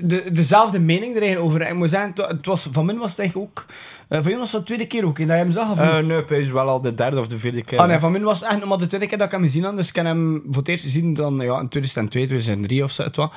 de, 0.00 0.32
dezelfde 0.32 0.80
mening 0.80 1.14
er 1.16 1.22
eigenlijk 1.22 1.50
over. 1.52 1.68
Ik 1.68 1.74
moet 1.74 1.90
zeggen, 1.90 2.08
het, 2.08 2.18
wa- 2.18 2.26
het 2.28 2.46
was, 2.46 2.68
van 2.72 2.84
mij 2.84 2.94
was 2.94 3.10
het 3.10 3.18
eigenlijk 3.18 3.48
ook... 3.50 3.64
eh, 4.08 4.18
van 4.18 4.28
jou 4.28 4.38
was 4.38 4.52
het 4.52 4.60
de 4.60 4.66
tweede 4.66 4.86
keer 4.86 5.04
ook, 5.04 5.16
dat 5.18 5.26
je 5.26 5.32
hem 5.32 5.50
zag? 5.50 5.70
Of? 5.70 5.78
Eh 5.78 5.98
nee, 5.98 6.16
het 6.16 6.30
is 6.30 6.50
wel 6.50 6.68
al 6.68 6.80
de 6.80 6.94
derde 6.94 7.18
of 7.20 7.26
de 7.26 7.38
vierde 7.38 7.62
keer. 7.64 7.78
Ah 7.78 7.86
nee, 7.88 7.98
van 7.98 8.12
mij 8.12 8.20
was 8.20 8.40
het 8.40 8.48
echt 8.48 8.58
nog 8.58 8.68
maar 8.68 8.78
de 8.78 8.86
tweede 8.86 9.06
keer 9.06 9.18
dat 9.18 9.26
ik 9.26 9.32
hem 9.32 9.42
gezien 9.42 9.64
had. 9.64 9.76
Dus 9.76 9.88
ik 9.88 9.94
heb 9.96 10.04
hem 10.04 10.42
voor 10.46 10.56
het 10.56 10.68
eerst 10.68 10.84
gezien 10.84 11.14
dan, 11.14 11.40
ja, 11.40 11.60
in 11.60 11.68
2002, 11.68 12.24
2003 12.26 12.82
of 12.84 12.90
zo. 12.90 13.02
Het 13.02 13.16
was. 13.16 13.28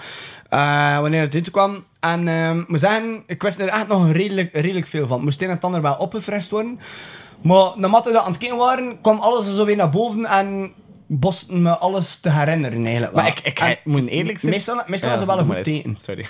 Eh, 0.50 1.00
wanneer 1.00 1.22
het 1.22 1.36
uitkwam. 1.36 1.84
En 2.00 2.28
eh, 2.28 2.56
ik 2.56 2.68
moet 2.70 2.80
zeggen, 2.80 3.24
ik 3.28 3.42
wist 3.42 3.60
er 3.60 3.68
echt 3.68 3.88
nog 3.88 4.12
redelijk, 4.12 4.54
redelijk 4.54 4.88
veel 4.88 5.08
van. 5.08 5.24
Moest 5.24 5.42
een 5.42 5.50
en 5.50 5.60
ander 5.62 5.82
wel 5.82 5.96
opgefrest 5.96 6.50
worden. 6.50 6.80
Maar 7.42 7.72
naarmate 7.76 8.12
we 8.12 8.20
aan 8.22 8.32
het 8.32 8.38
kijken 8.38 8.58
waren, 8.58 9.02
kwam 9.02 9.20
alles 9.20 9.56
zo 9.56 9.66
weer 9.66 9.76
naar 9.76 9.90
boven 9.90 10.26
en 10.26 10.72
boste 11.10 11.54
me 11.56 11.78
alles 11.78 12.20
te 12.20 12.30
herinneren 12.32 12.84
eigenlijk. 12.86 13.14
Maar 13.14 13.24
wel. 13.24 13.34
ik, 13.34 13.40
ik, 13.40 13.60
ik 13.60 13.80
moet 13.84 14.08
eerlijk 14.08 14.40
zijn. 14.40 14.52
Meestal, 14.52 14.82
meestal 14.88 15.10
Ja, 15.10 15.16
was 15.18 15.26
het 15.26 15.36
wel 15.36 15.40
een 15.40 15.56
goed 15.56 15.64
teken. 15.64 15.98
Sorry. 16.02 16.26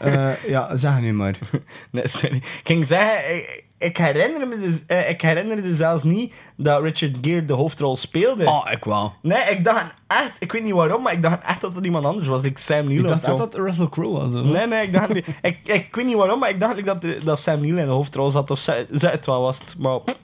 Eh, 0.00 0.44
ja, 0.48 0.76
zeg 0.76 1.00
nu 1.00 1.12
maar. 1.12 1.38
Nee, 1.90 2.08
sorry. 2.08 2.36
Ik 2.36 2.60
ging 2.64 2.86
zeggen, 2.86 3.36
ik, 3.36 3.64
ik 3.78 3.96
herinner 3.96 4.48
me 4.48 4.58
dus, 4.58 4.82
eh, 4.86 5.08
ik 5.10 5.20
herinnerde 5.20 5.74
zelfs 5.74 6.04
niet 6.04 6.34
dat 6.56 6.82
Richard 6.82 7.16
Gere 7.20 7.44
de 7.44 7.52
hoofdrol 7.52 7.96
speelde. 7.96 8.46
Oh, 8.46 8.68
ik 8.70 8.84
wel. 8.84 9.12
Nee, 9.22 9.42
ik 9.50 9.64
dacht 9.64 9.94
echt, 10.06 10.32
ik 10.38 10.52
weet 10.52 10.62
niet 10.62 10.72
waarom, 10.72 11.02
maar 11.02 11.12
ik 11.12 11.22
dacht 11.22 11.42
echt 11.44 11.60
dat 11.60 11.74
het 11.74 11.84
iemand 11.84 12.04
anders 12.04 12.28
was. 12.28 12.42
Ik 12.42 12.58
Sam 12.58 12.84
Neill 12.84 12.98
Ik 12.98 13.04
of 13.04 13.08
dacht 13.10 13.24
echt 13.24 13.36
dat 13.36 13.52
het 13.52 13.62
Russell 13.62 13.88
Crowe 13.88 14.18
was. 14.18 14.32
hoor. 14.34 14.46
Nee, 14.52 14.66
nee, 14.66 14.82
ik 14.86 14.92
dacht 14.92 15.14
niet. 15.14 15.26
ik, 15.42 15.58
ik 15.62 15.94
weet 15.94 16.06
niet 16.06 16.16
waarom, 16.16 16.38
maar 16.38 16.50
ik 16.50 16.60
dacht 16.60 16.74
like 16.76 16.98
dat, 16.98 17.24
dat 17.24 17.40
Sam 17.40 17.60
Neill 17.60 17.78
in 17.78 17.84
de 17.84 17.90
hoofdrol 17.92 18.30
zat. 18.30 18.50
Of 18.50 18.58
zij, 18.58 18.86
zij 18.90 19.10
het 19.10 19.26
wel 19.26 19.40
was. 19.42 19.58
het. 19.58 19.74
Maar 19.78 20.00
pff, 20.00 20.16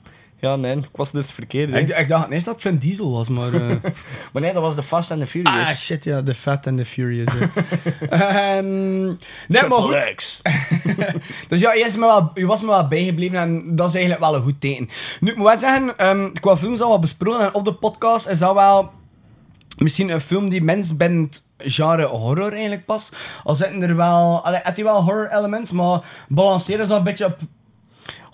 ja, 0.47 0.57
nee, 0.57 0.77
ik 0.77 0.89
was 0.93 1.13
dus 1.13 1.31
verkeerd. 1.31 1.71
hè. 1.71 1.79
Ik, 1.79 1.89
ik 1.89 2.09
dacht 2.09 2.27
ineens 2.27 2.45
dat 2.45 2.55
het 2.55 2.63
Vin 2.63 2.79
Diesel 2.79 3.11
was, 3.13 3.29
maar... 3.29 3.53
eh, 3.53 3.67
Maar 4.33 4.43
nee, 4.43 4.53
dat 4.53 4.63
was 4.63 4.75
de 4.75 4.83
Fast 4.83 5.11
and 5.11 5.21
the 5.21 5.27
Furious. 5.27 5.69
Ah, 5.69 5.75
shit, 5.75 6.05
ja, 6.05 6.23
The 6.23 6.35
Fat 6.35 6.67
and 6.67 6.77
the 6.77 6.85
Furious. 6.85 7.29
hè. 7.33 7.47
Ehm, 8.57 9.05
nee, 9.49 9.67
maar 9.69 9.79
goed. 9.79 10.43
Dus 11.49 11.61
ja, 11.61 11.73
je, 11.73 11.85
is 11.85 11.95
me 11.97 12.07
wel, 12.07 12.31
je 12.35 12.47
was 12.47 12.61
me 12.61 12.67
wel 12.67 12.89
bijgebleven 12.89 13.39
en 13.39 13.63
dat 13.77 13.89
is 13.89 13.95
eigenlijk 13.95 14.25
wel 14.25 14.35
een 14.35 14.43
goed 14.43 14.61
teken. 14.61 14.89
Nu, 15.21 15.31
ik 15.31 15.37
moet 15.37 15.47
wel 15.47 15.59
zeggen, 15.59 15.99
ehm, 15.99 16.33
qua 16.33 16.57
films 16.57 16.81
al 16.81 16.89
wat 16.91 17.01
besproken 17.01 17.41
en 17.41 17.55
op 17.55 17.65
de 17.65 17.75
podcast 17.75 18.29
is 18.29 18.39
dat 18.39 18.55
wel 18.55 18.93
misschien 19.79 20.09
een 20.09 20.21
film 20.21 20.49
die 20.49 20.63
mens 20.63 20.97
binnen 20.97 21.23
het 21.23 21.43
genre 21.73 22.05
horror 22.07 22.53
eigenlijk 22.53 22.85
past. 22.85 23.17
Al 23.45 23.55
zitten 23.55 23.83
er 23.83 23.97
wel, 23.97 24.45
allee, 24.45 24.61
had 24.63 24.77
hij 24.77 24.85
wel 24.85 25.03
horror 25.03 25.29
elements, 25.33 25.71
maar 25.71 26.01
balanceren 26.29 26.87
ze 26.87 26.95
een 26.95 27.03
beetje 27.03 27.25
op 27.25 27.37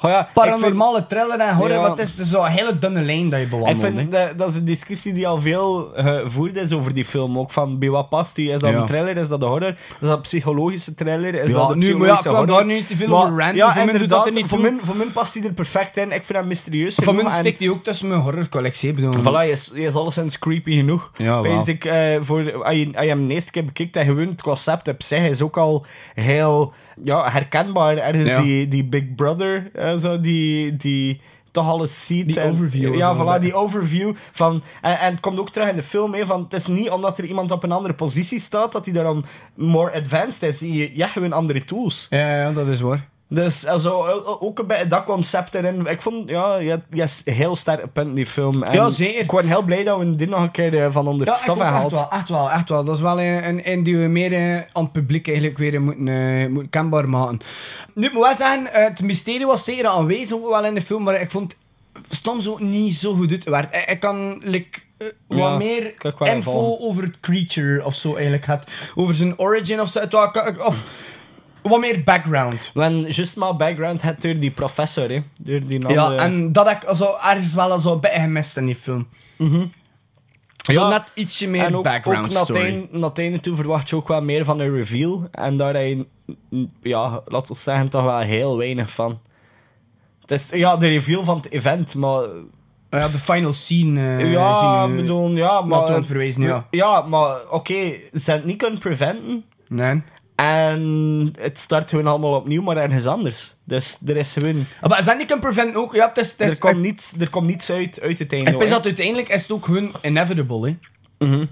Oh 0.02 0.10
ja, 0.10 0.20
ik 0.20 0.32
paranormale 0.34 1.06
thriller 1.06 1.38
en 1.40 1.54
horror, 1.54 1.74
Ja. 1.74 1.80
maar 1.80 1.90
het 1.90 1.98
is 1.98 2.14
dus 2.14 2.30
zo'n 2.30 2.46
hele 2.46 2.78
dunne 2.78 3.00
lijn 3.02 3.28
dat 3.30 3.38
je 3.38 3.44
Ik 3.44 3.50
bewandelt. 3.50 3.82
hè. 3.82 3.92
vind 3.96 4.12
dat, 4.12 4.38
dat 4.38 4.48
is 4.50 4.56
een 4.56 4.64
discussie 4.64 5.12
die 5.12 5.28
al 5.28 5.40
veel 5.40 5.90
gevoerd 5.94 6.56
is 6.56 6.72
over 6.72 6.94
die 6.94 7.04
film. 7.04 7.38
Ook 7.38 7.50
van, 7.50 7.78
bij 7.78 7.88
wat 7.90 8.08
past 8.08 8.34
die? 8.34 8.50
Is 8.50 8.58
dat 8.58 8.70
Ja. 8.70 8.76
een 8.76 8.86
thriller? 8.86 9.16
Is 9.16 9.28
dat 9.28 9.42
een 9.42 9.48
horror? 9.48 9.68
Is 9.68 9.76
dat 10.00 10.10
een 10.16 10.20
psychologische 10.20 10.94
thriller? 10.94 11.34
Is 11.34 11.50
Ja, 11.50 11.56
dat 11.56 11.70
een 11.70 11.78
nu, 11.78 11.96
maar 11.96 12.08
ja, 12.08 12.18
ik 12.40 12.46
daar 12.48 12.64
nu 12.64 12.82
te 12.84 12.96
veel 12.96 13.08
Maar- 13.08 13.22
over. 13.32 13.54
Ja, 13.54 13.72
Voor 13.74 13.98
doet 13.98 14.08
dat 14.08 14.26
er 14.26 14.32
niet 14.32 14.46
voor, 14.48 14.58
toe. 14.58 14.70
mij, 14.70 14.80
voor 14.82 14.96
past 15.12 15.34
hij 15.34 15.44
er 15.44 15.52
perfect 15.52 15.96
in. 15.96 16.12
Ik 16.12 16.24
vind 16.24 16.38
dat 16.38 16.44
mysterieus. 16.44 16.98
Mij 17.00 17.24
en- 17.24 17.30
steekt 17.30 17.58
hij 17.58 17.68
ook 17.68 17.84
tussen 17.84 18.08
mijn 18.08 18.20
horrorcollectie. 18.20 18.88
ik 18.88 18.94
bedoel. 18.94 19.12
Voilà, 19.20 19.34
hij 19.36 19.50
is, 19.50 19.70
hij 19.74 19.82
is 19.82 19.94
alleszins 19.94 20.38
creepy 20.38 20.74
genoeg. 20.76 21.10
Ja, 21.16 21.42
ik, 21.64 21.84
eh, 21.84 22.16
voor, 22.20 22.64
als, 22.64 22.74
je, 22.74 22.86
als 22.94 23.02
je 23.04 23.08
hem 23.10 23.28
de 23.28 23.34
eerste 23.34 23.50
keer 23.50 23.64
bekijkt 23.64 23.96
en 23.96 24.04
gewoon 24.06 24.26
het 24.28 24.42
concept 24.42 24.88
op 24.88 25.02
zich 25.02 25.28
is 25.28 25.42
ook 25.42 25.56
al 25.56 25.84
heel 26.14 26.72
ja, 27.02 27.30
herkenbaar. 27.30 27.96
Ergens 27.96 28.42
die, 28.42 28.68
die 28.68 28.84
Big 28.84 29.14
Brother, 29.14 29.70
zo, 30.00 30.20
die, 30.20 30.76
die 30.76 31.20
toch 31.50 31.68
alles 31.68 32.06
ziet. 32.06 32.26
Die 32.26 32.40
en- 32.40 32.50
overview 32.50 32.94
Ja, 32.94 33.16
voilà, 33.16 33.40
die 33.40 33.54
overview. 33.54 34.14
Van, 34.32 34.62
en, 34.82 34.98
en 34.98 35.10
het 35.10 35.20
komt 35.20 35.38
ook 35.38 35.50
terug 35.50 35.68
in 35.68 35.76
de 35.76 35.82
film, 35.82 36.14
hè, 36.14 36.26
van, 36.26 36.42
het 36.42 36.52
is 36.54 36.66
niet 36.66 36.90
omdat 36.90 37.18
er 37.18 37.24
iemand 37.24 37.50
op 37.50 37.62
een 37.62 37.72
andere 37.72 37.94
positie 37.94 38.40
staat, 38.40 38.72
dat 38.72 38.84
hij 38.84 38.94
daarom 38.94 39.24
more 39.54 39.92
advanced 39.92 40.42
is. 40.42 40.60
Je, 40.60 40.74
je 40.74 41.00
hebt 41.00 41.12
gewoon 41.12 41.32
andere 41.32 41.64
tools. 41.64 42.06
Ja, 42.10 42.36
ja, 42.40 42.52
dat 42.52 42.66
is 42.66 42.80
waar. 42.80 43.08
Dus 43.34 43.66
also, 43.66 44.06
eh, 44.06 44.42
ook 44.42 44.58
een 44.58 44.66
beetje 44.66 44.86
dat 44.86 45.04
concept 45.04 45.54
erin. 45.54 45.86
Ik 45.86 46.02
vond, 46.02 46.28
ja, 46.28 46.56
je 46.56 46.70
hebt, 46.70 46.86
je 46.90 47.00
hebt 47.00 47.22
heel 47.24 47.56
sterke 47.56 47.88
punten 47.88 48.14
die 48.14 48.26
film. 48.26 48.62
En 48.62 48.72
Ja, 48.72 48.90
zeker. 48.90 49.20
Ik 49.20 49.30
ben 49.30 49.46
heel 49.46 49.62
blij 49.62 49.84
dat 49.84 49.98
we 49.98 50.16
dit 50.16 50.28
nog 50.28 50.40
een 50.40 50.50
keer 50.50 50.84
eh, 50.84 50.92
van 50.92 51.08
onder 51.08 51.26
Ja, 51.26 51.32
de 51.32 51.50
ook 51.50 51.58
hebben 51.58 51.82
echt 51.82 51.90
wel, 51.90 52.10
echt 52.10 52.28
wel, 52.28 52.50
echt 52.50 52.68
wel. 52.68 52.84
Dat 52.84 52.94
is 52.96 53.00
wel 53.02 53.20
een, 53.20 53.48
een, 53.48 53.60
een 53.72 53.82
die 53.82 53.96
we 53.96 54.06
meer 54.06 54.32
eh, 54.32 54.56
aan 54.72 54.82
het 54.82 54.92
publiek 54.92 55.26
eigenlijk 55.26 55.58
weer 55.58 55.82
moeten, 55.82 56.08
eh, 56.08 56.48
moeten 56.48 56.70
kenbaar 56.70 57.08
maken. 57.08 57.40
Nu, 57.94 58.06
ik 58.06 58.12
moet 58.12 58.22
wel 58.22 58.34
zeggen, 58.34 58.72
eh, 58.72 58.84
het 58.84 59.02
mysterie 59.02 59.46
was 59.46 59.64
zeker 59.64 59.86
aanwezig 59.86 60.36
ook 60.36 60.48
wel 60.48 60.64
in 60.64 60.74
de 60.74 60.82
film, 60.82 61.02
maar 61.02 61.20
ik 61.20 61.30
vond 61.30 61.56
soms 62.08 62.48
ook 62.48 62.60
niet 62.60 62.94
zo 62.94 63.14
goed 63.14 63.30
uitgewerkt. 63.30 63.74
Ik, 63.74 63.90
ik 63.90 64.00
kan 64.00 64.40
like, 64.44 64.80
eh, 64.98 65.06
wat 65.26 65.38
Ja, 65.38 65.56
meer 65.56 65.94
info 66.18 66.76
over 66.78 67.02
het 67.02 67.20
creature 67.20 67.84
of 67.84 67.94
zo 67.94 68.14
eigenlijk 68.14 68.46
had. 68.46 68.68
Over 68.94 69.14
zijn 69.14 69.38
origin 69.38 69.80
of 69.80 69.88
zo. 69.88 70.00
Het 70.00 70.14
Of 70.58 70.84
wat 71.62 71.80
meer 71.80 72.02
background. 72.02 72.70
When 72.74 73.02
just 73.02 73.36
maar 73.36 73.56
background 73.56 74.02
had 74.02 74.22
door 74.22 74.38
die 74.38 74.50
professor, 74.50 75.08
hè. 75.08 75.22
Door 75.40 75.60
die 75.66 75.88
Ja, 75.88 76.02
andere- 76.04 76.20
en 76.22 76.52
dat 76.52 76.68
heb 76.68 76.82
ik 76.82 76.88
also, 76.88 77.14
ergens 77.22 77.54
wel 77.54 77.80
zo 77.80 77.92
een 77.92 78.00
beetje 78.00 78.20
gemist 78.20 78.56
in 78.56 78.66
die 78.66 78.74
film. 78.74 79.08
Zo 80.56 80.72
Ja, 80.72 80.88
net 80.88 81.10
ietsje 81.14 81.48
meer 81.48 81.64
en 81.64 81.76
ook, 81.76 81.82
background 81.84 82.36
ook 82.38 82.44
story. 82.44 82.88
het 83.00 83.18
einde 83.18 83.40
toe 83.40 83.56
verwacht 83.56 83.88
je 83.88 83.96
ook 83.96 84.08
wel 84.08 84.22
meer 84.22 84.44
van 84.44 84.60
een 84.60 84.74
reveal. 84.76 85.28
En 85.30 85.56
daar 85.56 85.74
heb 85.74 85.86
je, 85.88 86.06
mm, 86.50 86.70
ja, 86.82 87.22
laten 87.26 87.52
we 87.54 87.58
zeggen, 87.58 87.88
toch 87.88 88.04
wel 88.04 88.18
heel 88.18 88.56
weinig 88.58 88.90
van. 88.90 89.20
Het 90.20 90.30
is, 90.30 90.48
ja, 90.50 90.76
de 90.76 90.88
reveal 90.88 91.24
van 91.24 91.36
het 91.36 91.50
event, 91.50 91.94
maar... 91.94 92.24
Ja, 92.90 93.08
de 93.08 93.18
final 93.18 93.52
scene. 93.52 94.16
eh, 94.16 94.32
ja, 94.32 94.56
zien 94.86 94.94
we- 94.96 95.00
bedoel, 95.02 95.30
ja, 95.30 95.60
maar... 95.60 96.04
Verwezen, 96.04 96.42
ja. 96.42 96.66
Ja, 96.70 97.00
maar 97.00 97.36
oké, 97.50 97.74
ze 97.74 98.00
hebben 98.12 98.34
het 98.34 98.44
niet 98.44 98.56
kunnen 98.56 98.78
preventen. 98.78 99.44
Nee. 99.68 100.02
En 100.42 101.32
het 101.40 101.58
start 101.58 101.90
gewoon 101.90 102.06
allemaal 102.06 102.34
opnieuw, 102.34 102.62
maar 102.62 102.76
ergens 102.76 103.06
anders. 103.06 103.54
Dus 103.64 103.98
er 104.06 104.16
is 104.16 104.32
gewoon... 104.32 104.66
Ah, 104.80 104.90
Maar 104.90 104.98
is 104.98 105.04
dat 105.04 105.16
niet 105.16 105.26
kunnen 105.26 105.44
preventen 105.44 105.80
ook? 105.80 105.94
Ja, 105.94 106.08
het 106.08 106.18
is... 106.18 106.30
Het 106.30 106.40
is 106.40 106.50
Er 106.50 106.58
komt, 106.58 106.78
niets, 106.78 107.14
er 107.18 107.30
komt 107.30 107.46
niets 107.46 107.70
uit, 107.70 108.00
uit 108.00 108.18
het 108.18 108.32
einde. 108.32 108.50
Ik 108.50 108.56
hoor. 108.56 108.68
dat 108.68 108.84
uiteindelijk 108.84 109.28
is 109.28 109.42
het 109.42 109.52
ook 109.52 109.64
gewoon 109.64 109.92
inevitable, 110.02 110.66
hè. 110.68 110.76
Mhm. 111.26 111.46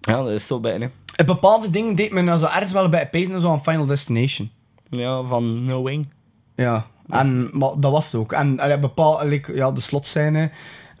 Ja, 0.00 0.22
dat 0.22 0.30
is 0.30 0.46
zo 0.46 0.60
bijna. 0.60 0.90
En 1.16 1.26
bepaalde 1.26 1.70
dingen 1.70 1.94
deed 1.94 2.12
men 2.12 2.28
also 2.28 2.46
ergens 2.46 2.72
wel 2.72 2.88
bij 2.88 3.08
pezen 3.08 3.40
zo 3.40 3.50
aan 3.50 3.62
Final 3.62 3.86
Destination. 3.86 4.50
Ja, 4.90 5.22
van 5.22 5.62
Knowing. 5.66 6.08
Ja. 6.54 6.86
En, 7.08 7.50
maar 7.52 7.70
dat 7.78 7.92
was 7.92 8.04
het 8.04 8.14
ook. 8.14 8.32
En 8.32 8.54
uh, 8.54 8.78
bepaal, 8.78 9.26
like, 9.26 9.54
ja, 9.54 9.72
de 9.72 9.80
slotscène 9.80 10.50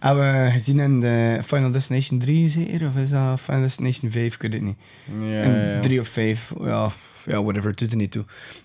hebben 0.00 0.44
we 0.44 0.50
gezien 0.50 0.78
in 0.78 1.00
de 1.00 1.40
Final 1.44 1.70
Destination 1.70 2.18
3 2.18 2.48
zeker? 2.48 2.86
Of 2.86 2.96
is 2.96 3.10
dat 3.10 3.40
Final 3.40 3.60
Destination 3.60 4.10
5? 4.10 4.34
Ik 4.34 4.42
weet 4.42 4.52
het 4.52 4.62
niet. 4.62 4.76
Ja, 5.20 5.42
ja. 5.44 5.80
3 5.80 6.00
of 6.00 6.08
5. 6.08 6.52
Ja, 6.60 6.90
ja, 7.26 7.42
whatever. 7.42 7.70
Het 7.70 7.78
doet 7.78 7.90
er 7.90 7.96
niet 7.96 8.10
toe. 8.10 8.24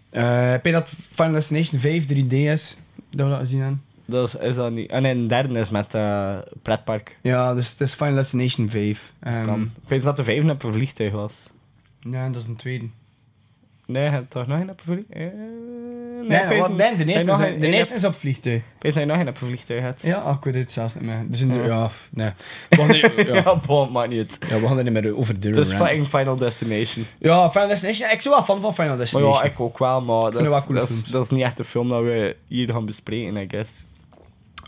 Eh, 0.09 0.49
heb 0.49 0.65
je 0.65 0.71
dat 0.71 0.89
Final 1.11 1.33
Destination 1.33 1.79
5 1.79 2.05
3D 2.05 2.31
is? 2.33 2.77
Dat 3.09 3.25
we 3.25 3.31
dat 3.31 3.39
gezien 3.39 3.59
hebben? 3.59 3.81
Dat 4.03 4.27
is, 4.27 4.35
is 4.35 4.55
dat 4.55 4.71
niet. 4.71 4.89
En 4.89 5.05
in 5.05 5.21
de 5.21 5.27
derde 5.27 5.59
is 5.59 5.69
met 5.69 5.93
eh 5.93 6.37
pretpark. 6.61 7.17
Ja, 7.21 7.53
dus 7.53 7.69
het 7.69 7.81
is 7.81 7.93
Final 7.93 8.15
Destination 8.15 8.69
5. 8.69 9.11
Ehm, 9.19 9.43
Kan. 9.45 9.61
Ik 9.61 9.89
weet 9.89 10.03
dat 10.03 10.17
de 10.17 10.23
vijfde 10.23 10.51
op 10.51 10.63
een 10.63 10.73
vliegtuig 10.73 11.11
was. 11.11 11.49
Ja, 12.09 12.29
dat 12.29 12.41
is 12.41 12.47
een 12.47 12.55
tweede. 12.55 12.85
Nee, 13.85 14.27
toch 14.27 14.47
nog 14.47 14.59
een 14.59 14.69
op 14.69 14.81
een 14.85 14.93
vliegtuig? 14.93 15.31
Eh, 15.31 15.39
Nee, 16.27 16.95
de 17.59 17.67
nee, 17.67 17.79
is 17.79 18.03
op 18.03 18.15
vliegtuig. 18.15 18.61
Dat 18.79 18.93
je 18.93 19.05
nog 19.05 19.19
een 19.19 19.27
op 19.27 19.37
vliegtuig 19.37 19.83
had. 19.83 20.01
Ja, 20.01 20.31
ik 20.31 20.43
weet 20.43 20.55
het 20.55 20.71
zelfs 20.71 20.93
niet 20.93 21.03
meer. 21.03 21.25
Dus 21.27 21.41
in 21.41 21.47
de, 21.47 21.57
Ja. 21.57 21.65
ja, 21.65 21.89
nee. 22.09 22.29
We 22.69 22.75
gaan 22.77 22.89
er, 22.89 23.27
Ja, 23.33 23.43
ja. 24.09 24.25
ja, 24.49 24.59
we 24.59 24.67
gaan 24.67 24.77
er 24.77 24.83
niet 24.83 24.93
meer 24.93 25.17
over 25.17 25.39
de 25.39 25.47
Het 25.47 25.57
is 25.57 25.73
fucking 25.73 26.07
Final 26.07 26.35
Destination. 26.35 27.05
Ja, 27.19 27.51
Final 27.51 27.67
Destination. 27.67 28.09
Ik 28.11 28.21
ben 28.23 28.31
wel 28.31 28.43
fan 28.43 28.61
van 28.61 28.73
Final 28.73 28.89
Maar 28.89 28.97
Destination. 28.97 29.33
ja, 29.33 29.43
ik 29.43 29.59
ook 29.59 29.77
wel, 29.77 30.01
maar 30.01 30.21
dat 30.21 30.33
het 30.33 30.41
is, 30.41 30.49
wel 30.49 30.63
dat, 30.67 30.89
is, 30.89 31.03
dat 31.05 31.31
niet 31.31 31.43
echt 31.43 31.57
de 31.57 31.63
film 31.63 31.89
dat 31.89 32.03
we 32.03 32.35
hier 32.47 32.69
gaan 32.71 32.85
bespreken, 32.85 33.35
I 33.37 33.45
guess. 33.47 33.71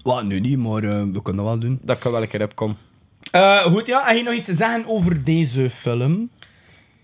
Wat, 0.03 0.24
nu 0.24 0.39
niet, 0.39 0.58
maar 0.58 0.84
eh, 0.84 1.03
we 1.14 1.22
kunnen 1.22 1.43
dat 1.43 1.45
wel 1.45 1.60
doen. 1.60 1.80
Dat 1.82 1.97
kan 1.99 2.12
wel 2.12 2.22
een 2.22 2.28
keer 2.28 2.43
opkomen. 2.43 2.78
Eh, 3.32 3.62
goed, 3.62 3.88
ja. 3.88 4.03
Heb 4.05 4.18
je 4.18 4.24
nog 4.24 4.34
iets 4.34 4.47
te 4.47 4.53
zeggen 4.53 4.84
over 4.88 5.24
deze 5.24 5.70
film? 5.70 6.30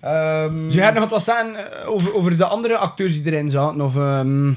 Ehm, 0.03 0.57
Dus 0.65 0.75
je 0.75 0.81
hebt 0.81 0.99
nog 0.99 1.09
wat 1.09 1.23
zeggen 1.23 1.55
eh, 1.55 1.89
over, 1.89 2.13
over 2.13 2.37
de 2.37 2.45
andere 2.45 2.77
acteurs 2.77 3.23
die 3.23 3.31
erin 3.33 3.49
zaten? 3.49 3.81
Of, 3.81 3.95
ehm, 3.97 4.53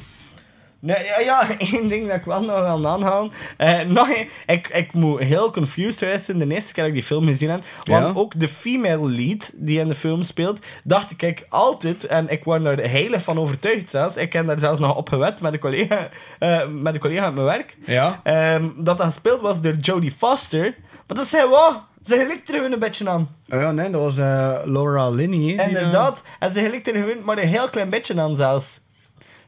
Nee, 0.86 1.04
ja, 1.04 1.18
ja, 1.20 1.48
één 1.72 1.88
ding 1.88 2.06
dat 2.08 2.16
ik 2.16 2.24
wel 2.24 2.40
nog 2.40 2.60
wil 2.60 2.86
aanhalen. 2.88 3.30
Eh 3.56 3.80
nog 3.80 4.08
een, 4.08 4.28
ik, 4.46 4.68
ik 4.68 4.92
moet 4.92 5.20
heel 5.20 5.50
confused 5.50 5.98
geweest 5.98 6.24
zijn 6.24 6.38
de 6.38 6.54
eerste 6.54 6.72
keer 6.72 6.82
dat 6.82 6.92
ik 6.92 6.98
die 6.98 7.06
film 7.08 7.26
gezien 7.26 7.50
heb. 7.50 7.62
Want 7.82 8.04
Ja? 8.14 8.20
ook 8.20 8.40
de 8.40 8.48
female 8.48 9.08
lead 9.10 9.52
die 9.56 9.80
in 9.80 9.88
de 9.88 9.94
film 9.94 10.22
speelt, 10.22 10.66
dacht 10.84 11.10
ik, 11.10 11.22
ik 11.22 11.46
altijd, 11.48 12.06
en 12.06 12.28
ik 12.28 12.44
word 12.44 12.66
er 12.66 12.90
heilig 12.90 13.22
van 13.22 13.38
overtuigd 13.38 13.90
zelfs, 13.90 14.16
ik 14.16 14.32
heb 14.32 14.46
daar 14.46 14.58
zelfs 14.58 14.80
nog 14.80 14.96
op 14.96 15.08
gewet 15.08 15.40
met 15.40 15.52
een 15.52 15.58
collega, 15.58 16.08
eh, 16.38 16.66
met 16.68 16.94
een 16.94 17.00
collega 17.00 17.24
uit 17.24 17.34
mijn 17.34 17.46
werk, 17.46 17.76
Ja? 17.86 18.20
ehm, 18.22 18.64
dat 18.76 18.98
dat 18.98 19.06
gespeeld 19.06 19.40
was 19.40 19.60
door 19.60 19.74
Jodie 19.74 20.12
Foster. 20.16 20.74
Maar 21.06 21.16
dat 21.16 21.26
zei 21.26 21.48
wat? 21.48 21.80
Ze 22.04 22.16
gelikt 22.16 22.48
er 22.48 22.54
gewoon 22.54 22.72
een 22.72 22.78
beetje 22.78 23.08
aan. 23.08 23.28
Oh 23.48 23.60
ja, 23.60 23.72
nee, 23.72 23.90
dat 23.90 24.00
was 24.00 24.18
eh, 24.18 24.58
Laura 24.64 25.10
Linney. 25.10 25.66
Inderdaad. 25.66 26.22
En 26.38 26.50
ze 26.50 26.60
gelikt 26.60 26.88
er 26.88 26.94
gewoon 26.94 27.24
maar 27.24 27.38
een 27.38 27.48
heel 27.48 27.70
klein 27.70 27.90
beetje 27.90 28.20
aan 28.20 28.36
zelfs. 28.36 28.80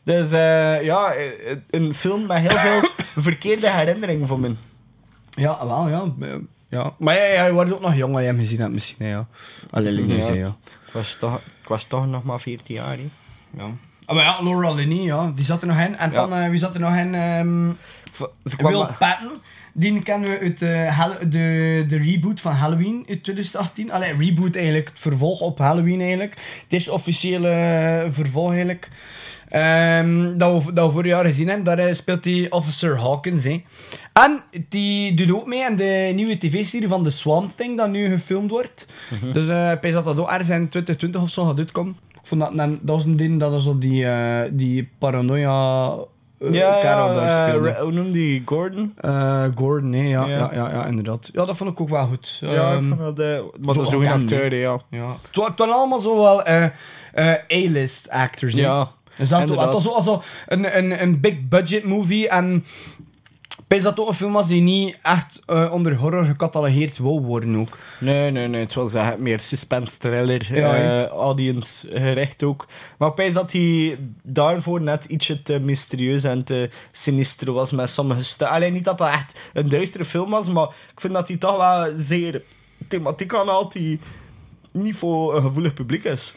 Dus 0.09 0.32
eh, 0.32 0.82
ja, 0.84 1.14
een 1.70 1.94
film 1.94 2.26
met 2.26 2.38
heel 2.38 2.59
veel 2.59 2.90
verkeerde 3.28 3.70
herinneringen 3.70 4.26
voor 4.26 4.40
me. 4.40 4.54
Ja, 5.30 5.66
wel, 5.66 5.88
ja. 5.88 6.04
Eh, 6.20 6.34
ja. 6.68 6.92
Maar 6.98 7.14
je 7.14 7.50
wordt 7.52 7.72
ook 7.72 7.80
nog 7.80 7.94
jong 7.94 8.12
als 8.12 8.20
je 8.22 8.26
hem 8.26 8.38
gezien 8.38 8.61
hebt, 8.61 8.72
misschien. 8.72 8.96
hè, 9.06 9.11
Ja. 9.11 9.26
Alleen 9.70 10.11
ik 10.11 10.22
Ja. 10.22 10.26
ja. 10.26 10.34
ja. 10.34 10.56
Ik 10.86 10.92
was 10.92 11.16
toch, 11.18 11.36
ik 11.62 11.68
was 11.68 11.84
toch 11.84 12.06
nog 12.06 12.22
maar 12.22 12.40
14 12.40 12.74
jaar. 12.74 12.96
hè. 12.96 13.09
Ja. 13.56 13.70
Ah, 14.06 14.14
maar 14.14 14.24
ja, 14.24 14.42
Laura 14.42 14.72
Linney, 14.72 15.02
ja, 15.04 15.32
die 15.34 15.44
zat 15.44 15.61
er 15.62 15.68
nog 15.68 15.78
in. 15.78 15.96
En 15.96 16.11
Ja. 16.11 16.16
dan, 16.16 16.32
eh, 16.34 16.48
wie 16.50 16.59
zat 16.59 16.74
er 16.74 16.80
nog 16.80 16.96
in? 16.96 17.14
Ehm 17.14 17.70
Ze 18.44 18.56
kwam 18.56 18.72
Will 18.72 18.80
maar- 18.80 18.96
Patton. 18.98 19.30
Die 19.72 20.02
kennen 20.02 20.30
we 20.30 20.38
uit 20.38 20.59
de, 21.32 21.84
de 21.88 21.96
reboot 21.96 22.40
van 22.40 22.52
Halloween 22.52 23.04
uit 23.09 23.22
2018. 23.22 23.92
Allee, 23.92 24.16
reboot 24.16 24.54
eigenlijk, 24.56 24.88
het 24.88 25.00
vervolg 25.00 25.40
op 25.40 25.59
Halloween 25.59 26.00
eigenlijk. 26.00 26.34
Het 26.62 26.72
eerste 26.72 26.92
officiële 26.92 28.09
vervolg 28.11 28.48
eigenlijk. 28.50 28.88
Ehm, 29.49 30.36
dat, 30.38 30.64
we, 30.64 30.72
dat 30.72 30.86
we 30.86 30.92
vorig 30.92 31.11
jaar 31.11 31.24
gezien 31.24 31.46
hebben. 31.49 31.64
Daar 31.64 31.78
eh, 31.86 31.92
speelt 31.94 32.24
hij 32.24 32.46
Officer 32.51 32.99
Hawkins. 33.01 33.44
Hè. 33.44 33.62
En 34.12 34.40
die 34.68 35.14
doet 35.14 35.32
ook 35.32 35.46
mee 35.46 35.64
aan 35.66 35.76
de 35.76 36.12
nieuwe 36.14 36.38
tv-serie 36.38 36.88
van 36.88 37.03
The 37.03 37.11
Swamp 37.11 37.51
Thing, 37.57 37.76
dat 37.76 37.88
nu 37.88 38.09
gefilmd 38.11 38.51
wordt. 38.51 38.86
Mhm. 39.11 39.32
Dus 39.32 39.49
eh 39.49 39.72
ik 39.72 39.92
dat 39.92 40.05
dat 40.05 40.18
ook 40.18 40.28
ergens 40.30 40.51
in 40.51 40.68
2020 40.68 41.22
of 41.22 41.30
zo 41.30 41.44
gaat 41.44 41.59
uitkomen. 41.59 41.96
Ik 42.12 42.20
vond 42.36 42.40
dat, 42.40 42.57
dat 42.57 42.68
was 42.82 43.05
een 43.05 43.16
ding 43.16 43.40
dat 43.40 43.62
zo 43.62 43.78
die, 43.78 44.07
eh, 44.07 44.40
die 44.53 44.88
paranoia 44.99 45.90
eh, 46.38 46.51
Ja, 46.53 46.76
ja, 46.82 47.14
daar. 47.14 47.57
Ra- 47.57 47.80
hoe 47.82 47.92
noemde 47.92 48.12
die 48.12 48.42
Gordon? 48.44 48.92
Eh, 48.96 49.44
Gordon, 49.55 49.90
nee, 49.90 50.09
ja, 50.09 50.26
Ja. 50.26 50.36
ja. 50.36 50.51
Ja, 50.53 50.70
ja, 50.70 50.86
inderdaad. 50.86 51.30
Ja, 51.32 51.44
dat 51.44 51.57
vond 51.57 51.70
ik 51.70 51.80
ook 51.80 51.88
wel 51.88 52.07
goed. 52.07 52.38
ja, 52.40 52.49
ik 52.72 52.78
Ehm, 52.78 52.88
vond 52.88 52.99
dat... 53.05 53.18
eh, 53.18 53.26
maar 53.64 53.74
zo 53.74 53.80
dat 53.80 53.86
is 53.88 53.94
ook 53.94 54.01
een 54.03 54.07
gekend, 54.09 54.32
acteur, 54.32 54.55
ja. 54.61 54.78
ja. 54.90 55.07
Het, 55.26 55.36
wa- 55.36 55.44
het 55.44 55.59
waren 55.59 55.74
allemaal 55.74 56.01
zo 56.01 56.16
wel 56.16 56.46
A-list 57.53 58.11
actors. 58.11 58.55
Ja, 58.55 58.88
Dus 59.18 59.28
dat, 59.28 59.40
het 59.48 59.84
was 59.84 60.04
zo 60.04 60.22
een, 60.46 60.78
een, 60.78 61.02
een 61.02 61.20
big 61.20 61.48
budget 61.48 61.84
movie. 61.84 62.28
En 62.28 62.64
denk 63.68 63.82
dat 63.82 64.00
ook 64.00 64.08
een 64.08 64.14
film 64.14 64.32
was 64.32 64.46
die 64.46 64.60
niet 64.60 64.98
echt 65.02 65.42
eh, 65.46 65.72
onder 65.72 65.94
horror 65.96 66.24
gecatalogeerd 66.24 66.98
wou 66.98 67.20
worden 67.20 67.56
ook. 67.56 67.78
Nee, 68.00 68.30
nee, 68.30 68.48
nee. 68.48 68.60
Het 68.60 68.74
was 68.74 68.94
eh, 68.94 69.14
meer 69.18 69.40
suspense 69.40 69.98
thriller. 69.98 70.54
Ja, 70.54 70.74
eh, 70.74 71.08
audience 71.08 71.88
gericht 71.90 72.42
ook. 72.42 72.66
Maar 72.98 73.08
ik 73.10 73.16
weet 73.16 73.34
dat 73.34 73.52
hij 73.52 73.98
daarvoor 74.22 74.82
net 74.82 75.04
ietsje 75.04 75.42
te 75.42 75.58
mysterieus 75.58 76.24
en 76.24 76.44
te 76.44 76.70
sinister 76.92 77.52
was 77.52 77.72
met 77.72 77.90
sommige 77.90 78.22
stukken. 78.22 78.56
Alleen 78.56 78.72
niet 78.72 78.84
dat 78.84 78.98
dat 78.98 79.08
echt 79.08 79.40
een 79.52 79.68
duistere 79.68 80.04
film 80.04 80.30
was, 80.30 80.48
maar 80.48 80.68
ik 80.68 81.00
vind 81.00 81.12
dat 81.12 81.28
hij 81.28 81.36
toch 81.36 81.56
wel 81.56 81.92
zeer 81.96 82.42
thematiek 82.88 83.34
aanhaalt 83.34 83.72
die 83.72 84.00
niet 84.70 84.96
voor 84.96 85.36
een 85.36 85.42
gevoelig 85.42 85.74
publiek 85.74 86.04
is. 86.04 86.34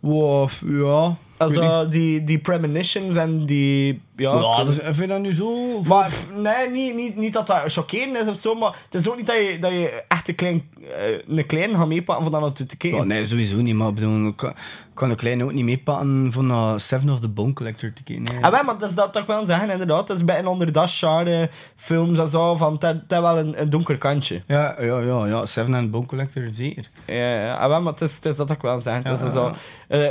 Wow, 0.00 0.50
ja. 0.66 1.16
Also, 1.38 1.88
die, 1.88 2.24
die 2.24 2.38
premonitions 2.38 3.16
en 3.16 3.46
die... 3.46 4.00
Ja, 4.16 4.38
Ja, 4.40 4.64
dus, 4.64 4.78
vind 4.82 4.96
je 4.96 5.06
dat 5.06 5.20
nu 5.20 5.32
zo? 5.32 5.82
maar 5.82 6.12
nee, 6.34 6.70
niet, 6.70 6.94
niet, 6.94 7.16
niet 7.16 7.32
dat 7.32 7.46
dat 7.46 7.72
chockerend 7.72 8.16
is 8.16 8.28
of 8.28 8.38
zo, 8.38 8.54
maar 8.54 8.76
het 8.84 8.94
is 8.94 9.08
ook 9.08 9.16
niet 9.16 9.26
dat 9.26 9.36
je, 9.36 9.58
dat 9.60 9.70
je 9.70 10.04
echt 10.08 10.28
een 10.28 10.34
klein, 10.34 10.70
eh, 10.80 11.36
een 11.38 11.46
klein 11.46 11.74
gaat 11.74 11.86
meepakken 11.86 12.22
van 12.24 12.32
dat 12.32 12.40
naartoe 12.40 12.66
te 12.66 12.76
kijken. 12.76 12.98
Ja, 12.98 13.04
nee, 13.04 13.26
sowieso 13.26 13.56
niet. 13.56 13.74
Maar 13.74 13.88
ik 13.88 13.94
bedoel, 13.94 14.26
ik 14.26 14.36
kan, 14.36 14.54
kan 14.94 15.10
een 15.10 15.16
kleine 15.16 15.44
ook 15.44 15.52
niet 15.52 15.64
meepakken 15.64 16.32
van 16.32 16.50
uh, 16.50 16.72
Seven 16.76 17.10
of 17.10 17.20
the 17.20 17.28
Bone 17.28 17.52
Collector 17.52 17.92
te 17.92 18.02
kijken. 18.02 18.24
nee. 18.24 18.44
Ah, 18.44 18.64
maar 18.64 18.78
dat 18.78 18.88
is 18.88 18.94
dat 18.94 19.12
toch 19.12 19.26
wel 19.26 19.44
zeggen, 19.44 19.70
inderdaad. 19.70 20.08
Het 20.08 20.16
is 20.16 20.24
bij 20.24 20.38
een 20.38 20.46
onder 20.46 20.72
dat 20.72 20.90
genre 20.90 21.50
films 21.76 22.18
en 22.18 22.28
zo, 22.28 22.56
van 22.56 22.76
heeft 22.80 23.00
wel 23.08 23.38
een, 23.38 23.60
een 23.60 23.70
donker 23.70 23.98
kantje. 23.98 24.42
Ja, 24.46 24.76
ja, 24.80 25.00
ja, 25.00 25.26
ja. 25.26 25.46
Seven 25.46 25.74
and 25.74 25.84
the 25.84 25.90
Bone 25.90 26.06
Collector, 26.06 26.48
zeker. 26.52 26.88
Ja, 27.06 27.44
ja, 27.44 27.56
ah, 27.56 27.82
maar 27.82 27.92
het 27.92 28.02
is, 28.02 28.14
het 28.14 28.26
is 28.26 28.36
dat 28.36 28.52
ook 28.52 28.62
wel 28.62 28.80
zeggen. 28.80 29.10
Het 29.10 29.20
is 29.20 29.32
zo, 29.32 29.54
eh, 29.88 30.06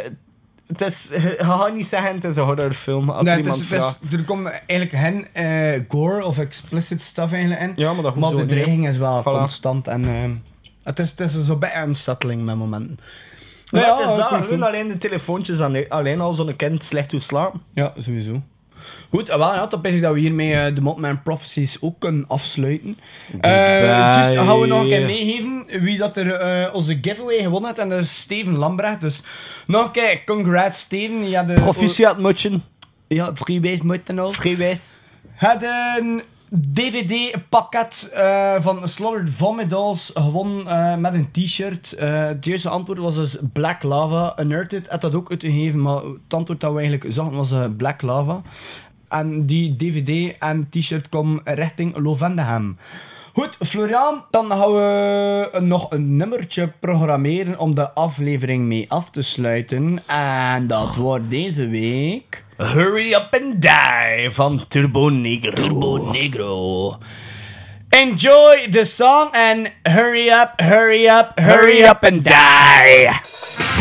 het 0.68 0.82
is, 0.82 1.08
je 1.12 1.36
gaat 1.38 1.74
niet 1.74 1.88
zeggen 1.88 2.16
het 2.16 2.24
is 2.24 2.36
een 2.36 2.44
horrorfilm 2.44 3.10
als 3.10 3.26
Nee, 3.26 3.36
het 3.36 3.46
is, 3.46 3.70
het 3.70 3.98
is, 4.02 4.14
er 4.14 4.24
komt 4.24 4.48
eigenlijk 4.66 4.92
geen 4.92 5.28
eh, 5.34 5.82
gore 5.88 6.26
of 6.26 6.38
explicit 6.38 7.02
stuff 7.02 7.32
eigenlijk 7.32 7.62
in. 7.62 7.74
Ja, 7.76 7.94
maar 7.94 8.04
dat 8.04 8.16
Maar 8.16 8.30
de 8.30 8.36
niet, 8.38 8.50
dreiging 8.50 8.88
is 8.88 8.98
wel 8.98 9.20
Voilà. 9.22 9.24
constant. 9.24 9.88
En, 9.88 10.06
ehm, 10.06 10.32
het 10.84 11.00
is, 11.00 11.10
het 11.10 11.20
is 11.20 11.46
zo 11.46 11.56
bij 11.56 11.84
unsettling 11.84 12.42
met 12.46 12.56
momenten. 12.56 12.98
Nou 13.70 13.86
ja, 13.86 13.92
Ja, 13.92 13.98
het 14.10 14.18
is 14.20 14.24
Gewoon 14.26 14.44
film. 14.44 14.64
alleen 14.64 14.88
de 14.88 14.98
telefoontjes, 14.98 15.60
aan- 15.62 15.90
alleen 15.90 16.22
al 16.22 16.34
zo'n 16.34 16.56
kind 16.56 16.84
slecht 16.84 17.12
hoe 17.12 17.20
slapen. 17.22 17.62
Ja, 17.74 17.94
sowieso. 17.98 18.42
Goed, 19.10 19.30
eh, 19.30 19.38
wel, 19.38 19.54
ja, 19.54 19.66
dan 19.66 19.82
denk 19.82 20.02
dat 20.02 20.14
we 20.14 20.20
hiermee 20.20 20.54
eh, 20.54 20.76
de 20.76 20.82
Mothman 20.82 21.22
Prophecies 21.22 21.82
ook 21.82 22.00
kunnen 22.00 22.28
afsluiten. 22.28 22.98
Eh 23.42 23.52
juist, 23.82 24.38
gaan 24.38 24.60
we 24.60 24.68
nog 24.68 24.82
een 24.82 24.88
keer 24.88 25.06
meegeven 25.06 25.66
wie 25.84 25.98
dat 25.98 26.18
er 26.18 26.32
eh, 26.32 26.74
onze 26.74 26.98
giveaway 27.02 27.42
gewonnen 27.42 27.66
heeft. 27.66 27.80
En 27.80 27.90
dat 27.90 28.02
is 28.02 28.20
Steven 28.20 28.58
Lambrecht. 28.58 29.02
Dus 29.02 29.22
nog 29.66 29.86
een 29.86 29.92
keer, 29.92 30.24
congrats 30.24 30.80
Steven. 30.80 31.30
Ja, 31.30 31.44
de, 31.44 31.54
Proficiat 31.54 32.18
mutchen. 32.18 32.64
Ja, 33.08 33.32
vrijwijs 33.34 33.82
moeten 33.82 34.20
ook. 34.20 34.34
Vrijwijs. 34.34 35.00
Het 35.34 35.66
een 36.00 36.22
DVD-pakket 36.50 38.10
eh, 38.14 38.56
van 38.60 38.90
Slaughtered 38.90 39.30
Vomit 39.30 39.70
Dolls 39.70 40.12
gewonnen 40.14 40.68
eh, 40.68 40.96
met 40.96 41.14
een 41.14 41.32
t-shirt. 41.32 41.94
Eh, 41.94 42.26
het 42.26 42.46
juiste 42.46 42.70
antwoord 42.70 43.00
was 43.00 43.16
dus 43.16 43.38
Black 43.54 43.84
Lava. 43.84 44.40
Unearthed 44.40 44.88
had 44.88 45.02
dat 45.02 45.16
ook 45.16 45.30
uitgegeven, 45.30 45.82
maar 45.82 46.02
het 46.04 46.34
antwoord 46.34 46.60
dat 46.60 46.74
we 46.74 46.80
eigenlijk 46.80 47.14
zagen 47.14 47.36
was 47.36 47.52
eh, 47.52 47.64
Black 47.78 48.02
Lava. 48.02 48.42
En 49.10 49.46
die 49.46 49.76
DVD 49.76 50.36
en 50.40 50.68
t-shirt 50.70 51.10
komen 51.10 51.42
richting 51.44 51.98
Lovendeham. 51.98 52.78
Goed, 53.34 53.58
Florian, 53.66 54.24
dan 54.30 54.52
gaan 54.52 54.74
we 54.74 55.50
nog 55.60 55.92
een 55.92 56.18
nummertje 56.18 56.72
programmeren 56.80 57.60
om 57.60 57.76
de 57.76 57.92
aflevering 57.92 58.66
mee 58.66 58.86
af 58.90 59.10
te 59.10 59.22
sluiten. 59.22 60.00
En 60.08 60.68
dat 60.68 60.96
wordt 60.96 61.30
deze 61.30 61.68
week... 61.68 62.46
Hurry 62.58 63.14
Up 63.14 63.38
and 63.42 63.62
Die 63.62 64.30
van 64.30 64.68
Turbo 64.68 65.10
Negro. 65.10 65.52
Turbo 65.52 66.12
Negro. 66.12 66.98
Enjoy 67.90 68.68
the 68.72 68.84
song 68.84 69.32
and 69.32 69.72
hurry 69.84 70.30
up, 70.30 70.54
hurry 70.56 71.08
up, 71.08 71.40
hurry 71.40 71.84
up 71.84 72.04
and 72.04 72.24
die. 72.24 73.77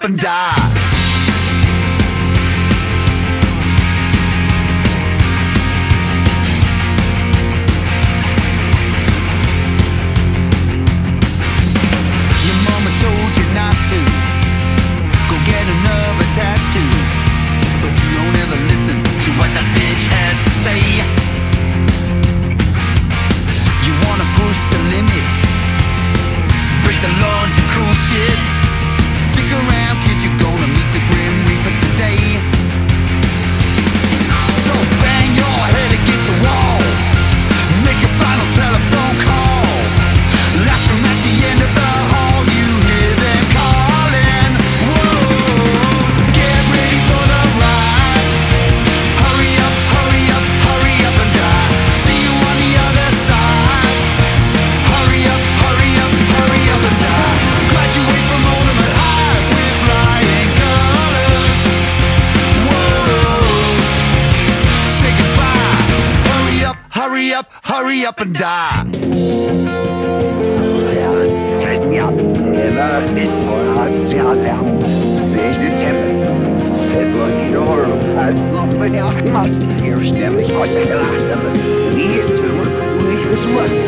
Up 0.00 0.08
and 0.08 0.18
die. 0.18 0.39
up 68.10 68.20
and 68.20 68.34
die. 68.34 68.90
said 76.66 77.14
like 77.14 77.52
your 77.52 77.84
als 78.18 78.48
ob 78.48 78.72
wir 78.80 78.90
die 78.90 79.00
acht 79.00 79.32
Massen 79.32 79.70
hier 79.80 80.00
ständig 80.00 80.52
heute 80.58 80.86
gelacht 80.86 81.26
haben. 81.30 81.54
Wie 81.94 82.18
ist 82.18 82.30
es, 82.30 82.42
wenn 82.42 82.58
und 82.58 83.12
ich 83.12 83.24
was 83.30 83.44
machen? 83.54 83.78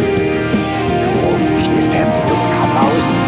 Das 0.73 0.83
ist 0.87 0.97
grob, 1.21 1.41
ich 1.59 1.67
jetzt 1.83 1.95
hemmst 1.95 2.23
du 2.23 2.35
Kapaus. 2.35 3.22